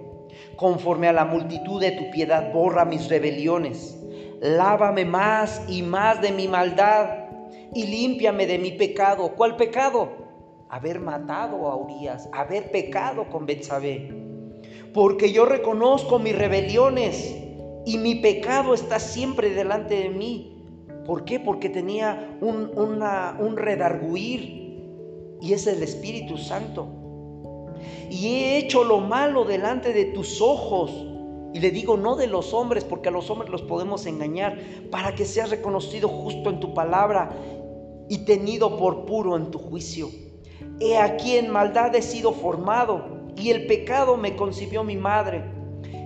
conforme 0.56 1.08
a 1.08 1.14
la 1.14 1.24
multitud 1.24 1.80
de 1.80 1.92
tu 1.92 2.10
piedad, 2.10 2.52
borra 2.52 2.84
mis 2.84 3.10
rebeliones, 3.10 3.96
lávame 4.40 5.06
más 5.06 5.62
y 5.68 5.84
más 5.84 6.20
de 6.20 6.32
mi 6.32 6.48
maldad 6.48 7.28
y 7.76 7.86
límpiame 7.86 8.48
de 8.48 8.58
mi 8.58 8.72
pecado. 8.72 9.34
¿Cuál 9.36 9.56
pecado? 9.56 10.10
Haber 10.68 11.00
matado 11.00 11.68
a 11.68 11.76
Urias, 11.76 12.28
haber 12.32 12.72
pecado 12.72 13.30
con 13.30 13.46
Betsabé. 13.46 14.10
Porque 14.96 15.32
yo 15.32 15.46
reconozco 15.46 16.18
mis 16.18 16.36
rebeliones 16.36 17.38
y 17.86 17.98
mi 17.98 18.16
pecado 18.16 18.74
está 18.74 19.00
siempre 19.00 19.50
delante 19.50 19.96
de 19.96 20.10
mí. 20.10 20.64
¿Por 21.06 21.26
qué? 21.26 21.40
Porque 21.40 21.70
tenía 21.70 22.38
un, 22.42 22.72
un 22.76 23.58
redarguir 23.58 24.62
y 25.42 25.54
es 25.54 25.66
el 25.68 25.82
Espíritu 25.82 26.38
Santo. 26.38 26.88
Y 28.10 28.28
he 28.28 28.58
hecho 28.58 28.84
lo 28.84 29.00
malo 29.00 29.44
delante 29.44 29.94
de 29.94 30.06
tus 30.06 30.42
ojos. 30.42 30.92
Y 31.54 31.60
le 31.60 31.72
digo, 31.72 31.98
no 31.98 32.16
de 32.16 32.28
los 32.28 32.54
hombres, 32.54 32.84
porque 32.84 33.10
a 33.10 33.12
los 33.12 33.30
hombres 33.30 33.52
los 33.52 33.64
podemos 33.64 34.06
engañar, 34.06 34.58
para 34.90 35.16
que 35.16 35.26
seas 35.26 35.50
reconocido 35.50 36.08
justo 36.08 36.50
en 36.50 36.60
tu 36.60 36.74
palabra 36.74 37.30
y 38.08 38.20
tenido 38.20 38.78
por 38.78 39.06
puro 39.06 39.36
en 39.36 39.52
tu 39.52 39.60
juicio. 39.60 40.10
He 40.80 40.98
aquí 40.98 41.36
en 41.38 41.50
maldad 41.50 41.94
he 41.96 42.02
sido 42.02 42.32
formado, 42.32 43.22
y 43.36 43.50
el 43.50 43.66
pecado 43.68 44.18
me 44.18 44.36
concibió 44.36 44.84
mi 44.84 44.96
madre. 44.96 45.44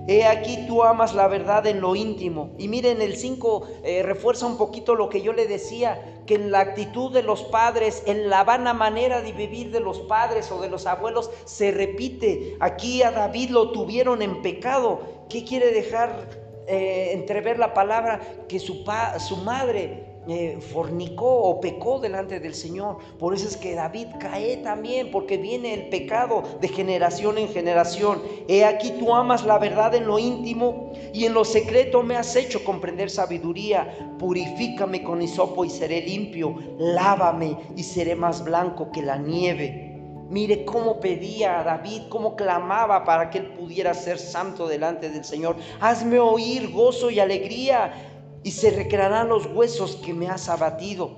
He 0.07 0.25
aquí 0.25 0.65
tú 0.67 0.83
amas 0.83 1.15
la 1.15 1.27
verdad 1.27 1.65
en 1.65 1.81
lo 1.81 1.95
íntimo. 1.95 2.51
Y 2.57 2.67
miren, 2.67 3.01
el 3.01 3.15
5 3.15 3.67
eh, 3.83 4.03
refuerza 4.03 4.45
un 4.45 4.57
poquito 4.57 4.93
lo 4.95 5.09
que 5.09 5.21
yo 5.21 5.33
le 5.33 5.47
decía, 5.47 6.21
que 6.27 6.35
en 6.35 6.51
la 6.51 6.59
actitud 6.59 7.11
de 7.11 7.23
los 7.23 7.43
padres, 7.43 8.03
en 8.05 8.29
la 8.29 8.43
vana 8.43 8.73
manera 8.73 9.21
de 9.21 9.31
vivir 9.31 9.71
de 9.71 9.79
los 9.79 9.99
padres 10.01 10.51
o 10.51 10.61
de 10.61 10.69
los 10.69 10.85
abuelos, 10.85 11.31
se 11.45 11.71
repite. 11.71 12.55
Aquí 12.59 13.01
a 13.01 13.11
David 13.11 13.49
lo 13.49 13.71
tuvieron 13.71 14.21
en 14.21 14.41
pecado. 14.41 15.01
¿Qué 15.29 15.43
quiere 15.43 15.71
dejar 15.71 16.29
eh, 16.67 17.09
entrever 17.13 17.57
la 17.57 17.73
palabra? 17.73 18.21
Que 18.47 18.59
su, 18.59 18.83
pa, 18.83 19.19
su 19.19 19.37
madre 19.37 20.14
eh, 20.28 20.57
fornicó 20.59 21.43
o 21.43 21.59
pecó 21.61 21.99
delante 21.99 22.39
del 22.39 22.55
Señor. 22.55 22.97
Por 23.19 23.34
eso 23.34 23.47
es 23.47 23.57
que 23.57 23.76
David 23.76 24.07
cae 24.19 24.57
también, 24.57 25.11
porque 25.11 25.38
viene 25.38 25.73
el 25.73 25.89
pecado 25.89 26.43
de 26.61 26.67
generación 26.67 27.38
en 27.38 27.49
generación. 27.49 28.21
He 28.47 28.65
aquí 28.65 28.91
tú 28.99 29.13
amas 29.13 29.45
la 29.45 29.59
verdad 29.59 29.93
en 29.93 30.07
lo 30.07 30.17
íntimo 30.17 30.91
y 31.13 31.26
en 31.26 31.34
lo 31.34 31.45
secreto 31.45 32.01
me 32.01 32.17
has 32.17 32.36
hecho 32.36 32.63
comprender 32.63 33.09
sabiduría. 33.09 34.15
Purifícame 34.17 35.03
con 35.03 35.21
hisopo 35.21 35.63
y 35.63 35.69
seré 35.69 36.01
limpio. 36.01 36.55
Lávame 36.80 37.57
y 37.76 37.84
seré 37.84 38.15
más 38.15 38.43
blanco 38.43 38.91
que 38.91 39.01
la 39.03 39.17
nieve. 39.17 39.91
Mire 40.28 40.65
cómo 40.65 40.99
pedía 40.99 41.59
a 41.59 41.63
David, 41.63 42.03
cómo 42.09 42.36
clamaba 42.36 43.03
para 43.03 43.30
que 43.30 43.38
él 43.38 43.53
pudiera 43.53 43.93
ser 43.93 44.17
santo 44.17 44.67
delante 44.67 45.11
del 45.11 45.23
Señor. 45.23 45.55
Hazme 45.80 46.19
oír 46.19 46.71
gozo 46.71 47.11
y 47.11 47.19
alegría 47.19 48.14
y 48.45 48.51
se 48.51 48.69
recrearán 48.69 49.29
los 49.29 49.47
huesos 49.47 49.95
que 49.95 50.13
me 50.13 50.29
has 50.29 50.49
abatido. 50.49 51.09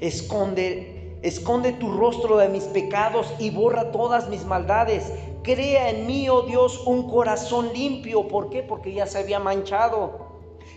Esconde, 0.00 1.18
esconde 1.22 1.72
tu 1.72 1.90
rostro 1.90 2.36
de 2.36 2.48
mis 2.48 2.62
pecados 2.62 3.34
y 3.40 3.50
borra 3.50 3.90
todas 3.90 4.28
mis 4.28 4.44
maldades. 4.44 5.12
Crea 5.42 5.90
en 5.90 6.06
mí, 6.06 6.28
oh 6.28 6.42
Dios, 6.42 6.86
un 6.86 7.10
corazón 7.10 7.72
limpio. 7.74 8.28
¿Por 8.28 8.48
qué? 8.48 8.62
Porque 8.62 8.94
ya 8.94 9.06
se 9.06 9.18
había 9.18 9.40
manchado. 9.40 10.28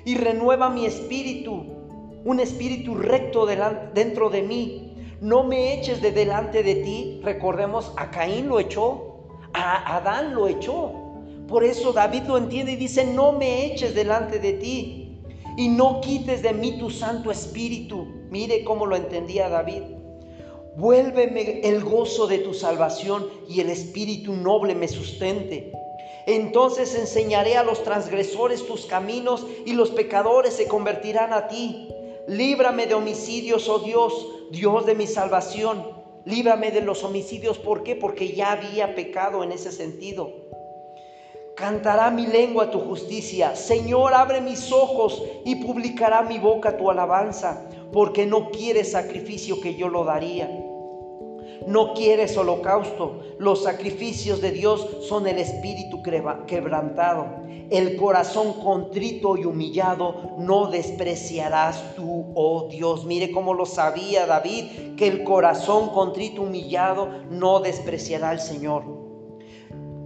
Y 0.06 0.16
renueva 0.16 0.72
mi 0.72 0.88
espíritu, 0.88 1.66
un 2.26 2.40
espíritu 2.40 2.96
recto 2.96 3.46
dentro 3.46 4.32
de 4.32 4.42
mí. 4.42 4.96
No 5.22 5.44
me 5.44 5.76
eches 5.76 6.02
de 6.02 6.12
delante 6.12 6.64
de 6.64 6.76
ti. 6.78 7.22
Recordemos, 7.24 7.94
a 7.98 8.10
Caín 8.10 8.50
lo 8.50 8.60
echó, 8.60 9.20
a 9.54 9.98
Adán 9.98 10.34
lo 10.34 10.48
echó. 10.48 10.94
Por 11.48 11.64
eso 11.64 11.94
David 11.94 12.24
lo 12.24 12.40
entiende 12.40 12.72
y 12.72 12.76
dice, 12.76 13.06
no 13.06 13.34
me 13.34 13.68
eches 13.68 13.94
delante 13.94 14.40
de 14.40 14.54
ti 14.54 15.03
y 15.58 15.68
no 15.68 16.02
quites 16.02 16.42
de 16.42 16.54
mí 16.54 16.78
tu 16.80 16.90
Santo 16.90 17.32
Espíritu. 17.32 18.06
Mire 18.30 18.64
cómo 18.64 18.86
lo 18.86 18.96
entendía 18.96 19.50
David. 19.50 19.84
Vuélveme 20.76 21.62
el 21.62 21.84
gozo 21.84 22.26
de 22.28 22.40
tu 22.40 22.54
salvación 22.54 23.28
y 23.48 23.62
el 23.62 23.70
Espíritu 23.70 24.34
noble 24.34 24.74
me 24.74 24.88
sustente. 24.88 25.72
Entonces 26.26 26.96
enseñaré 26.96 27.58
a 27.58 27.64
los 27.64 27.84
transgresores 27.84 28.66
tus 28.66 28.86
caminos 28.86 29.46
y 29.66 29.74
los 29.74 29.92
pecadores 29.92 30.54
se 30.54 30.68
convertirán 30.68 31.34
a 31.34 31.48
ti. 31.48 31.90
Líbrame 32.28 32.88
de 32.88 32.96
homicidios, 32.96 33.68
oh 33.70 33.80
Dios, 33.80 34.28
Dios 34.52 34.86
de 34.86 34.96
mi 34.96 35.06
salvación. 35.06 35.86
Líbrame 36.26 36.72
de 36.72 36.82
los 36.82 37.04
homicidios. 37.04 37.60
¿Por 37.60 37.84
qué? 37.84 37.96
Porque 37.96 38.34
ya 38.34 38.54
había 38.54 38.96
pecado 38.96 39.44
en 39.44 39.52
ese 39.52 39.72
sentido. 39.72 40.43
Cantará 41.56 42.10
mi 42.10 42.26
lengua 42.28 42.72
tu 42.72 42.80
justicia. 42.80 43.56
Señor, 43.56 44.14
abre 44.14 44.42
mis 44.42 44.72
ojos 44.72 45.24
y 45.46 45.56
publicará 45.56 46.22
mi 46.22 46.40
boca 46.40 46.78
tu 46.78 46.90
alabanza, 46.90 47.62
porque 47.92 48.26
no 48.26 48.50
quieres 48.50 48.92
sacrificio 48.92 49.62
que 49.62 49.76
yo 49.76 49.88
lo 49.88 50.04
daría 50.04 50.50
no 51.68 51.94
quieres 51.94 52.38
holocausto. 52.38 53.20
Los 53.38 53.64
sacrificios 53.64 54.42
de 54.42 54.52
Dios 54.52 54.88
son 55.08 55.28
el 55.28 55.38
espíritu 55.38 56.02
quebrantado. 56.48 57.28
El 57.70 57.96
corazón 57.96 58.54
contrito 58.54 59.38
y 59.38 59.46
humillado 59.46 60.36
no 60.38 60.68
despreciarás 60.68 61.96
tú, 61.96 62.32
oh 62.36 62.68
Dios. 62.70 63.06
Mire 63.06 63.32
cómo 63.32 63.54
lo 63.54 63.66
sabía 63.66 64.26
David, 64.26 64.96
que 64.98 65.08
el 65.08 65.24
corazón 65.24 65.90
contrito 65.90 66.42
y 66.42 66.46
humillado 66.46 67.10
no 67.30 67.60
despreciará 67.60 68.32
al 68.32 68.40
Señor. 68.40 69.03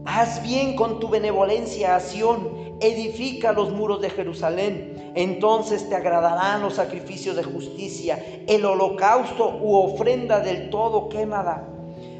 Haz 0.09 0.41
bien 0.41 0.77
con 0.77 1.01
tu 1.01 1.09
benevolencia 1.09 1.97
a 1.97 1.99
Sión, 1.99 2.77
edifica 2.79 3.51
los 3.51 3.73
muros 3.73 3.99
de 3.99 4.09
Jerusalén. 4.09 5.11
Entonces 5.15 5.89
te 5.89 5.95
agradarán 5.95 6.61
los 6.61 6.75
sacrificios 6.75 7.35
de 7.35 7.43
justicia, 7.43 8.23
el 8.47 8.63
holocausto 8.63 9.59
u 9.61 9.75
ofrenda 9.75 10.39
del 10.39 10.69
todo 10.69 11.09
quemada. 11.09 11.67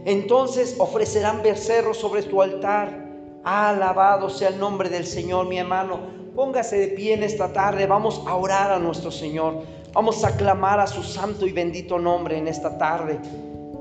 Entonces 0.03 0.75
ofrecerán 0.79 1.41
becerros 1.41 1.95
sobre 1.95 2.23
tu 2.23 2.41
altar. 2.41 3.07
Alabado 3.45 4.29
sea 4.29 4.49
el 4.49 4.59
nombre 4.59 4.89
del 4.89 5.05
Señor, 5.05 5.47
mi 5.47 5.57
hermano. 5.57 6.01
Póngase 6.35 6.77
de 6.77 6.87
pie 6.89 7.13
en 7.13 7.23
esta 7.23 7.53
tarde. 7.53 7.87
Vamos 7.87 8.21
a 8.27 8.35
orar 8.35 8.69
a 8.69 8.79
nuestro 8.79 9.11
Señor. 9.11 9.63
Vamos 9.93 10.25
a 10.25 10.35
clamar 10.35 10.81
a 10.81 10.87
su 10.87 11.03
santo 11.03 11.47
y 11.47 11.53
bendito 11.53 11.97
nombre 11.97 12.37
en 12.37 12.49
esta 12.49 12.77
tarde. 12.77 13.17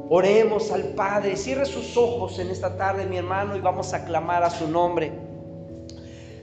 Oremos 0.09 0.71
al 0.71 0.83
Padre. 0.95 1.37
Cierre 1.37 1.67
sus 1.67 1.97
ojos 1.97 2.39
en 2.39 2.51
esta 2.51 2.77
tarde, 2.77 3.07
mi 3.07 3.17
hermano, 3.17 3.57
y 3.57 3.61
vamos 3.61 3.93
a 3.93 4.05
clamar 4.05 4.45
a 4.45 4.51
su 4.51 4.69
nombre. 4.69 5.13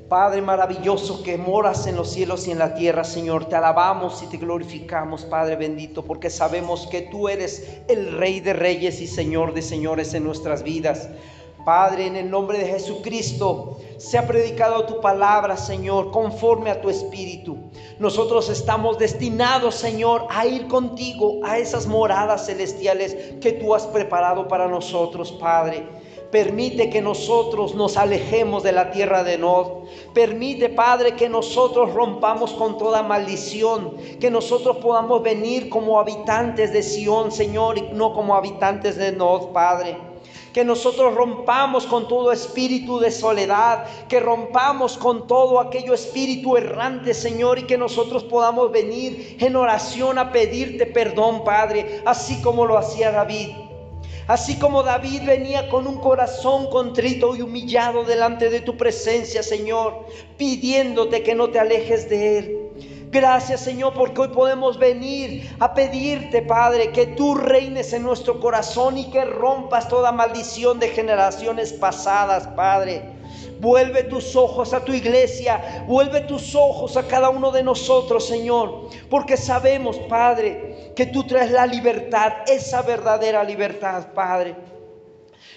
Padre 0.09 0.41
maravilloso 0.41 1.24
que 1.24 1.38
moras 1.38 1.88
en 1.88 1.95
los 1.95 2.11
cielos 2.11 2.45
y 2.47 2.51
en 2.51 2.59
la 2.59 2.76
tierra, 2.76 3.03
Señor, 3.03 3.45
te 3.45 3.55
alabamos 3.55 4.22
y 4.22 4.28
te 4.28 4.38
glorificamos, 4.38 5.26
Padre 5.26 5.55
bendito, 5.55 6.03
porque 6.03 6.30
sabemos 6.30 6.88
que 6.88 7.01
tú 7.03 7.30
eres 7.30 7.82
el 7.88 8.11
Rey 8.18 8.41
de 8.41 8.53
reyes 8.53 9.01
y 9.01 9.07
Señor 9.07 9.53
de 9.53 9.61
señores 9.61 10.14
en 10.14 10.24
nuestras 10.24 10.61
vidas. 10.61 11.09
Padre, 11.66 12.07
en 12.07 12.16
el 12.16 12.30
nombre 12.30 12.57
de 12.57 12.66
Jesucristo, 12.66 13.78
se 13.97 14.18
ha 14.18 14.28
predicado 14.28 14.86
tu 14.86 14.99
palabra, 14.99 15.55
Señor, 15.55 16.11
conforme 16.11 16.70
a 16.70 16.82
tu 16.82 16.89
espíritu. 16.89 17.57
Nosotros 17.99 18.49
estamos 18.49 18.97
destinados, 18.97 19.76
Señor, 19.76 20.28
a 20.30 20.45
ir 20.45 20.68
contigo 20.68 21.39
a 21.43 21.57
esas 21.57 21.88
moradas 21.88 22.45
celestiales 22.47 23.16
que 23.39 23.53
tú 23.53 23.74
has 23.74 23.88
preparado 23.88 24.47
para 24.47 24.68
nosotros, 24.68 25.32
Padre. 25.32 25.88
Permite 26.32 26.89
que 26.89 26.99
nosotros 26.99 27.76
nos 27.76 27.95
alejemos 27.95 28.64
de 28.64 28.72
la 28.72 28.89
tierra 28.91 29.24
de 29.24 29.38
Nod. 29.38 29.84
Permite, 30.14 30.68
Padre, 30.68 31.16
que 31.16 31.30
nosotros 31.30 31.93
rompamos 31.93 32.53
con 32.53 32.80
toda 32.80 33.03
maldición. 33.03 33.95
Que 34.20 34.32
nosotros 34.32 34.78
podamos 34.78 35.22
venir 35.22 35.70
como 35.70 35.99
habitantes 35.99 36.74
de 36.74 36.82
Sión, 36.82 37.32
Señor, 37.32 37.78
y 37.78 37.82
no 37.93 38.14
como 38.14 38.36
habitantes 38.36 38.97
de 38.97 39.11
Nod, 39.11 39.51
Padre 39.53 40.12
que 40.54 40.64
nosotros 40.64 41.16
rompamos 41.16 41.86
con 41.88 42.08
todo 42.08 42.32
espíritu 42.32 42.99
de 42.99 43.12
soledad, 43.12 43.86
que 44.08 44.20
rompamos 44.20 44.97
con 44.97 45.28
todo 45.28 45.60
aquello 45.60 45.93
espíritu 45.93 46.56
errante, 46.56 47.14
Señor, 47.14 47.58
y 47.60 47.64
que 47.64 47.78
nosotros 47.78 48.24
podamos 48.24 48.72
venir 48.72 49.38
en 49.39 49.56
oración 49.56 50.20
a 50.20 50.32
pedirte 50.32 50.86
perdón, 50.86 51.43
Padre, 51.43 52.01
así 52.06 52.39
como 52.41 52.66
lo 52.66 52.78
hacía 52.78 53.12
David. 53.12 53.49
Así 54.28 54.58
como 54.58 54.84
David 54.84 55.24
venía 55.26 55.68
con 55.68 55.86
un 55.86 55.97
corazón 55.97 56.70
contrito 56.70 57.36
y 57.36 57.41
humillado 57.41 58.06
delante 58.06 58.49
de 58.49 58.62
tu 58.62 58.78
presencia, 58.78 59.43
Señor, 59.43 60.06
pidiéndote 60.38 61.24
que 61.24 61.36
no 61.36 61.49
te 61.49 61.60
alejes 61.60 62.10
de 62.10 62.38
él. 62.38 62.62
Gracias 63.14 63.61
Señor 63.61 63.93
porque 63.93 64.22
hoy 64.22 64.30
podemos 64.30 64.80
venir 64.80 65.55
a 65.59 65.76
pedirte 65.76 66.41
Padre 66.41 66.91
que 66.91 67.05
tú 67.05 67.36
reines 67.36 67.93
en 67.93 68.01
nuestro 68.01 68.39
corazón 68.39 68.97
y 68.97 69.11
que 69.11 69.24
rompas 69.24 69.88
toda 69.88 70.11
maldición 70.11 70.80
de 70.80 70.88
generaciones 70.88 71.74
pasadas 71.74 72.47
Padre. 72.47 73.03
Vuelve 73.59 74.05
tus 74.05 74.36
ojos 74.36 74.74
a 74.74 74.84
tu 74.84 74.93
iglesia, 74.93 75.86
vuelve 75.88 76.22
tus 76.22 76.55
ojos 76.55 76.97
a 76.97 77.07
cada 77.07 77.30
uno 77.30 77.51
de 77.51 77.61
nosotros 77.61 78.26
Señor, 78.26 78.89
porque 79.11 79.38
sabemos 79.38 79.99
Padre 80.09 80.91
que 80.95 81.05
tú 81.05 81.24
traes 81.24 81.51
la 81.51 81.68
libertad, 81.68 82.34
esa 82.47 82.82
verdadera 82.82 83.43
libertad 83.43 84.07
Padre. 84.16 84.55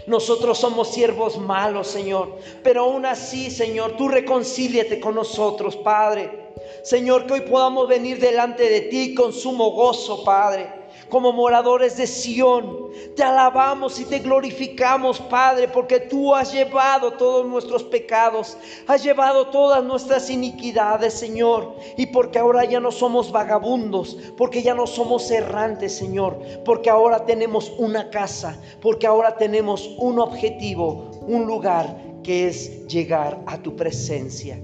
Nosotros 0.06 0.58
somos 0.58 0.92
siervos 0.92 1.38
malos, 1.38 1.86
Señor. 1.86 2.36
Pero 2.62 2.82
aún 2.82 3.06
así, 3.06 3.50
Señor, 3.50 3.96
tú 3.96 4.08
reconcíliate 4.08 5.00
con 5.00 5.14
nosotros, 5.14 5.74
Padre. 5.74 6.45
Señor, 6.86 7.26
que 7.26 7.32
hoy 7.32 7.40
podamos 7.40 7.88
venir 7.88 8.20
delante 8.20 8.70
de 8.70 8.82
ti 8.82 9.12
con 9.12 9.32
sumo 9.32 9.72
gozo, 9.72 10.22
Padre, 10.22 10.70
como 11.08 11.32
moradores 11.32 11.96
de 11.96 12.06
Sión. 12.06 12.92
Te 13.16 13.24
alabamos 13.24 13.98
y 13.98 14.04
te 14.04 14.20
glorificamos, 14.20 15.18
Padre, 15.18 15.66
porque 15.66 15.98
tú 15.98 16.32
has 16.32 16.52
llevado 16.52 17.14
todos 17.14 17.44
nuestros 17.44 17.82
pecados, 17.82 18.56
has 18.86 19.02
llevado 19.02 19.48
todas 19.48 19.82
nuestras 19.82 20.30
iniquidades, 20.30 21.14
Señor, 21.14 21.74
y 21.96 22.06
porque 22.06 22.38
ahora 22.38 22.64
ya 22.64 22.78
no 22.78 22.92
somos 22.92 23.32
vagabundos, 23.32 24.16
porque 24.36 24.62
ya 24.62 24.72
no 24.72 24.86
somos 24.86 25.28
errantes, 25.32 25.92
Señor, 25.96 26.38
porque 26.64 26.88
ahora 26.88 27.26
tenemos 27.26 27.72
una 27.78 28.10
casa, 28.10 28.62
porque 28.80 29.08
ahora 29.08 29.36
tenemos 29.36 29.90
un 29.98 30.20
objetivo, 30.20 31.10
un 31.22 31.46
lugar 31.46 31.96
que 32.22 32.46
es 32.46 32.86
llegar 32.86 33.40
a 33.46 33.60
tu 33.60 33.74
presencia. 33.74 34.56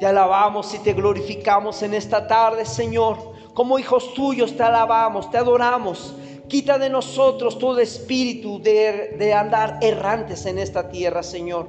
Te 0.00 0.06
alabamos 0.06 0.72
y 0.72 0.78
te 0.78 0.94
glorificamos 0.94 1.82
en 1.82 1.92
esta 1.92 2.26
tarde, 2.26 2.64
Señor. 2.64 3.18
Como 3.52 3.78
hijos 3.78 4.14
tuyos 4.14 4.56
te 4.56 4.62
alabamos, 4.62 5.30
te 5.30 5.36
adoramos. 5.36 6.14
Quita 6.48 6.78
de 6.78 6.88
nosotros 6.88 7.58
todo 7.58 7.78
espíritu 7.80 8.62
de, 8.62 9.14
de, 9.18 9.34
andar 9.34 9.78
errantes 9.82 10.46
en 10.46 10.58
esta 10.58 10.88
tierra, 10.88 11.22
Señor. 11.22 11.66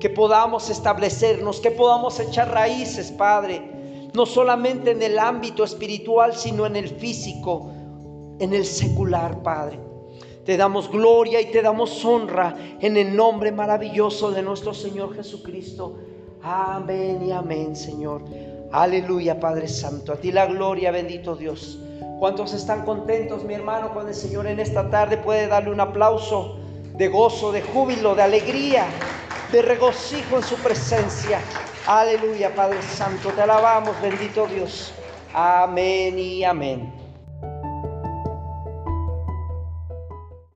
Que 0.00 0.08
podamos 0.08 0.70
establecernos, 0.70 1.60
que 1.60 1.70
podamos 1.70 2.18
echar 2.20 2.50
raíces, 2.50 3.12
Padre. 3.12 3.60
No 4.14 4.24
solamente 4.24 4.92
en 4.92 5.02
el 5.02 5.18
ámbito 5.18 5.62
espiritual, 5.62 6.34
sino 6.34 6.64
en 6.64 6.76
el 6.76 6.88
físico, 6.88 7.70
en 8.38 8.54
el 8.54 8.64
secular, 8.64 9.42
Padre. 9.42 9.78
Te 10.46 10.56
damos 10.56 10.90
gloria 10.90 11.38
y 11.42 11.50
te 11.50 11.60
damos 11.60 12.02
honra 12.02 12.56
en 12.80 12.96
el 12.96 13.14
nombre 13.14 13.52
maravilloso 13.52 14.30
de 14.30 14.42
nuestro 14.42 14.72
Señor 14.72 15.14
Jesucristo. 15.14 15.98
Amén 16.44 17.22
y 17.26 17.32
amén, 17.32 17.74
Señor. 17.74 18.22
Aleluya, 18.70 19.40
Padre 19.40 19.66
Santo. 19.66 20.12
A 20.12 20.16
ti 20.16 20.30
la 20.30 20.44
gloria, 20.44 20.90
bendito 20.90 21.34
Dios. 21.34 21.78
¿Cuántos 22.18 22.52
están 22.52 22.84
contentos, 22.84 23.44
mi 23.44 23.54
hermano, 23.54 23.94
con 23.94 24.06
el 24.08 24.14
Señor 24.14 24.46
en 24.46 24.60
esta 24.60 24.90
tarde? 24.90 25.16
Puede 25.16 25.46
darle 25.46 25.70
un 25.70 25.80
aplauso 25.80 26.58
de 26.98 27.08
gozo, 27.08 27.50
de 27.50 27.62
júbilo, 27.62 28.14
de 28.14 28.22
alegría, 28.22 28.84
de 29.52 29.62
regocijo 29.62 30.36
en 30.36 30.42
su 30.42 30.56
presencia. 30.56 31.40
Aleluya, 31.86 32.54
Padre 32.54 32.82
Santo. 32.82 33.30
Te 33.30 33.40
alabamos, 33.40 33.98
bendito 34.02 34.46
Dios. 34.46 34.92
Amén 35.32 36.18
y 36.18 36.44
amén. 36.44 37.03